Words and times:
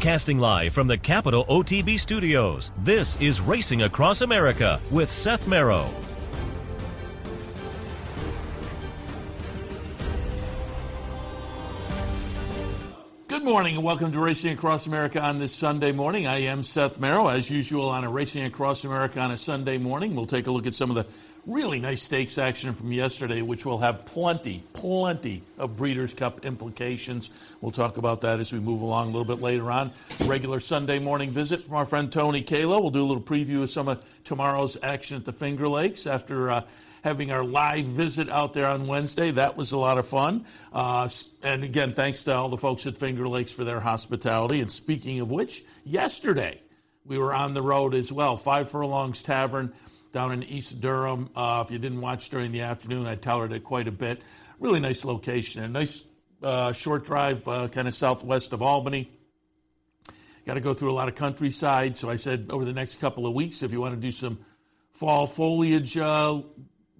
Broadcasting 0.00 0.38
live 0.38 0.72
from 0.72 0.86
the 0.86 0.96
Capital 0.96 1.44
OTB 1.44 2.00
studios, 2.00 2.72
this 2.78 3.20
is 3.20 3.38
Racing 3.38 3.82
Across 3.82 4.22
America 4.22 4.80
with 4.90 5.10
Seth 5.10 5.46
Merrow. 5.46 5.90
Good 13.28 13.44
morning 13.44 13.74
and 13.74 13.84
welcome 13.84 14.10
to 14.12 14.18
Racing 14.18 14.54
Across 14.54 14.86
America 14.86 15.20
on 15.20 15.38
this 15.38 15.54
Sunday 15.54 15.92
morning. 15.92 16.26
I 16.26 16.44
am 16.44 16.62
Seth 16.62 16.98
Merrow. 16.98 17.26
As 17.28 17.50
usual, 17.50 17.90
on 17.90 18.02
a 18.02 18.10
Racing 18.10 18.44
Across 18.44 18.86
America 18.86 19.20
on 19.20 19.30
a 19.30 19.36
Sunday 19.36 19.76
morning, 19.76 20.16
we'll 20.16 20.24
take 20.24 20.46
a 20.46 20.50
look 20.50 20.66
at 20.66 20.72
some 20.72 20.88
of 20.88 20.96
the 20.96 21.04
really 21.46 21.80
nice 21.80 22.02
stakes 22.02 22.38
action 22.38 22.74
from 22.74 22.92
yesterday, 22.92 23.42
which 23.42 23.64
will 23.64 23.78
have 23.78 24.04
plenty, 24.04 24.62
plenty 24.72 25.42
of 25.58 25.76
Breeders' 25.76 26.14
Cup 26.14 26.44
implications. 26.44 27.30
We'll 27.60 27.72
talk 27.72 27.96
about 27.96 28.20
that 28.22 28.40
as 28.40 28.52
we 28.52 28.60
move 28.60 28.82
along 28.82 29.08
a 29.08 29.10
little 29.10 29.24
bit 29.24 29.42
later 29.42 29.70
on. 29.70 29.92
Regular 30.24 30.60
Sunday 30.60 30.98
morning 30.98 31.30
visit 31.30 31.64
from 31.64 31.74
our 31.74 31.86
friend 31.86 32.10
Tony 32.10 32.42
Calo. 32.42 32.80
We'll 32.80 32.90
do 32.90 33.02
a 33.02 33.04
little 33.04 33.22
preview 33.22 33.62
of 33.62 33.70
some 33.70 33.88
of 33.88 34.04
tomorrow's 34.24 34.76
action 34.82 35.16
at 35.16 35.24
the 35.24 35.32
Finger 35.32 35.68
Lakes 35.68 36.06
after. 36.06 36.50
Uh, 36.50 36.62
having 37.02 37.32
our 37.32 37.44
live 37.44 37.86
visit 37.86 38.28
out 38.28 38.52
there 38.52 38.66
on 38.66 38.86
Wednesday. 38.86 39.30
That 39.30 39.56
was 39.56 39.72
a 39.72 39.78
lot 39.78 39.98
of 39.98 40.06
fun. 40.06 40.44
Uh, 40.70 41.08
and 41.42 41.64
again, 41.64 41.92
thanks 41.92 42.24
to 42.24 42.34
all 42.34 42.50
the 42.50 42.58
folks 42.58 42.86
at 42.86 42.96
Finger 42.96 43.26
Lakes 43.26 43.50
for 43.50 43.64
their 43.64 43.80
hospitality. 43.80 44.60
And 44.60 44.70
speaking 44.70 45.20
of 45.20 45.30
which, 45.30 45.64
yesterday 45.84 46.60
we 47.06 47.18
were 47.18 47.34
on 47.34 47.54
the 47.54 47.62
road 47.62 47.94
as 47.94 48.12
well. 48.12 48.36
Five 48.36 48.68
Furlongs 48.68 49.22
Tavern 49.22 49.72
down 50.12 50.32
in 50.32 50.42
East 50.42 50.80
Durham. 50.80 51.30
Uh, 51.34 51.62
if 51.64 51.72
you 51.72 51.78
didn't 51.78 52.00
watch 52.00 52.28
during 52.30 52.52
the 52.52 52.62
afternoon, 52.62 53.06
I 53.06 53.14
touted 53.14 53.52
it 53.52 53.64
quite 53.64 53.88
a 53.88 53.92
bit. 53.92 54.22
Really 54.58 54.80
nice 54.80 55.04
location, 55.04 55.62
a 55.62 55.68
nice 55.68 56.04
uh, 56.42 56.72
short 56.72 57.04
drive, 57.04 57.46
uh, 57.46 57.68
kind 57.68 57.88
of 57.88 57.94
southwest 57.94 58.52
of 58.52 58.62
Albany. 58.62 59.10
Got 60.46 60.54
to 60.54 60.60
go 60.60 60.74
through 60.74 60.90
a 60.90 60.94
lot 60.94 61.08
of 61.08 61.14
countryside, 61.14 61.96
so 61.96 62.10
I 62.10 62.16
said 62.16 62.46
over 62.50 62.64
the 62.64 62.72
next 62.72 63.00
couple 63.00 63.26
of 63.26 63.34
weeks, 63.34 63.62
if 63.62 63.72
you 63.72 63.80
want 63.80 63.94
to 63.94 64.00
do 64.00 64.10
some 64.10 64.38
fall 64.92 65.26
foliage 65.26 65.96
uh, 65.96 66.42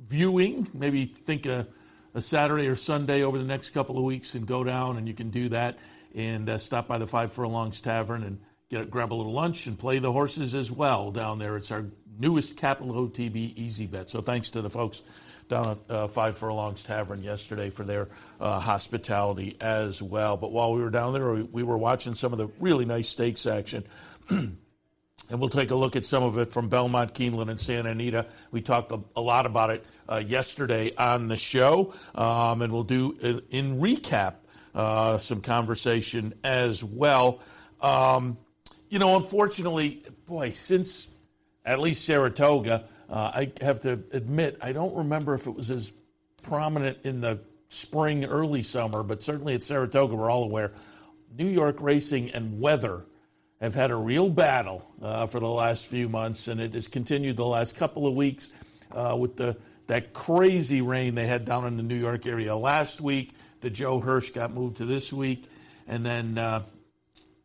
viewing, 0.06 0.68
maybe 0.74 1.06
think 1.06 1.46
a, 1.46 1.66
a, 2.14 2.20
Saturday 2.20 2.68
or 2.68 2.76
Sunday 2.76 3.22
over 3.22 3.38
the 3.38 3.44
next 3.44 3.70
couple 3.70 3.98
of 3.98 4.04
weeks 4.04 4.34
and 4.34 4.46
go 4.46 4.62
down, 4.62 4.98
and 4.98 5.08
you 5.08 5.14
can 5.14 5.30
do 5.30 5.48
that 5.48 5.78
and 6.14 6.48
uh, 6.48 6.58
stop 6.58 6.88
by 6.88 6.98
the 6.98 7.06
Five 7.06 7.32
Furlongs 7.32 7.80
Tavern 7.80 8.24
and 8.24 8.40
get 8.68 8.90
grab 8.90 9.12
a 9.12 9.14
little 9.14 9.32
lunch 9.32 9.66
and 9.66 9.78
play 9.78 9.98
the 9.98 10.12
horses 10.12 10.54
as 10.54 10.70
well 10.70 11.10
down 11.10 11.38
there. 11.38 11.56
It's 11.56 11.70
our 11.70 11.86
newest 12.20 12.56
Capital 12.56 12.94
OTB 12.94 13.56
Easy 13.56 13.86
Bet. 13.86 14.10
So 14.10 14.20
thanks 14.20 14.50
to 14.50 14.62
the 14.62 14.70
folks 14.70 15.02
down 15.48 15.78
at 15.88 15.94
uh, 15.94 16.06
Five 16.06 16.38
Furlongs 16.38 16.84
Tavern 16.84 17.22
yesterday 17.22 17.70
for 17.70 17.82
their 17.82 18.08
uh, 18.40 18.60
hospitality 18.60 19.56
as 19.60 20.00
well. 20.00 20.36
But 20.36 20.52
while 20.52 20.72
we 20.72 20.80
were 20.80 20.90
down 20.90 21.12
there, 21.12 21.32
we, 21.32 21.42
we 21.42 21.62
were 21.62 21.78
watching 21.78 22.14
some 22.14 22.32
of 22.32 22.38
the 22.38 22.48
really 22.60 22.84
nice 22.84 23.08
stakes 23.08 23.46
action. 23.46 23.84
and 24.30 25.38
we'll 25.38 25.48
take 25.48 25.70
a 25.70 25.74
look 25.74 25.96
at 25.96 26.04
some 26.04 26.22
of 26.22 26.38
it 26.38 26.52
from 26.52 26.68
Belmont, 26.68 27.14
Keeneland, 27.14 27.50
and 27.50 27.58
Santa 27.58 27.90
Anita. 27.90 28.26
We 28.50 28.60
talked 28.60 28.92
a, 28.92 29.00
a 29.16 29.20
lot 29.20 29.46
about 29.46 29.70
it 29.70 29.84
uh, 30.08 30.22
yesterday 30.24 30.94
on 30.96 31.28
the 31.28 31.36
show, 31.36 31.94
um, 32.14 32.62
and 32.62 32.72
we'll 32.72 32.84
do 32.84 33.16
in, 33.20 33.42
in 33.50 33.80
recap 33.80 34.34
uh, 34.74 35.18
some 35.18 35.40
conversation 35.40 36.34
as 36.44 36.82
well. 36.84 37.40
Um, 37.80 38.38
you 38.88 38.98
know, 38.98 39.16
unfortunately, 39.16 40.04
boy, 40.26 40.50
since 40.50 41.08
at 41.64 41.80
least 41.80 42.04
Saratoga. 42.04 42.84
Uh, 43.08 43.30
I 43.34 43.52
have 43.60 43.80
to 43.80 44.00
admit, 44.12 44.58
I 44.60 44.72
don't 44.72 44.94
remember 44.96 45.34
if 45.34 45.46
it 45.46 45.54
was 45.54 45.70
as 45.70 45.92
prominent 46.42 46.98
in 47.04 47.20
the 47.20 47.40
spring, 47.68 48.24
early 48.24 48.62
summer, 48.62 49.02
but 49.02 49.22
certainly 49.22 49.54
at 49.54 49.62
Saratoga, 49.62 50.14
we're 50.14 50.30
all 50.30 50.44
aware. 50.44 50.72
New 51.36 51.46
York 51.46 51.76
racing 51.80 52.30
and 52.32 52.60
weather 52.60 53.04
have 53.60 53.74
had 53.74 53.90
a 53.90 53.96
real 53.96 54.30
battle 54.30 54.90
uh, 55.00 55.26
for 55.26 55.38
the 55.38 55.48
last 55.48 55.86
few 55.86 56.08
months, 56.08 56.48
and 56.48 56.60
it 56.60 56.74
has 56.74 56.88
continued 56.88 57.36
the 57.36 57.46
last 57.46 57.76
couple 57.76 58.06
of 58.06 58.14
weeks 58.14 58.50
uh, 58.92 59.16
with 59.18 59.36
the 59.36 59.56
that 59.86 60.12
crazy 60.12 60.82
rain 60.82 61.16
they 61.16 61.26
had 61.26 61.44
down 61.44 61.66
in 61.66 61.76
the 61.76 61.82
New 61.82 61.96
York 61.96 62.24
area 62.24 62.54
last 62.54 63.00
week. 63.00 63.32
The 63.60 63.70
Joe 63.70 63.98
Hirsch 63.98 64.30
got 64.30 64.52
moved 64.52 64.76
to 64.78 64.84
this 64.84 65.12
week, 65.12 65.44
and 65.86 66.06
then 66.06 66.38
uh, 66.38 66.62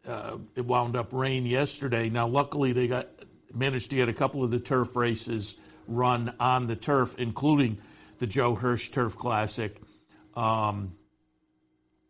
uh 0.08 0.38
it 0.56 0.66
wound 0.66 0.96
up 0.96 1.12
rain 1.12 1.46
yesterday. 1.46 2.10
Now, 2.10 2.28
luckily, 2.28 2.72
they 2.72 2.88
got 2.88 3.08
managed 3.56 3.90
to 3.92 3.96
get 3.96 4.10
a 4.10 4.14
couple 4.14 4.44
of 4.44 4.52
the 4.52 4.60
turf 4.60 4.96
races 4.96 5.56
run 5.88 6.34
on 6.40 6.68
the 6.68 6.76
turf, 6.76 7.16
including 7.18 7.78
the 8.18 8.28
Joe 8.28 8.56
Hirsch 8.56 8.90
Turf 8.90 9.18
Classic. 9.18 9.80
Um, 10.36 10.94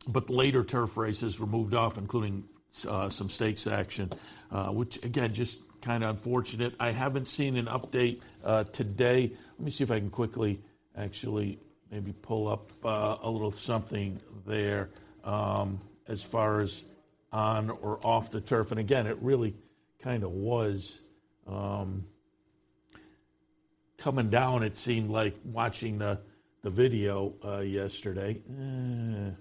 but 0.08 0.30
later 0.30 0.64
turf 0.64 0.98
races 0.98 1.40
were 1.40 1.48
moved 1.48 1.74
off, 1.74 1.98
including 1.98 2.46
uh, 2.88 3.10
some 3.10 3.30
stakes 3.30 3.68
action, 3.68 4.12
uh, 4.52 4.68
which 4.68 5.04
again 5.04 5.34
just 5.34 5.60
kind 5.82 6.04
of 6.04 6.12
unfortunate. 6.12 6.74
I 6.80 6.92
haven't 6.92 7.28
seen 7.28 7.58
an 7.58 7.66
update 7.68 8.22
uh, 8.44 8.66
today. 8.66 9.32
Let 9.58 9.66
me 9.66 9.72
see 9.72 9.84
if 9.84 9.92
I 9.92 10.00
can 10.00 10.10
quickly 10.10 10.60
actually 10.98 11.60
maybe 11.92 12.14
pull 12.14 12.48
up 12.48 12.72
uh, 12.84 13.18
a 13.22 13.30
little 13.30 13.52
something 13.52 14.20
there 14.46 14.90
um, 15.24 15.80
as 16.08 16.24
far 16.24 16.62
as 16.62 16.84
on 17.32 17.70
or 17.70 18.00
off 18.04 18.32
the 18.32 18.42
turf. 18.42 18.72
And 18.72 18.80
again, 18.80 19.08
it 19.08 19.18
really 19.22 19.56
kind 20.00 20.24
of 20.24 20.32
was 20.32 21.02
um, 21.48 22.06
coming 23.98 24.30
down, 24.30 24.64
it 24.64 24.76
seemed 24.76 25.10
like 25.10 25.36
watching 25.44 25.98
the, 25.98 26.20
the 26.62 26.70
video 26.70 27.34
uh, 27.44 27.60
yesterday. 27.60 28.42
Uh, 28.50 29.32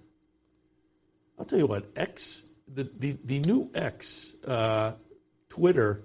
I'll 1.38 1.44
tell 1.44 1.58
you 1.58 1.66
what, 1.66 1.90
X, 1.96 2.42
the, 2.72 2.90
the, 2.98 3.16
the 3.24 3.40
new 3.40 3.70
X, 3.74 4.34
uh, 4.46 4.92
Twitter, 5.48 6.04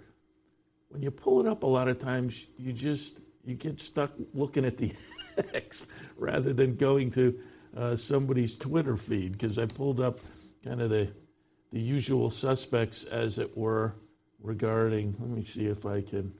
when 0.89 1.01
you 1.01 1.11
pull 1.11 1.39
it 1.39 1.47
up 1.47 1.63
a 1.63 1.67
lot 1.67 1.87
of 1.87 1.99
times, 1.99 2.45
you 2.57 2.73
just 2.73 3.19
you 3.45 3.55
get 3.55 3.79
stuck 3.79 4.11
looking 4.33 4.65
at 4.65 4.77
the 4.77 4.93
X 5.53 5.87
rather 6.17 6.53
than 6.53 6.75
going 6.75 7.11
to 7.11 7.39
uh, 7.75 7.95
somebody's 7.95 8.57
Twitter 8.57 8.95
feed 8.97 9.33
because 9.33 9.57
I 9.57 9.65
pulled 9.65 9.99
up 9.99 10.19
kind 10.63 10.81
of 10.81 10.89
the 10.89 11.09
the 11.71 11.79
usual 11.79 12.29
suspects, 12.29 13.05
as 13.05 13.37
it 13.37 13.55
were 13.55 13.93
regarding, 14.41 15.15
let 15.19 15.29
me 15.29 15.43
see 15.43 15.65
if 15.65 15.85
I 15.85 16.01
can. 16.01 16.33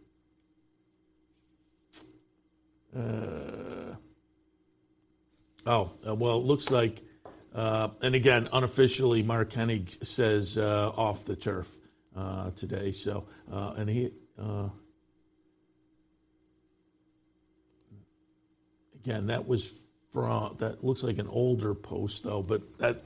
Uh, 2.96 3.96
oh, 5.66 5.92
uh, 6.08 6.16
well, 6.16 6.38
it 6.38 6.44
looks 6.44 6.70
like, 6.72 7.02
uh, 7.54 7.90
and 8.02 8.16
again, 8.16 8.50
unofficially, 8.52 9.22
Mark 9.24 9.52
Hennig 9.52 10.06
says 10.06 10.58
uh, 10.58 10.92
off 10.96 11.26
the 11.26 11.36
turf 11.36 11.72
uh, 12.16 12.52
today. 12.52 12.92
So, 12.92 13.28
uh, 13.52 13.74
and 13.78 13.90
he, 13.90 14.12
again, 19.04 19.28
that 19.28 19.48
was 19.48 19.72
from, 20.12 20.56
that 20.60 20.84
looks 20.84 21.04
like 21.04 21.20
an 21.20 21.28
older 21.28 21.76
post, 21.76 22.24
though, 22.24 22.42
but 22.42 22.80
that 22.80 23.04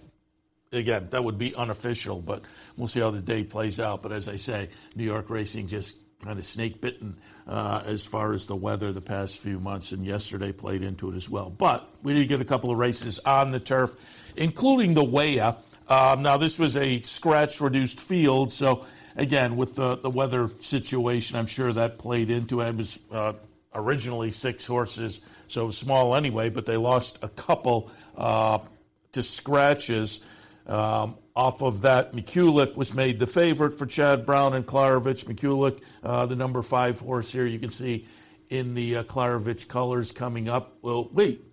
again, 0.73 1.07
that 1.11 1.23
would 1.23 1.37
be 1.37 1.55
unofficial, 1.55 2.21
but 2.21 2.41
we'll 2.77 2.87
see 2.87 2.99
how 2.99 3.11
the 3.11 3.21
day 3.21 3.43
plays 3.43 3.79
out. 3.79 4.01
But 4.01 4.11
as 4.11 4.27
I 4.27 4.35
say, 4.35 4.69
New 4.95 5.03
York 5.03 5.29
racing 5.29 5.67
just 5.67 5.97
kind 6.23 6.39
of 6.39 6.45
snake 6.45 6.81
bitten 6.81 7.17
uh, 7.47 7.83
as 7.85 8.05
far 8.05 8.33
as 8.33 8.45
the 8.45 8.55
weather 8.55 8.91
the 8.91 9.01
past 9.01 9.39
few 9.39 9.59
months, 9.59 9.91
and 9.91 10.05
yesterday 10.05 10.51
played 10.51 10.81
into 10.81 11.11
it 11.11 11.15
as 11.15 11.29
well. 11.29 11.49
But 11.49 11.87
we 12.01 12.13
did 12.13 12.27
get 12.27 12.41
a 12.41 12.45
couple 12.45 12.71
of 12.71 12.77
races 12.77 13.19
on 13.19 13.51
the 13.51 13.59
turf, 13.59 13.95
including 14.35 14.93
the 14.93 15.03
Waya. 15.03 15.55
Um, 15.87 16.21
now, 16.21 16.37
this 16.37 16.57
was 16.57 16.77
a 16.77 17.01
scratch 17.01 17.59
reduced 17.59 17.99
field, 17.99 18.53
so 18.53 18.85
again, 19.15 19.57
with 19.57 19.75
the, 19.75 19.97
the 19.97 20.09
weather 20.09 20.49
situation, 20.61 21.37
I'm 21.37 21.45
sure 21.45 21.73
that 21.73 21.97
played 21.97 22.29
into 22.29 22.61
it. 22.61 22.69
It 22.69 22.75
was 22.77 22.99
uh, 23.11 23.33
originally 23.75 24.31
six 24.31 24.65
horses, 24.65 25.19
so 25.47 25.71
small 25.71 26.15
anyway, 26.15 26.49
but 26.49 26.65
they 26.65 26.77
lost 26.77 27.19
a 27.21 27.27
couple 27.27 27.91
uh, 28.17 28.59
to 29.11 29.23
scratches. 29.23 30.21
Um, 30.65 31.17
off 31.35 31.61
of 31.61 31.81
that, 31.81 32.13
McCulloch 32.13 32.75
was 32.75 32.93
made 32.93 33.19
the 33.19 33.27
favorite 33.27 33.71
for 33.71 33.85
Chad 33.85 34.25
Brown 34.25 34.53
and 34.53 34.65
Klaravich. 34.65 35.25
McCulloch, 35.25 35.81
uh, 36.03 36.25
the 36.25 36.35
number 36.35 36.61
five 36.61 36.99
horse 36.99 37.31
here, 37.31 37.45
you 37.45 37.59
can 37.59 37.69
see 37.69 38.07
in 38.49 38.75
the 38.75 38.97
uh, 38.97 39.03
Klaravich 39.03 39.67
colors 39.67 40.11
coming 40.11 40.47
up. 40.47 40.77
Well, 40.81 41.09
wait, 41.11 41.43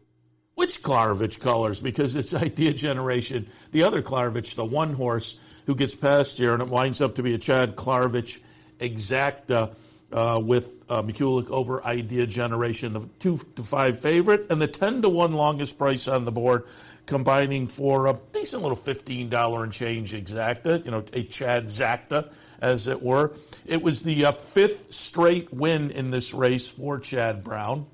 which 0.54 0.82
Klaravich 0.82 1.40
colors? 1.40 1.80
Because 1.80 2.14
it's 2.14 2.34
Idea 2.48 2.74
Generation. 2.74 3.48
The 3.72 3.84
other 3.84 4.02
Klaravich, 4.02 4.54
the 4.54 4.64
one 4.64 4.92
horse 4.92 5.38
who 5.66 5.74
gets 5.74 5.94
past 5.94 6.38
here, 6.38 6.52
and 6.52 6.62
it 6.62 6.68
winds 6.68 7.00
up 7.00 7.14
to 7.14 7.22
be 7.22 7.34
a 7.34 7.38
Chad 7.38 7.76
Klaravich 7.76 8.40
exacta. 8.78 9.74
Uh, 10.12 10.40
with 10.42 10.82
uh, 10.88 11.04
over 11.20 11.84
Idea 11.84 12.26
Generation, 12.26 12.94
the 12.94 13.08
two 13.20 13.38
to 13.54 13.62
five 13.62 14.00
favorite, 14.00 14.50
and 14.50 14.60
the 14.60 14.66
ten 14.66 15.02
to 15.02 15.08
one 15.08 15.34
longest 15.34 15.78
price 15.78 16.08
on 16.08 16.24
the 16.24 16.32
board 16.32 16.64
combining 17.10 17.66
for 17.66 18.06
a 18.06 18.16
decent 18.32 18.62
little 18.62 18.76
$15 18.76 19.62
and 19.64 19.72
change 19.72 20.12
exacta, 20.12 20.82
you 20.84 20.92
know, 20.92 21.04
a 21.12 21.24
Chad 21.24 21.64
Zacta, 21.64 22.32
as 22.60 22.86
it 22.86 23.02
were. 23.02 23.34
It 23.66 23.82
was 23.82 24.04
the 24.04 24.26
uh, 24.26 24.32
fifth 24.32 24.94
straight 24.94 25.52
win 25.52 25.90
in 25.90 26.12
this 26.12 26.32
race 26.32 26.68
for 26.68 27.00
Chad 27.00 27.42
Brown. 27.42 27.88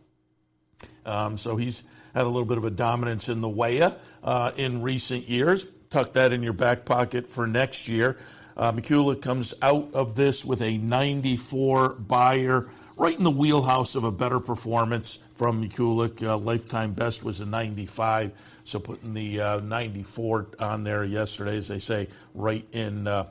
Um, 1.06 1.38
so 1.38 1.56
he's 1.56 1.82
had 2.14 2.24
a 2.24 2.28
little 2.28 2.44
bit 2.44 2.58
of 2.58 2.66
a 2.66 2.70
dominance 2.70 3.30
in 3.30 3.40
the 3.40 3.48
Waya 3.48 3.96
uh, 4.22 4.52
in 4.58 4.82
recent 4.82 5.30
years. 5.30 5.66
Tuck 5.88 6.12
that 6.12 6.34
in 6.34 6.42
your 6.42 6.52
back 6.52 6.84
pocket 6.84 7.30
for 7.30 7.46
next 7.46 7.88
year. 7.88 8.18
Uh, 8.54 8.72
comes 9.20 9.54
out 9.62 9.94
of 9.94 10.14
this 10.14 10.44
with 10.44 10.60
a 10.60 10.76
94 10.78 11.94
Beyer, 11.94 12.68
right 12.96 13.16
in 13.16 13.24
the 13.24 13.30
wheelhouse 13.30 13.94
of 13.94 14.04
a 14.04 14.10
better 14.10 14.40
performance 14.40 15.18
from 15.34 15.62
McCulloch. 15.62 16.22
Uh, 16.22 16.38
lifetime 16.38 16.92
best 16.92 17.22
was 17.22 17.40
a 17.40 17.46
95, 17.46 18.32
so 18.66 18.80
putting 18.80 19.14
the 19.14 19.40
uh, 19.40 19.60
94 19.60 20.48
on 20.58 20.84
there 20.84 21.04
yesterday, 21.04 21.56
as 21.56 21.68
they 21.68 21.78
say, 21.78 22.08
right 22.34 22.66
in 22.72 23.06
uh, 23.06 23.28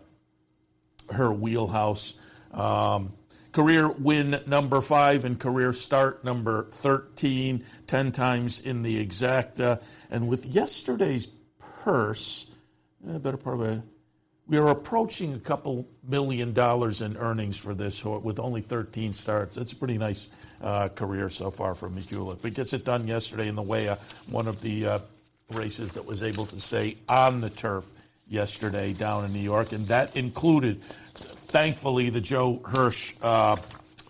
her 1.12 1.32
wheelhouse. 1.32 2.14
Um, 2.52 3.14
career 3.52 3.88
win 3.88 4.42
number 4.48 4.82
five 4.82 5.26
and 5.26 5.40
career 5.40 5.74
start 5.74 6.24
number 6.24 6.68
13, 6.72 7.64
10 7.88 8.12
times 8.12 8.60
in 8.60 8.82
the 8.82 9.06
exacta. 9.06 9.82
And 10.10 10.28
with 10.28 10.46
yesterday's 10.46 11.28
purse, 11.84 12.48
a 13.08 13.20
better 13.20 13.38
part 13.38 13.60
of 13.60 13.62
a 13.62 13.84
we 14.48 14.58
are 14.58 14.68
approaching 14.68 15.34
a 15.34 15.40
couple 15.40 15.88
million 16.08 16.54
dollars 16.54 17.02
in 17.02 17.18
earnings 17.18 17.58
for 17.58 17.74
this 17.74 18.04
with 18.06 18.40
only 18.40 18.62
13 18.62 19.12
starts. 19.14 19.56
That's 19.56 19.72
a 19.72 19.76
pretty 19.76 19.98
nice 19.98 20.30
uh, 20.62 20.90
career 20.90 21.30
so 21.30 21.50
far 21.50 21.74
for 21.74 21.90
McCulloch. 21.90 22.42
But 22.42 22.54
gets 22.54 22.74
it 22.74 22.86
done 22.86 23.08
yesterday 23.08 23.48
in 23.48 23.56
the 23.56 23.64
Waya 23.64 23.98
one 24.30 24.48
of 24.48 24.62
the 24.62 24.88
uh, 24.88 25.00
races 25.52 25.94
that 25.94 26.06
was 26.06 26.24
able 26.24 26.46
to 26.48 26.60
stay 26.60 26.98
on 27.08 27.42
the 27.42 27.50
turf 27.50 27.94
yesterday 28.28 28.94
down 28.94 29.26
in 29.26 29.34
New 29.34 29.40
York, 29.40 29.72
and 29.72 29.86
that 29.86 30.16
included, 30.16 30.82
thankfully, 30.82 32.10
the 32.10 32.22
Joe 32.22 32.60
Hirsch 32.66 33.14
uh, 33.22 33.56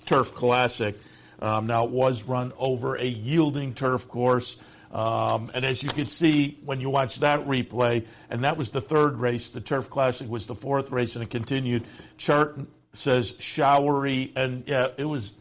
Turf 0.05 0.33
Classic. 0.33 0.95
Um, 1.41 1.67
now 1.67 1.85
it 1.85 1.91
was 1.91 2.23
run 2.23 2.53
over 2.57 2.95
a 2.95 3.05
yielding 3.05 3.73
turf 3.73 4.07
course. 4.07 4.57
Um, 4.91 5.51
and 5.53 5.65
as 5.65 5.83
you 5.83 5.89
can 5.89 6.05
see 6.05 6.57
when 6.63 6.79
you 6.79 6.89
watch 6.89 7.19
that 7.19 7.45
replay, 7.45 8.05
and 8.29 8.45
that 8.45 8.55
was 8.55 8.69
the 8.69 8.79
third 8.79 9.17
race, 9.17 9.49
the 9.49 9.59
Turf 9.59 9.89
Classic 9.89 10.29
was 10.29 10.45
the 10.45 10.55
fourth 10.55 10.89
race, 10.89 11.17
and 11.17 11.23
it 11.23 11.29
continued. 11.29 11.83
Chart 12.17 12.57
says 12.93 13.35
showery, 13.39 14.31
and 14.37 14.65
yeah, 14.67 14.87
it 14.95 15.03
was 15.03 15.33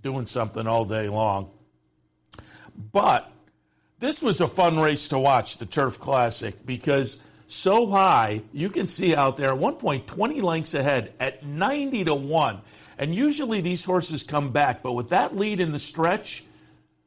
doing 0.00 0.26
something 0.26 0.68
all 0.68 0.84
day 0.84 1.08
long. 1.08 1.50
But 2.92 3.29
this 4.00 4.22
was 4.22 4.40
a 4.40 4.48
fun 4.48 4.80
race 4.80 5.08
to 5.08 5.18
watch, 5.18 5.58
the 5.58 5.66
Turf 5.66 6.00
Classic, 6.00 6.66
because 6.66 7.18
so 7.46 7.86
high, 7.86 8.42
you 8.52 8.70
can 8.70 8.86
see 8.86 9.14
out 9.14 9.36
there 9.36 9.50
at 9.50 9.58
one 9.58 9.74
point 9.74 10.06
20 10.06 10.40
lengths 10.40 10.74
ahead 10.74 11.12
at 11.20 11.44
90 11.44 12.04
to 12.04 12.14
1. 12.14 12.60
And 12.98 13.14
usually 13.14 13.60
these 13.60 13.84
horses 13.84 14.22
come 14.22 14.50
back, 14.50 14.82
but 14.82 14.92
with 14.92 15.10
that 15.10 15.36
lead 15.36 15.60
in 15.60 15.72
the 15.72 15.78
stretch, 15.78 16.44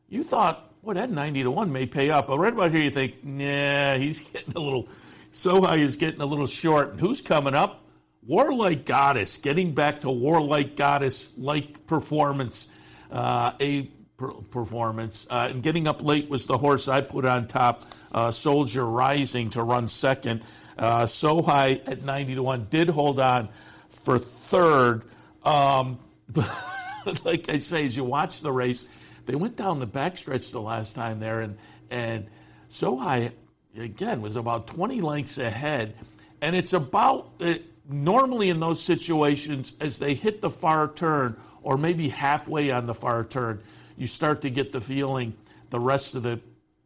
you 0.07 0.23
thought, 0.23 0.81
boy, 0.83 0.93
that 0.93 1.09
90 1.09 1.43
to 1.43 1.51
1 1.51 1.71
may 1.71 1.85
pay 1.85 2.09
up. 2.09 2.27
But 2.27 2.37
right 2.37 2.53
about 2.53 2.71
here, 2.71 2.81
you 2.81 2.91
think, 2.91 3.23
nah, 3.23 3.95
he's 3.95 4.19
getting 4.33 4.53
a 4.55 4.59
little, 4.59 4.87
so 5.31 5.61
high 5.61 5.77
is 5.77 5.95
getting 5.95 6.21
a 6.21 6.25
little 6.25 6.47
short. 6.47 6.91
And 6.91 6.99
who's 6.99 7.21
coming 7.21 7.55
up? 7.55 7.83
Warlike 8.25 8.85
Goddess, 8.85 9.37
getting 9.37 9.73
back 9.73 10.01
to 10.01 10.09
Warlike 10.09 10.75
Goddess 10.75 11.31
like 11.37 11.87
performance, 11.87 12.69
uh, 13.11 13.53
a 13.59 13.89
performance. 14.29 15.27
Uh, 15.29 15.49
and 15.51 15.63
getting 15.63 15.87
up 15.87 16.03
late 16.03 16.29
was 16.29 16.45
the 16.45 16.57
horse 16.57 16.87
I 16.87 17.01
put 17.01 17.25
on 17.25 17.47
top, 17.47 17.83
uh, 18.11 18.31
Soldier 18.31 18.85
Rising, 18.85 19.49
to 19.51 19.63
run 19.63 19.87
second. 19.87 20.43
Uh, 20.77 21.05
so 21.05 21.41
high 21.41 21.81
at 21.85 22.03
90 22.03 22.35
to 22.35 22.43
1, 22.43 22.67
did 22.69 22.89
hold 22.89 23.19
on 23.19 23.49
for 23.89 24.17
third. 24.17 25.03
Um, 25.43 25.99
like 27.23 27.49
I 27.49 27.59
say, 27.59 27.85
as 27.85 27.95
you 27.95 28.03
watch 28.03 28.41
the 28.41 28.51
race, 28.51 28.89
they 29.25 29.35
went 29.35 29.55
down 29.55 29.79
the 29.79 29.87
backstretch 29.87 30.51
the 30.51 30.61
last 30.61 30.95
time 30.95 31.19
there, 31.19 31.41
and 31.41 31.57
and 31.89 32.27
so 32.69 32.97
high 32.97 33.31
again 33.77 34.21
was 34.21 34.35
about 34.35 34.67
20 34.67 35.01
lengths 35.01 35.37
ahead, 35.37 35.95
and 36.41 36.55
it's 36.55 36.73
about 36.73 37.31
it, 37.39 37.63
normally 37.87 38.49
in 38.49 38.59
those 38.59 38.81
situations 38.81 39.77
as 39.79 39.99
they 39.99 40.13
hit 40.13 40.41
the 40.41 40.49
far 40.49 40.91
turn 40.91 41.37
or 41.61 41.77
maybe 41.77 42.09
halfway 42.09 42.71
on 42.71 42.87
the 42.87 42.93
far 42.93 43.23
turn, 43.23 43.61
you 43.97 44.07
start 44.07 44.41
to 44.41 44.49
get 44.49 44.71
the 44.71 44.81
feeling 44.81 45.35
the 45.69 45.79
rest 45.79 46.15
of 46.15 46.23
the 46.23 46.39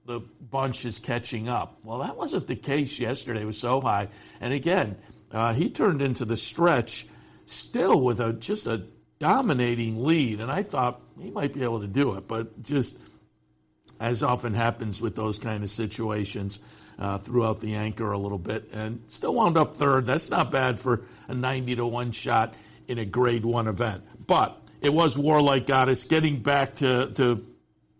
the 0.05 0.21
bunch 0.49 0.85
is 0.85 0.99
catching 0.99 1.49
up. 1.49 1.79
Well, 1.83 1.97
that 1.97 2.15
wasn't 2.15 2.47
the 2.47 2.55
case 2.55 2.97
yesterday 2.97 3.43
Was 3.43 3.59
so 3.59 3.81
high, 3.81 4.07
and 4.39 4.53
again, 4.53 4.97
uh, 5.31 5.53
he 5.53 5.69
turned 5.69 6.01
into 6.01 6.23
the 6.23 6.37
stretch 6.37 7.05
still 7.45 7.99
with 7.99 8.19
a 8.19 8.33
just 8.33 8.67
a 8.67 8.83
dominating 9.19 10.05
lead, 10.05 10.39
and 10.39 10.51
I 10.51 10.63
thought 10.63 11.01
he 11.19 11.29
might 11.29 11.53
be 11.53 11.63
able 11.63 11.81
to 11.81 11.87
do 11.87 12.15
it, 12.15 12.27
but 12.27 12.61
just 12.63 12.97
as 13.99 14.23
often 14.23 14.53
happens 14.53 15.01
with 15.01 15.15
those 15.15 15.39
kind 15.39 15.63
of 15.63 15.69
situations, 15.69 16.59
uh, 16.99 17.17
threw 17.17 17.45
out 17.45 17.59
the 17.59 17.75
anchor 17.75 18.11
a 18.11 18.17
little 18.17 18.37
bit 18.37 18.69
and 18.73 19.03
still 19.07 19.33
wound 19.33 19.57
up 19.57 19.73
third. 19.73 20.05
That's 20.05 20.29
not 20.29 20.51
bad 20.51 20.79
for 20.79 21.03
a 21.27 21.33
90 21.33 21.75
to 21.77 21.85
1 21.85 22.11
shot 22.11 22.53
in 22.87 22.97
a 22.97 23.05
grade 23.05 23.45
one 23.45 23.67
event. 23.67 24.03
But 24.25 24.59
it 24.81 24.93
was 24.93 25.17
Warlike 25.17 25.67
Goddess 25.67 26.03
getting 26.03 26.41
back 26.41 26.75
to, 26.75 27.11
to 27.15 27.45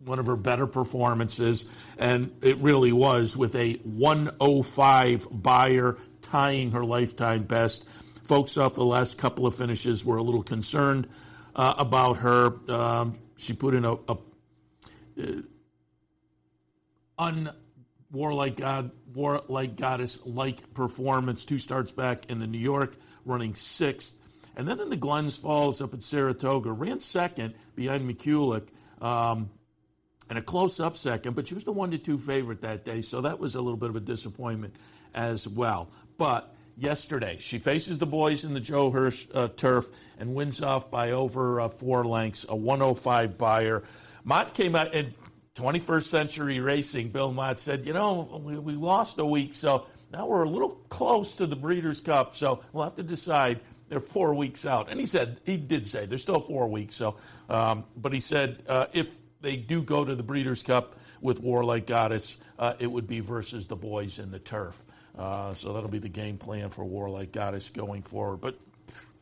one 0.04 0.20
of 0.20 0.26
her 0.28 0.36
better 0.36 0.68
performances, 0.68 1.66
and 1.98 2.32
it 2.42 2.58
really 2.58 2.92
was 2.92 3.36
with 3.36 3.56
a 3.56 3.74
105 3.84 5.28
Beyer 5.32 5.98
tying 6.22 6.72
her 6.72 6.84
lifetime 6.84 7.44
best. 7.44 7.88
Folks 8.24 8.58
off 8.58 8.74
the 8.74 8.86
last 8.86 9.18
couple 9.18 9.46
of 9.46 9.56
finishes 9.56 10.04
were 10.04 10.18
a 10.18 10.24
little 10.24 10.44
concerned 10.44 11.08
uh, 11.56 11.76
about 11.78 12.18
her. 12.18 12.54
Um, 12.70 13.20
she 13.38 13.54
put 13.54 13.74
in 13.74 13.86
a, 13.86 13.94
a 13.94 14.18
uh, 15.20 15.42
god 18.56 18.92
warlike 19.14 19.76
goddess 19.76 20.26
like 20.26 20.74
performance. 20.74 21.46
Two 21.46 21.58
starts 21.58 21.92
back 21.92 22.30
in 22.30 22.40
the 22.40 22.48
New 22.48 22.60
York, 22.60 22.96
running 23.26 23.56
sixth, 23.56 24.16
and 24.58 24.68
then 24.68 24.82
in 24.82 24.90
the 24.90 24.98
Glens 24.98 25.38
Falls 25.38 25.80
up 25.80 25.94
at 25.94 26.04
Saratoga, 26.04 26.72
ran 26.72 27.00
second 27.00 27.54
behind 27.76 28.10
McCulloch. 28.10 28.68
Um, 29.02 29.52
and 30.30 30.38
a 30.38 30.42
close 30.42 30.82
up 30.82 30.98
second, 30.98 31.38
but 31.38 31.48
she 31.48 31.54
was 31.54 31.64
the 31.64 31.72
one 31.72 31.92
to 31.92 31.98
two 31.98 32.18
favorite 32.18 32.60
that 32.62 32.84
day, 32.84 33.00
so 33.00 33.22
that 33.22 33.40
was 33.40 33.56
a 33.56 33.62
little 33.62 33.78
bit 33.78 33.90
of 33.90 33.96
a 33.96 34.02
disappointment 34.02 34.76
as 35.14 35.48
well. 35.48 35.90
But 36.18 36.54
yesterday. 36.78 37.38
She 37.40 37.58
faces 37.60 37.98
the 37.98 38.06
boys 38.06 38.46
in 38.46 38.54
the 38.54 38.60
Joe 38.60 38.92
Hirsch 38.92 39.26
uh, 39.34 39.50
turf 39.50 39.90
and 40.20 40.36
wins 40.36 40.62
off 40.62 40.90
by 40.90 41.12
over 41.12 41.60
uh, 41.60 41.70
four 41.70 42.06
lengths, 42.06 42.46
a 42.48 42.56
105 42.56 43.38
Beyer. 43.38 43.84
Mott 44.24 44.54
came 44.54 44.76
out 44.76 44.94
in 44.94 45.14
21st 45.56 46.04
Century 46.04 46.60
Racing. 46.60 47.10
Bill 47.10 47.34
Mott 47.34 47.60
said, 47.60 47.86
You 47.86 47.94
know, 47.94 48.42
we, 48.44 48.58
we 48.60 48.74
lost 48.74 49.18
a 49.20 49.26
week, 49.26 49.56
so 49.56 49.88
now 50.14 50.28
we're 50.28 50.44
a 50.44 50.50
little 50.50 50.70
close 50.90 51.36
to 51.36 51.48
the 51.48 51.56
Breeders' 51.56 52.00
Cup, 52.00 52.36
so 52.36 52.62
we'll 52.72 52.84
have 52.84 52.96
to 52.96 53.04
decide. 53.04 53.60
They're 53.90 54.00
four 54.00 54.34
weeks 54.34 54.66
out. 54.66 54.90
And 54.90 55.00
he 55.00 55.06
said, 55.06 55.40
he 55.46 55.58
did 55.58 55.88
say, 55.88 56.06
they're 56.06 56.18
still 56.18 56.40
four 56.40 56.68
weeks. 56.68 56.96
So, 56.96 57.16
um, 57.50 57.86
but 57.96 58.14
he 58.14 58.20
said, 58.20 58.64
uh, 58.68 58.88
if 58.94 59.10
they 59.42 59.56
do 59.56 59.82
go 59.82 60.04
to 60.04 60.16
the 60.16 60.24
Breeders' 60.24 60.64
Cup 60.64 60.96
with 61.22 61.40
Warlike 61.40 61.88
Goddess, 61.88 62.38
uh, 62.60 62.74
it 62.80 62.88
would 62.88 63.08
be 63.08 63.22
versus 63.22 63.68
the 63.68 63.76
boys 63.76 64.20
in 64.20 64.32
the 64.32 64.40
turf. 64.40 64.84
Uh, 65.18 65.54
so 65.54 65.74
that'll 65.74 65.90
be 65.90 66.00
the 66.00 66.10
game 66.10 66.38
plan 66.38 66.70
for 66.70 66.84
Warlike 66.84 67.32
Goddess 67.32 67.70
going 67.70 68.02
forward. 68.02 68.42
But 68.42 68.58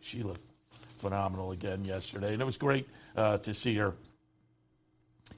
she 0.02 0.24
looked 0.24 0.42
phenomenal 0.98 1.52
again 1.52 1.86
yesterday, 1.86 2.34
and 2.34 2.42
it 2.42 2.46
was 2.46 2.58
great 2.58 2.88
uh, 3.16 3.38
to 3.40 3.54
see 3.54 3.76
her. 3.76 3.94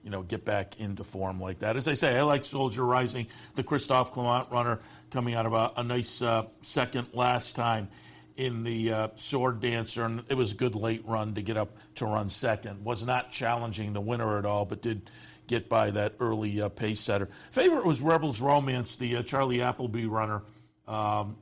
You 0.04 0.12
know, 0.12 0.22
get 0.22 0.46
back 0.46 0.80
into 0.80 1.04
form 1.04 1.42
like 1.42 1.60
that. 1.60 1.76
As 1.76 1.88
I 1.88 1.94
say, 1.94 2.18
I 2.18 2.22
like 2.22 2.46
Soldier 2.46 2.86
Rising, 2.86 3.28
the 3.56 3.64
Christophe 3.64 4.14
Clement 4.14 4.50
runner 4.52 4.80
coming 5.12 5.34
out 5.34 5.46
of 5.46 5.54
a, 5.54 5.74
a 5.76 5.84
nice 5.84 6.22
uh, 6.22 6.46
second 6.62 7.08
last 7.14 7.58
time 7.58 7.90
in 8.38 8.64
the 8.64 8.94
uh, 8.94 9.08
Sword 9.16 9.60
Dancer, 9.60 10.06
and 10.06 10.24
it 10.30 10.36
was 10.36 10.54
a 10.54 10.56
good 10.56 10.76
late 10.76 11.04
run 11.06 11.34
to 11.36 11.42
get 11.42 11.58
up 11.58 11.76
to 11.96 12.06
run 12.06 12.30
second. 12.30 12.86
Was 12.86 13.04
not 13.04 13.32
challenging 13.32 13.94
the 13.94 14.02
winner 14.02 14.38
at 14.38 14.46
all, 14.46 14.64
but 14.64 14.82
did 14.82 15.10
get 15.48 15.68
by 15.68 15.92
that 15.92 16.14
early 16.20 16.62
uh, 16.62 16.70
pace 16.70 17.00
setter. 17.00 17.30
Favorite 17.50 17.86
was 17.86 18.02
Rebels 18.02 18.40
Romance, 18.40 18.96
the 18.96 19.18
uh, 19.18 19.24
Charlie 19.24 19.62
Appleby 19.62 20.06
runner, 20.06 20.44
um, 20.88 21.38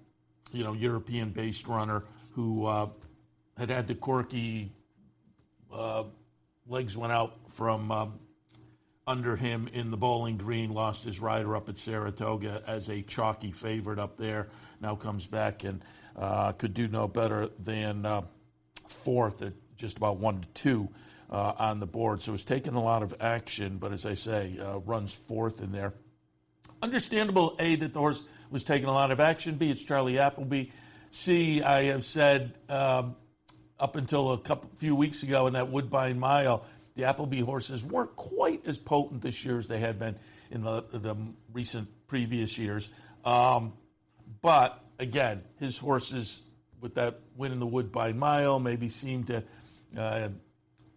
you 0.51 0.63
know, 0.63 0.73
European 0.73 1.31
based 1.31 1.67
runner 1.67 2.03
who 2.31 2.65
uh, 2.65 2.87
had 3.57 3.69
had 3.69 3.87
the 3.87 3.95
quirky 3.95 4.71
uh, 5.73 6.03
legs 6.67 6.95
went 6.95 7.11
out 7.11 7.33
from 7.49 7.91
um, 7.91 8.19
under 9.07 9.35
him 9.35 9.67
in 9.73 9.91
the 9.91 9.97
Bowling 9.97 10.37
Green, 10.37 10.73
lost 10.73 11.03
his 11.03 11.19
rider 11.19 11.55
up 11.55 11.69
at 11.69 11.77
Saratoga 11.77 12.63
as 12.65 12.89
a 12.89 13.01
chalky 13.01 13.51
favorite 13.51 13.99
up 13.99 14.17
there. 14.17 14.47
Now 14.81 14.95
comes 14.95 15.27
back 15.27 15.63
and 15.63 15.81
uh, 16.17 16.51
could 16.53 16.73
do 16.73 16.87
no 16.87 17.07
better 17.07 17.49
than 17.59 18.05
uh, 18.05 18.21
fourth 18.87 19.41
at 19.41 19.53
just 19.77 19.97
about 19.97 20.17
one 20.17 20.41
to 20.41 20.47
two 20.49 20.89
uh, 21.29 21.53
on 21.57 21.79
the 21.79 21.85
board. 21.85 22.21
So 22.21 22.33
it's 22.33 22.43
taken 22.43 22.75
a 22.75 22.83
lot 22.83 23.03
of 23.03 23.13
action, 23.19 23.77
but 23.77 23.91
as 23.91 24.05
I 24.05 24.13
say, 24.13 24.57
uh, 24.59 24.79
runs 24.79 25.13
fourth 25.13 25.61
in 25.61 25.71
there. 25.71 25.93
Understandable, 26.81 27.55
A, 27.59 27.75
that 27.75 27.93
the 27.93 27.99
horse 27.99 28.21
was 28.49 28.63
taking 28.63 28.87
a 28.87 28.93
lot 28.93 29.11
of 29.11 29.19
action. 29.19 29.55
B, 29.55 29.69
it's 29.69 29.83
Charlie 29.83 30.19
Appleby. 30.19 30.65
C, 31.11 31.61
I 31.61 31.85
have 31.85 32.05
said 32.05 32.53
um, 32.69 33.15
up 33.79 33.95
until 33.95 34.33
a 34.33 34.37
couple 34.37 34.69
few 34.77 34.95
weeks 34.95 35.23
ago 35.23 35.47
in 35.47 35.53
that 35.53 35.69
Woodbine 35.69 36.19
Mile, 36.19 36.65
the 36.95 37.05
Appleby 37.05 37.41
horses 37.41 37.83
weren't 37.83 38.15
quite 38.15 38.65
as 38.67 38.77
potent 38.77 39.21
this 39.21 39.43
year 39.43 39.57
as 39.57 39.67
they 39.67 39.79
had 39.79 39.97
been 39.99 40.15
in 40.51 40.63
the, 40.63 40.83
the 40.91 41.15
recent 41.51 41.87
previous 42.07 42.57
years. 42.57 42.89
Um, 43.23 43.73
but 44.41 44.81
again, 44.99 45.43
his 45.59 45.77
horses 45.77 46.41
with 46.81 46.95
that 46.95 47.19
win 47.35 47.51
in 47.51 47.59
the 47.59 47.65
Woodbine 47.65 48.17
Mile, 48.17 48.59
maybe 48.59 48.89
seemed 48.89 49.27
to 49.27 49.43
uh, 49.97 50.29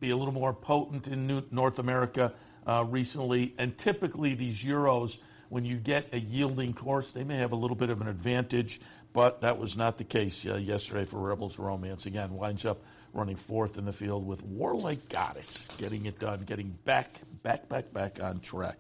be 0.01 0.11
a 0.11 0.17
little 0.17 0.35
more 0.35 0.53
potent 0.53 1.09
in 1.09 1.27
New- 1.27 1.45
North 1.51 1.79
America 1.79 2.33
uh, 2.67 2.85
recently. 2.87 3.55
And 3.59 3.77
typically, 3.77 4.35
these 4.35 4.63
Euros, 4.63 5.19
when 5.49 5.65
you 5.65 5.77
get 5.77 6.09
a 6.13 6.19
yielding 6.19 6.75
course, 6.75 7.13
they 7.13 7.25
may 7.25 7.37
have 7.37 7.53
a 7.53 7.57
little 7.57 7.77
bit 7.77 7.91
of 7.91 8.01
an 8.01 8.09
advantage, 8.09 8.81
but 9.13 9.41
that 9.41 9.59
was 9.59 9.77
not 9.77 9.99
the 9.99 10.05
case 10.05 10.47
uh, 10.47 10.57
yesterday 10.57 11.05
for 11.05 11.19
Rebels 11.19 11.59
Romance. 11.59 12.07
Again, 12.07 12.35
winds 12.35 12.67
up 12.67 12.83
running 13.15 13.37
fourth 13.37 13.79
in 13.79 13.85
the 13.85 13.93
field 13.93 14.27
with 14.27 14.43
Warlike 14.43 15.09
Goddess, 15.09 15.69
getting 15.79 16.05
it 16.07 16.19
done, 16.19 16.41
getting 16.41 16.77
back, 16.85 17.11
back, 17.43 17.69
back, 17.69 17.93
back 17.93 18.23
on 18.23 18.41
track. 18.41 18.77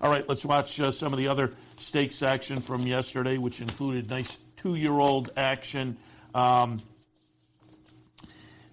All 0.00 0.10
right, 0.10 0.26
let's 0.28 0.44
watch 0.44 0.80
uh, 0.80 0.92
some 0.92 1.12
of 1.12 1.18
the 1.18 1.28
other 1.28 1.52
stakes 1.76 2.22
action 2.22 2.60
from 2.60 2.86
yesterday, 2.86 3.38
which 3.38 3.60
included 3.60 4.08
nice 4.08 4.38
two 4.62 4.74
year 4.76 4.92
old 4.92 5.30
action. 5.36 5.96
Um, 6.34 6.80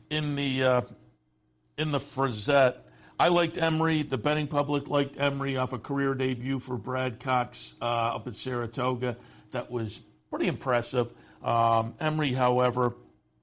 in 0.09 0.35
the 0.35 0.63
uh, 0.63 0.81
in 1.77 1.91
the 1.91 1.99
Frizette, 1.99 2.85
I 3.19 3.29
liked 3.29 3.57
Emery. 3.57 4.03
The 4.03 4.17
betting 4.17 4.47
public 4.47 4.87
liked 4.87 5.19
Emery 5.19 5.57
off 5.57 5.73
a 5.73 5.79
career 5.79 6.13
debut 6.13 6.59
for 6.59 6.77
Brad 6.77 7.19
Cox 7.19 7.73
uh, 7.81 7.85
up 7.85 8.27
at 8.27 8.35
Saratoga. 8.35 9.17
That 9.51 9.71
was 9.71 9.99
pretty 10.29 10.47
impressive. 10.47 11.11
Um, 11.43 11.95
Emery, 11.99 12.33
however, 12.33 12.93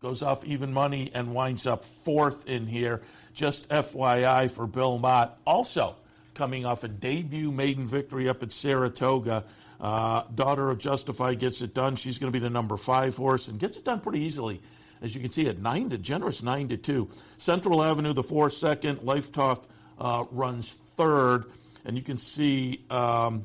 goes 0.01 0.23
off 0.23 0.45
even 0.45 0.73
money 0.73 1.11
and 1.15 1.35
winds 1.35 1.67
up 1.67 1.85
fourth 1.85 2.49
in 2.49 2.67
here. 2.67 3.03
Just 3.33 3.69
FYI 3.69 4.51
for 4.51 4.67
Bill 4.67 4.99
Mott. 4.99 5.39
Also 5.47 5.97
coming 6.35 6.65
off 6.67 6.85
a 6.85 6.89
debut 6.89 7.51
maiden 7.51 7.87
victory 7.87 8.29
up 8.29 8.43
at 8.43 8.53
Saratoga. 8.53 9.45
Uh, 9.81 10.23
daughter 10.35 10.71
of 10.71 10.79
Justify 10.79 11.35
gets 11.35 11.61
it 11.63 11.75
done. 11.75 11.97
She's 11.97 12.19
going 12.19 12.33
to 12.33 12.37
be 12.37 12.43
the 12.43 12.51
number 12.51 12.77
five 12.77 13.17
horse 13.17 13.49
and 13.49 13.59
gets 13.61 13.77
it 13.77 13.85
done 13.85 14.01
pretty 14.01 14.21
easily. 14.21 14.61
As 15.03 15.15
you 15.15 15.21
can 15.21 15.31
see, 15.31 15.49
at 15.49 15.59
nine 15.59 15.91
to 15.91 15.99
generous 15.99 16.43
nine 16.43 16.69
to 16.69 16.77
two. 16.77 17.09
Central 17.37 17.83
Avenue, 17.83 18.13
the 18.13 18.23
four 18.23 18.49
second. 18.49 19.03
Life 19.03 19.31
Talk 19.31 19.69
uh, 19.99 20.25
runs 20.31 20.73
third, 20.97 21.45
and 21.85 21.97
you 21.97 22.03
can 22.03 22.17
see 22.17 22.85
um, 22.89 23.45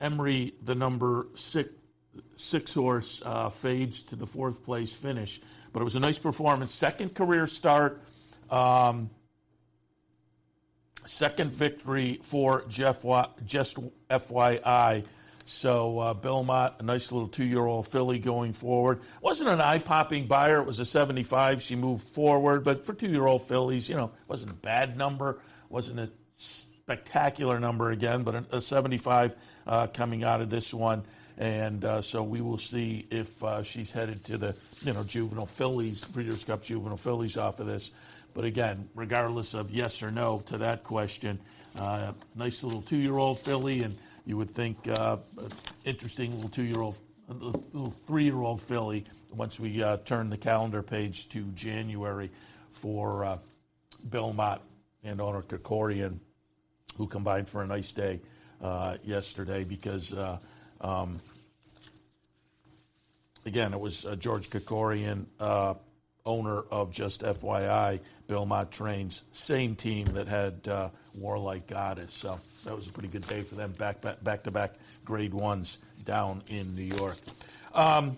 Emery, 0.00 0.54
the 0.62 0.74
number 0.74 1.26
six 1.34 1.70
six 2.36 2.72
horse, 2.72 3.22
uh, 3.24 3.48
fades 3.50 4.04
to 4.04 4.16
the 4.16 4.26
fourth 4.26 4.64
place 4.64 4.92
finish. 4.92 5.40
But 5.72 5.80
it 5.80 5.84
was 5.84 5.96
a 5.96 6.00
nice 6.00 6.18
performance. 6.18 6.72
Second 6.72 7.14
career 7.14 7.46
start. 7.46 8.00
Um, 8.50 9.10
second 11.04 11.52
victory 11.52 12.20
for 12.22 12.64
Jeff. 12.68 13.04
Just 13.44 13.78
FYI. 14.08 15.04
So 15.48 15.98
uh, 15.98 16.14
Belmont, 16.14 16.74
a 16.78 16.82
nice 16.82 17.10
little 17.10 17.28
two-year-old 17.28 17.88
filly 17.88 18.18
going 18.18 18.52
forward. 18.52 19.00
Wasn't 19.22 19.48
an 19.48 19.60
eye-popping 19.62 20.26
Beyer. 20.26 20.60
It 20.60 20.66
was 20.66 20.78
a 20.78 20.84
75. 20.84 21.62
She 21.62 21.74
moved 21.74 22.02
forward, 22.06 22.64
but 22.64 22.84
for 22.84 22.92
two-year-old 22.92 23.48
fillies, 23.48 23.88
you 23.88 23.96
know, 23.96 24.10
wasn't 24.26 24.50
a 24.50 24.54
bad 24.54 24.98
number. 24.98 25.40
Wasn't 25.70 25.98
a 25.98 26.10
spectacular 26.36 27.58
number 27.58 27.90
again, 27.90 28.24
but 28.24 28.34
a, 28.34 28.56
a 28.56 28.60
75 28.60 29.36
uh, 29.66 29.86
coming 29.86 30.22
out 30.22 30.42
of 30.42 30.50
this 30.50 30.74
one. 30.74 31.02
And 31.38 31.84
uh, 31.84 32.02
so 32.02 32.22
we 32.22 32.42
will 32.42 32.58
see 32.58 33.06
if 33.10 33.42
uh, 33.42 33.62
she's 33.62 33.90
headed 33.90 34.24
to 34.24 34.36
the 34.36 34.54
you 34.82 34.92
know 34.92 35.04
juvenile 35.04 35.46
fillies, 35.46 36.04
Breeders' 36.04 36.44
Cup 36.44 36.62
juvenile 36.62 36.96
fillies 36.96 37.38
off 37.38 37.58
of 37.60 37.66
this. 37.66 37.90
But 38.34 38.44
again, 38.44 38.88
regardless 38.94 39.54
of 39.54 39.70
yes 39.70 40.02
or 40.02 40.10
no 40.10 40.40
to 40.46 40.58
that 40.58 40.84
question, 40.84 41.38
uh, 41.78 42.12
nice 42.34 42.62
little 42.62 42.82
two-year-old 42.82 43.38
filly, 43.38 43.82
and 43.82 43.96
you 44.28 44.36
would 44.36 44.50
think 44.50 44.86
uh, 44.86 45.16
interesting 45.86 46.34
little 46.34 46.50
two-year-old, 46.50 46.98
little 47.28 47.90
three-year-old 47.90 48.60
filly. 48.60 49.04
Once 49.32 49.58
we 49.58 49.82
uh, 49.82 49.96
turn 50.04 50.28
the 50.28 50.36
calendar 50.36 50.82
page 50.82 51.30
to 51.30 51.44
January 51.52 52.30
for 52.70 53.24
uh, 53.24 53.38
Bill 54.06 54.34
Mott 54.34 54.60
and 55.02 55.22
owner 55.22 55.40
Krikorian, 55.40 56.18
who 56.98 57.06
combined 57.06 57.48
for 57.48 57.62
a 57.62 57.66
nice 57.66 57.90
day 57.92 58.20
yesterday 59.02 59.64
because. 59.64 60.14
Um, 60.80 61.18
again, 63.46 63.72
it 63.72 63.80
was 63.80 64.06
George 64.18 64.50
Krikorian, 64.50 65.24
uh, 65.40 65.74
owner 66.24 66.60
of 66.70 66.92
Just 66.92 67.22
FYI, 67.22 67.98
Bill 68.26 68.46
Mott 68.46 68.70
Trains, 68.70 69.24
same 69.32 69.74
team 69.74 70.04
that 70.12 70.28
had 70.28 70.68
uh, 70.68 70.90
Warlike 71.14 71.66
Goddess. 71.66 72.12
So 72.12 72.38
that 72.64 72.74
was 72.74 72.86
a 72.86 72.92
pretty 72.92 73.08
good 73.08 73.26
day 73.26 73.42
for 73.42 73.54
them, 73.54 73.72
back 73.72 74.00
back, 74.00 74.22
back 74.22 74.42
to 74.44 74.50
back 74.50 74.74
grade 75.04 75.34
ones 75.34 75.78
down 76.04 76.42
in 76.48 76.74
New 76.74 76.82
York. 76.82 77.18
Um, 77.74 78.16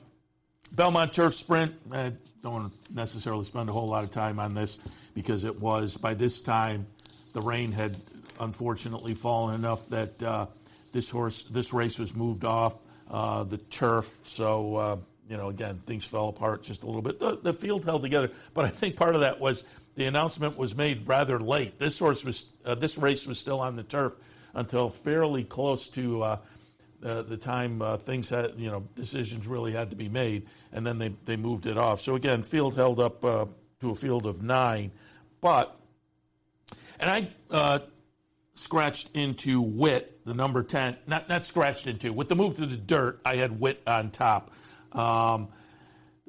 Belmont 0.73 1.13
Turf 1.13 1.35
Sprint, 1.35 1.75
I 1.91 2.13
don't 2.43 2.53
want 2.53 2.73
to 2.89 2.95
necessarily 2.95 3.45
spend 3.45 3.69
a 3.69 3.73
whole 3.73 3.89
lot 3.89 4.05
of 4.05 4.11
time 4.11 4.39
on 4.39 4.55
this 4.55 4.79
because 5.15 5.45
it 5.45 5.61
was, 5.61 5.97
by 5.97 6.15
this 6.15 6.41
time, 6.41 6.87
the 7.33 7.41
rain 7.41 7.73
had 7.73 7.97
unfortunately 8.39 9.15
fallen 9.15 9.57
enough 9.57 9.89
that 9.89 10.23
uh, 10.23 10.47
this 10.93 11.11
horse, 11.11 11.43
this 11.43 11.73
race 11.73 11.99
was 11.99 12.15
moved 12.15 12.45
off 12.45 12.77
uh, 13.11 13.43
the 13.45 13.59
turf. 13.59 14.19
So 14.25 14.77
uh, 14.77 14.97
you 15.31 15.37
know, 15.37 15.49
again, 15.49 15.79
things 15.79 16.05
fell 16.05 16.29
apart 16.29 16.65
just 16.65 16.83
a 16.83 16.87
little 16.87 17.03
bit. 17.03 17.21
The, 17.21 17.39
the, 17.41 17.53
field 17.53 17.85
held 17.85 18.03
together, 18.03 18.33
but 18.53 18.65
I 18.65 18.69
think 18.69 18.97
part 18.97 19.15
of 19.15 19.21
that 19.21 19.39
was 19.39 19.65
the 19.95 20.07
announcement 20.07 20.59
was 20.59 20.77
made 20.77 21.07
rather 21.07 21.39
late. 21.39 21.79
This 21.79 22.01
horse 22.01 22.25
was, 22.25 22.47
uh, 22.67 22.75
this 22.75 22.99
race 22.99 23.29
was 23.29 23.39
still 23.39 23.61
on 23.61 23.77
the 23.77 23.85
turf 23.85 24.15
until 24.55 24.89
fairly 24.89 25.45
close 25.45 25.89
to 25.89 26.23
uh, 26.23 26.37
uh, 27.05 27.23
the 27.23 27.37
time 27.37 27.81
uh, 27.81 27.97
things 27.97 28.29
had, 28.29 28.55
you 28.57 28.71
know, 28.71 28.87
decisions 28.95 29.47
really 29.47 29.73
had 29.73 29.91
to 29.91 29.97
be 29.97 30.09
made, 30.09 30.47
and 30.73 30.87
then 30.87 30.99
they 30.99 31.15
they 31.25 31.37
moved 31.37 31.67
it 31.67 31.79
off. 31.79 32.01
So 32.01 32.15
again, 32.15 32.43
field 32.43 32.77
held 32.77 33.01
up 33.01 33.25
uh, 33.25 33.47
to 33.81 33.91
a 33.91 33.95
field 33.95 34.27
of 34.27 34.43
nine, 34.43 34.93
but 35.41 35.77
and 36.99 37.11
I 37.11 37.29
uh, 37.51 37.79
scratched 38.55 39.11
into 39.15 39.61
Wit, 39.63 40.21
the 40.27 40.35
number 40.35 40.63
ten, 40.63 40.97
not 41.07 41.29
not 41.29 41.47
scratched 41.47 41.87
into. 41.87 42.13
With 42.13 42.29
the 42.29 42.37
move 42.37 42.57
to 42.57 42.67
the 42.67 42.77
dirt, 42.77 43.21
I 43.25 43.37
had 43.37 43.61
Wit 43.61 43.81
on 43.87 44.11
top. 44.11 44.53
Um, 44.93 45.49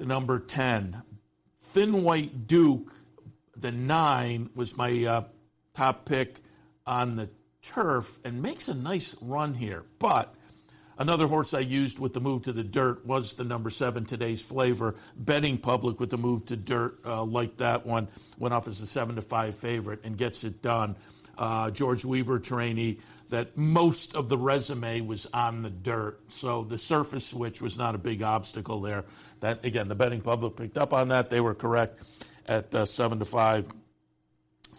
the 0.02 0.08
number 0.08 0.40
10. 0.40 1.00
Thin 1.60 2.02
White 2.02 2.48
Duke, 2.48 2.92
the 3.56 3.70
nine, 3.70 4.50
was 4.56 4.76
my 4.76 5.04
uh, 5.04 5.24
top 5.74 6.06
pick 6.06 6.40
on 6.84 7.14
the 7.14 7.28
turf 7.62 8.18
and 8.24 8.42
makes 8.42 8.68
a 8.68 8.74
nice 8.74 9.14
run 9.20 9.54
here. 9.54 9.84
But 9.98 10.34
another 10.98 11.26
horse 11.26 11.54
I 11.54 11.60
used 11.60 11.98
with 11.98 12.12
the 12.12 12.20
move 12.20 12.42
to 12.42 12.52
the 12.52 12.64
dirt 12.64 13.06
was 13.06 13.34
the 13.34 13.44
number 13.44 13.70
seven, 13.70 14.04
today's 14.04 14.42
flavor. 14.42 14.96
Betting 15.16 15.58
public 15.58 16.00
with 16.00 16.10
the 16.10 16.18
move 16.18 16.46
to 16.46 16.56
dirt, 16.56 16.98
uh, 17.06 17.24
like 17.24 17.58
that 17.58 17.86
one, 17.86 18.08
went 18.38 18.52
off 18.52 18.68
as 18.68 18.80
a 18.80 18.86
seven 18.86 19.16
to 19.16 19.22
five 19.22 19.54
favorite 19.54 20.04
and 20.04 20.16
gets 20.18 20.44
it 20.44 20.60
done. 20.62 20.96
Uh, 21.38 21.70
George 21.70 22.04
Weaver 22.04 22.38
trainee 22.38 22.98
that 23.30 23.56
most 23.56 24.14
of 24.14 24.28
the 24.28 24.36
resume 24.36 25.00
was 25.00 25.26
on 25.32 25.62
the 25.62 25.70
dirt. 25.70 26.20
So 26.30 26.64
the 26.64 26.76
surface 26.76 27.26
switch 27.26 27.62
was 27.62 27.78
not 27.78 27.94
a 27.94 27.98
big 27.98 28.22
obstacle 28.22 28.82
there. 28.82 29.04
That 29.40 29.64
again, 29.64 29.88
the 29.88 29.94
betting 29.94 30.20
public 30.20 30.56
picked 30.56 30.76
up 30.76 30.92
on 30.92 31.08
that. 31.08 31.30
They 31.30 31.40
were 31.40 31.54
correct 31.54 32.02
at 32.46 32.74
uh, 32.74 32.84
seven 32.84 33.18
to 33.20 33.24
five. 33.24 33.64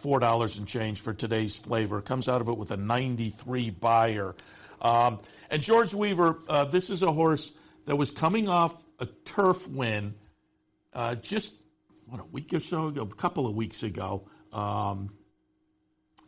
Four 0.03 0.19
dollars 0.19 0.57
and 0.60 0.67
change 0.67 1.00
for 1.00 1.13
today's 1.13 1.55
flavor 1.55 2.01
comes 2.01 2.27
out 2.27 2.41
of 2.41 2.50
it 2.50 2.57
with 2.57 2.72
a 2.72 2.75
93 2.75 3.69
Beyer. 3.69 4.36
um, 4.81 5.19
and 5.50 5.62
George 5.62 5.93
Weaver. 5.93 6.39
Uh, 6.50 6.65
this 6.65 6.89
is 6.89 7.03
a 7.03 7.12
horse 7.13 7.53
that 7.86 7.95
was 7.95 8.12
coming 8.12 8.50
off 8.50 8.83
a 9.00 9.05
turf 9.05 9.65
win 9.69 10.15
uh, 10.91 11.15
just 11.15 11.53
what 12.07 12.19
a 12.19 12.25
week 12.25 12.53
or 12.53 12.60
so 12.60 12.88
ago, 12.88 13.03
a 13.03 13.15
couple 13.15 13.48
of 13.48 13.55
weeks 13.55 13.81
ago, 13.81 14.27
um, 14.51 15.10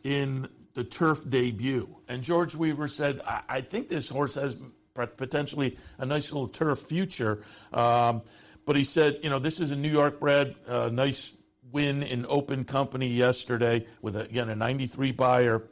in 0.02 0.48
the 0.72 0.82
turf 0.82 1.28
debut. 1.28 1.86
And 2.08 2.22
George 2.22 2.54
Weaver 2.54 2.88
said, 2.88 3.20
I, 3.26 3.42
I 3.46 3.60
think 3.60 3.88
this 3.88 4.08
horse 4.08 4.36
has 4.36 4.56
potentially 4.94 5.76
a 5.98 6.06
nice 6.06 6.32
little 6.32 6.48
turf 6.48 6.78
future. 6.78 7.42
Um, 7.74 8.22
but 8.64 8.74
he 8.74 8.84
said, 8.84 9.18
you 9.22 9.28
know, 9.28 9.38
this 9.38 9.60
is 9.60 9.70
a 9.70 9.76
New 9.76 9.90
York 9.90 10.18
bred, 10.18 10.56
uh, 10.66 10.88
nice 10.90 11.30
win 11.72 12.02
in 12.02 12.26
open 12.28 12.64
company 12.64 13.08
yesterday 13.08 13.86
with, 14.02 14.16
again, 14.16 14.48
a 14.48 14.54
93 14.54 15.12
Beyer. 15.12 15.62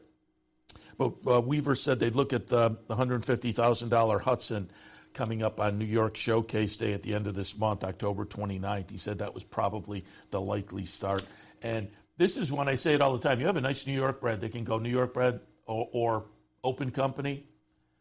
But 0.96 1.14
uh, 1.26 1.40
Weaver 1.40 1.74
said 1.74 1.98
they'd 1.98 2.16
look 2.16 2.32
at 2.32 2.48
the, 2.48 2.78
the 2.88 2.96
$150,000 2.96 4.20
Hudson 4.22 4.70
coming 5.12 5.42
up 5.42 5.60
on 5.60 5.78
New 5.78 5.84
York 5.84 6.16
Showcase 6.16 6.76
Day 6.76 6.92
at 6.92 7.02
the 7.02 7.14
end 7.14 7.26
of 7.26 7.34
this 7.34 7.56
month, 7.56 7.84
October 7.84 8.24
29th. 8.24 8.90
He 8.90 8.96
said 8.96 9.18
that 9.18 9.34
was 9.34 9.44
probably 9.44 10.04
the 10.30 10.40
likely 10.40 10.84
start. 10.84 11.24
And 11.62 11.88
this 12.16 12.36
is 12.36 12.52
when 12.52 12.68
I 12.68 12.74
say 12.74 12.94
it 12.94 13.00
all 13.00 13.16
the 13.16 13.26
time. 13.26 13.40
You 13.40 13.46
have 13.46 13.56
a 13.56 13.60
nice 13.60 13.86
New 13.86 13.94
York 13.94 14.20
bred. 14.20 14.40
They 14.40 14.48
can 14.48 14.64
go 14.64 14.78
New 14.78 14.90
York 14.90 15.14
bred 15.14 15.40
or, 15.66 15.88
or 15.92 16.24
open 16.62 16.90
company. 16.90 17.44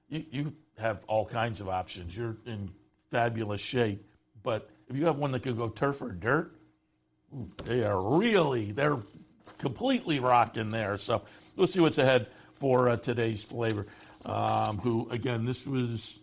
You, 0.09 0.25
you 0.29 0.53
have 0.77 1.03
all 1.07 1.25
kinds 1.25 1.61
of 1.61 1.69
options. 1.69 2.15
You're 2.15 2.37
in 2.45 2.71
fabulous 3.11 3.61
shape. 3.61 4.05
But 4.41 4.69
if 4.87 4.97
you 4.97 5.05
have 5.05 5.17
one 5.17 5.31
that 5.31 5.43
can 5.43 5.55
go 5.55 5.69
turf 5.69 6.01
or 6.01 6.11
dirt, 6.11 6.55
they 7.65 7.83
are 7.83 8.01
really, 8.01 8.71
they're 8.71 8.97
completely 9.57 10.19
rocking 10.19 10.71
there. 10.71 10.97
So 10.97 11.23
we'll 11.55 11.67
see 11.67 11.79
what's 11.79 11.97
ahead 11.97 12.27
for 12.53 12.89
uh, 12.89 12.97
today's 12.97 13.43
flavor. 13.43 13.85
Um, 14.25 14.77
who, 14.77 15.09
again, 15.09 15.45
this 15.45 15.67
was 15.67 16.17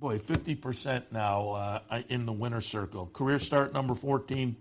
boy, 0.00 0.18
50% 0.18 1.04
now 1.12 1.50
uh, 1.50 2.02
in 2.08 2.26
the 2.26 2.32
winner 2.32 2.60
circle. 2.60 3.06
Career 3.06 3.38
start 3.38 3.72
number 3.72 3.94
14, 3.94 4.56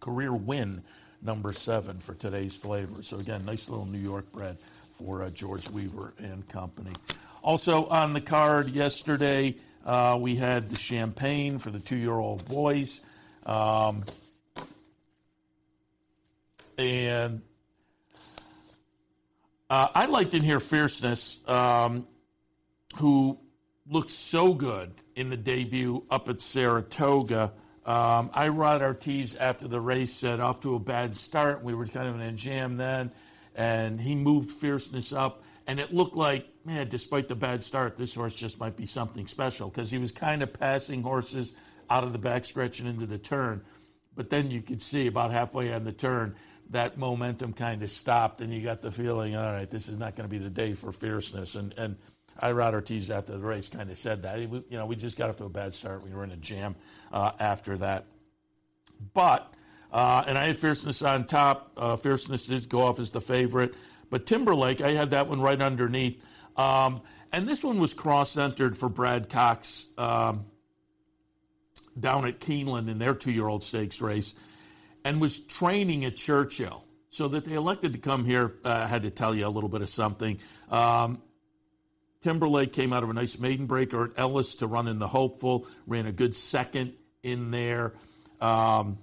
career 0.00 0.32
win 0.32 0.82
number 1.22 1.52
seven 1.52 1.98
for 1.98 2.14
today's 2.14 2.54
flavor. 2.54 3.02
So, 3.02 3.18
again, 3.18 3.46
nice 3.46 3.70
little 3.70 3.86
New 3.86 3.98
York 3.98 4.30
bred 4.30 4.58
for 4.98 5.22
uh, 5.22 5.30
George 5.30 5.68
Weaver 5.70 6.12
and 6.18 6.46
company. 6.48 6.92
Also 7.42 7.86
on 7.86 8.12
the 8.12 8.20
card 8.20 8.68
yesterday, 8.68 9.56
uh, 9.84 10.16
we 10.20 10.36
had 10.36 10.70
the 10.70 10.76
champagne 10.76 11.58
for 11.58 11.70
the 11.70 11.80
two 11.80 11.96
year 11.96 12.12
old 12.14 12.44
boys. 12.46 13.00
Um, 13.44 14.04
and 16.78 17.42
uh, 19.70 19.88
I 19.94 20.06
liked 20.06 20.34
in 20.34 20.42
here 20.42 20.60
Fierceness, 20.60 21.46
um, 21.48 22.06
who 22.96 23.38
looked 23.88 24.10
so 24.10 24.54
good 24.54 24.92
in 25.16 25.30
the 25.30 25.36
debut 25.36 26.04
up 26.10 26.28
at 26.28 26.40
Saratoga. 26.40 27.52
Um, 27.84 28.30
Irad 28.30 28.80
Ortiz 28.80 29.34
after 29.34 29.68
the 29.68 29.80
race 29.80 30.12
said 30.12 30.40
off 30.40 30.60
to 30.60 30.74
a 30.74 30.78
bad 30.78 31.16
start. 31.16 31.62
We 31.62 31.74
were 31.74 31.86
kind 31.86 32.08
of 32.08 32.14
in 32.14 32.22
a 32.22 32.32
jam 32.32 32.76
then, 32.76 33.12
and 33.54 34.00
he 34.00 34.14
moved 34.14 34.50
Fierceness 34.50 35.12
up, 35.12 35.42
and 35.66 35.78
it 35.78 35.92
looked 35.92 36.16
like, 36.16 36.46
man, 36.64 36.88
despite 36.88 37.28
the 37.28 37.34
bad 37.34 37.62
start, 37.62 37.96
this 37.96 38.14
horse 38.14 38.34
just 38.34 38.58
might 38.58 38.76
be 38.76 38.86
something 38.86 39.26
special 39.26 39.68
because 39.68 39.90
he 39.90 39.98
was 39.98 40.12
kind 40.12 40.42
of 40.42 40.52
passing 40.52 41.02
horses 41.02 41.52
out 41.90 42.04
of 42.04 42.12
the 42.12 42.18
backstretch 42.18 42.80
and 42.80 42.88
into 42.88 43.06
the 43.06 43.18
turn. 43.18 43.62
But 44.16 44.30
then 44.30 44.50
you 44.50 44.62
could 44.62 44.80
see 44.80 45.06
about 45.06 45.30
halfway 45.32 45.72
on 45.72 45.84
the 45.84 45.92
turn, 45.92 46.36
that 46.70 46.96
momentum 46.96 47.52
kind 47.52 47.82
of 47.82 47.90
stopped, 47.90 48.40
and 48.40 48.52
you 48.52 48.62
got 48.62 48.80
the 48.80 48.90
feeling, 48.90 49.36
all 49.36 49.52
right, 49.52 49.70
this 49.70 49.88
is 49.88 49.98
not 49.98 50.16
going 50.16 50.28
to 50.28 50.30
be 50.30 50.38
the 50.38 50.50
day 50.50 50.74
for 50.74 50.92
fierceness. 50.92 51.54
And 51.54 51.74
and 51.78 51.96
Irad 52.42 52.74
Ortiz 52.74 53.10
after 53.10 53.32
the 53.32 53.38
race 53.38 53.68
kind 53.68 53.90
of 53.90 53.98
said 53.98 54.22
that. 54.22 54.40
you 54.40 54.64
know, 54.70 54.86
we 54.86 54.96
just 54.96 55.16
got 55.16 55.30
off 55.30 55.36
to 55.38 55.44
a 55.44 55.48
bad 55.48 55.74
start. 55.74 56.02
We 56.02 56.10
were 56.12 56.24
in 56.24 56.32
a 56.32 56.36
jam 56.36 56.74
uh, 57.12 57.32
after 57.38 57.76
that. 57.78 58.06
But 59.12 59.52
uh, 59.92 60.24
and 60.26 60.36
I 60.36 60.46
had 60.48 60.56
fierceness 60.56 61.02
on 61.02 61.26
top. 61.26 61.70
Uh, 61.76 61.96
fierceness 61.96 62.46
did 62.46 62.68
go 62.68 62.82
off 62.82 62.98
as 62.98 63.12
the 63.12 63.20
favorite, 63.20 63.74
but 64.10 64.26
Timberlake, 64.26 64.80
I 64.80 64.92
had 64.92 65.10
that 65.10 65.28
one 65.28 65.40
right 65.40 65.60
underneath. 65.60 66.22
Um, 66.56 67.02
and 67.32 67.48
this 67.48 67.64
one 67.64 67.80
was 67.80 67.94
cross-entered 67.94 68.76
for 68.76 68.88
Brad 68.88 69.28
Cox 69.28 69.86
um, 69.98 70.46
down 71.98 72.26
at 72.26 72.38
Keeneland 72.38 72.88
in 72.88 72.98
their 72.98 73.14
two-year-old 73.14 73.62
stakes 73.64 74.00
race 74.00 74.34
and 75.04 75.20
was 75.20 75.40
training 75.40 76.04
at 76.04 76.16
Churchill. 76.16 76.84
So 77.10 77.28
that 77.28 77.44
they 77.44 77.52
elected 77.52 77.92
to 77.92 77.98
come 78.00 78.24
here, 78.24 78.54
uh, 78.64 78.70
I 78.70 78.86
had 78.86 79.02
to 79.02 79.10
tell 79.10 79.36
you 79.36 79.46
a 79.46 79.48
little 79.48 79.68
bit 79.68 79.82
of 79.82 79.88
something. 79.88 80.40
Um, 80.68 81.22
Timberlake 82.22 82.72
came 82.72 82.92
out 82.92 83.04
of 83.04 83.10
a 83.10 83.12
nice 83.12 83.38
maiden 83.38 83.66
breaker 83.66 84.06
at 84.06 84.10
Ellis 84.16 84.56
to 84.56 84.66
run 84.66 84.88
in 84.88 84.98
the 84.98 85.06
hopeful, 85.06 85.68
ran 85.86 86.06
a 86.06 86.12
good 86.12 86.34
second 86.34 86.94
in 87.22 87.52
there. 87.52 87.94
Um, 88.40 88.98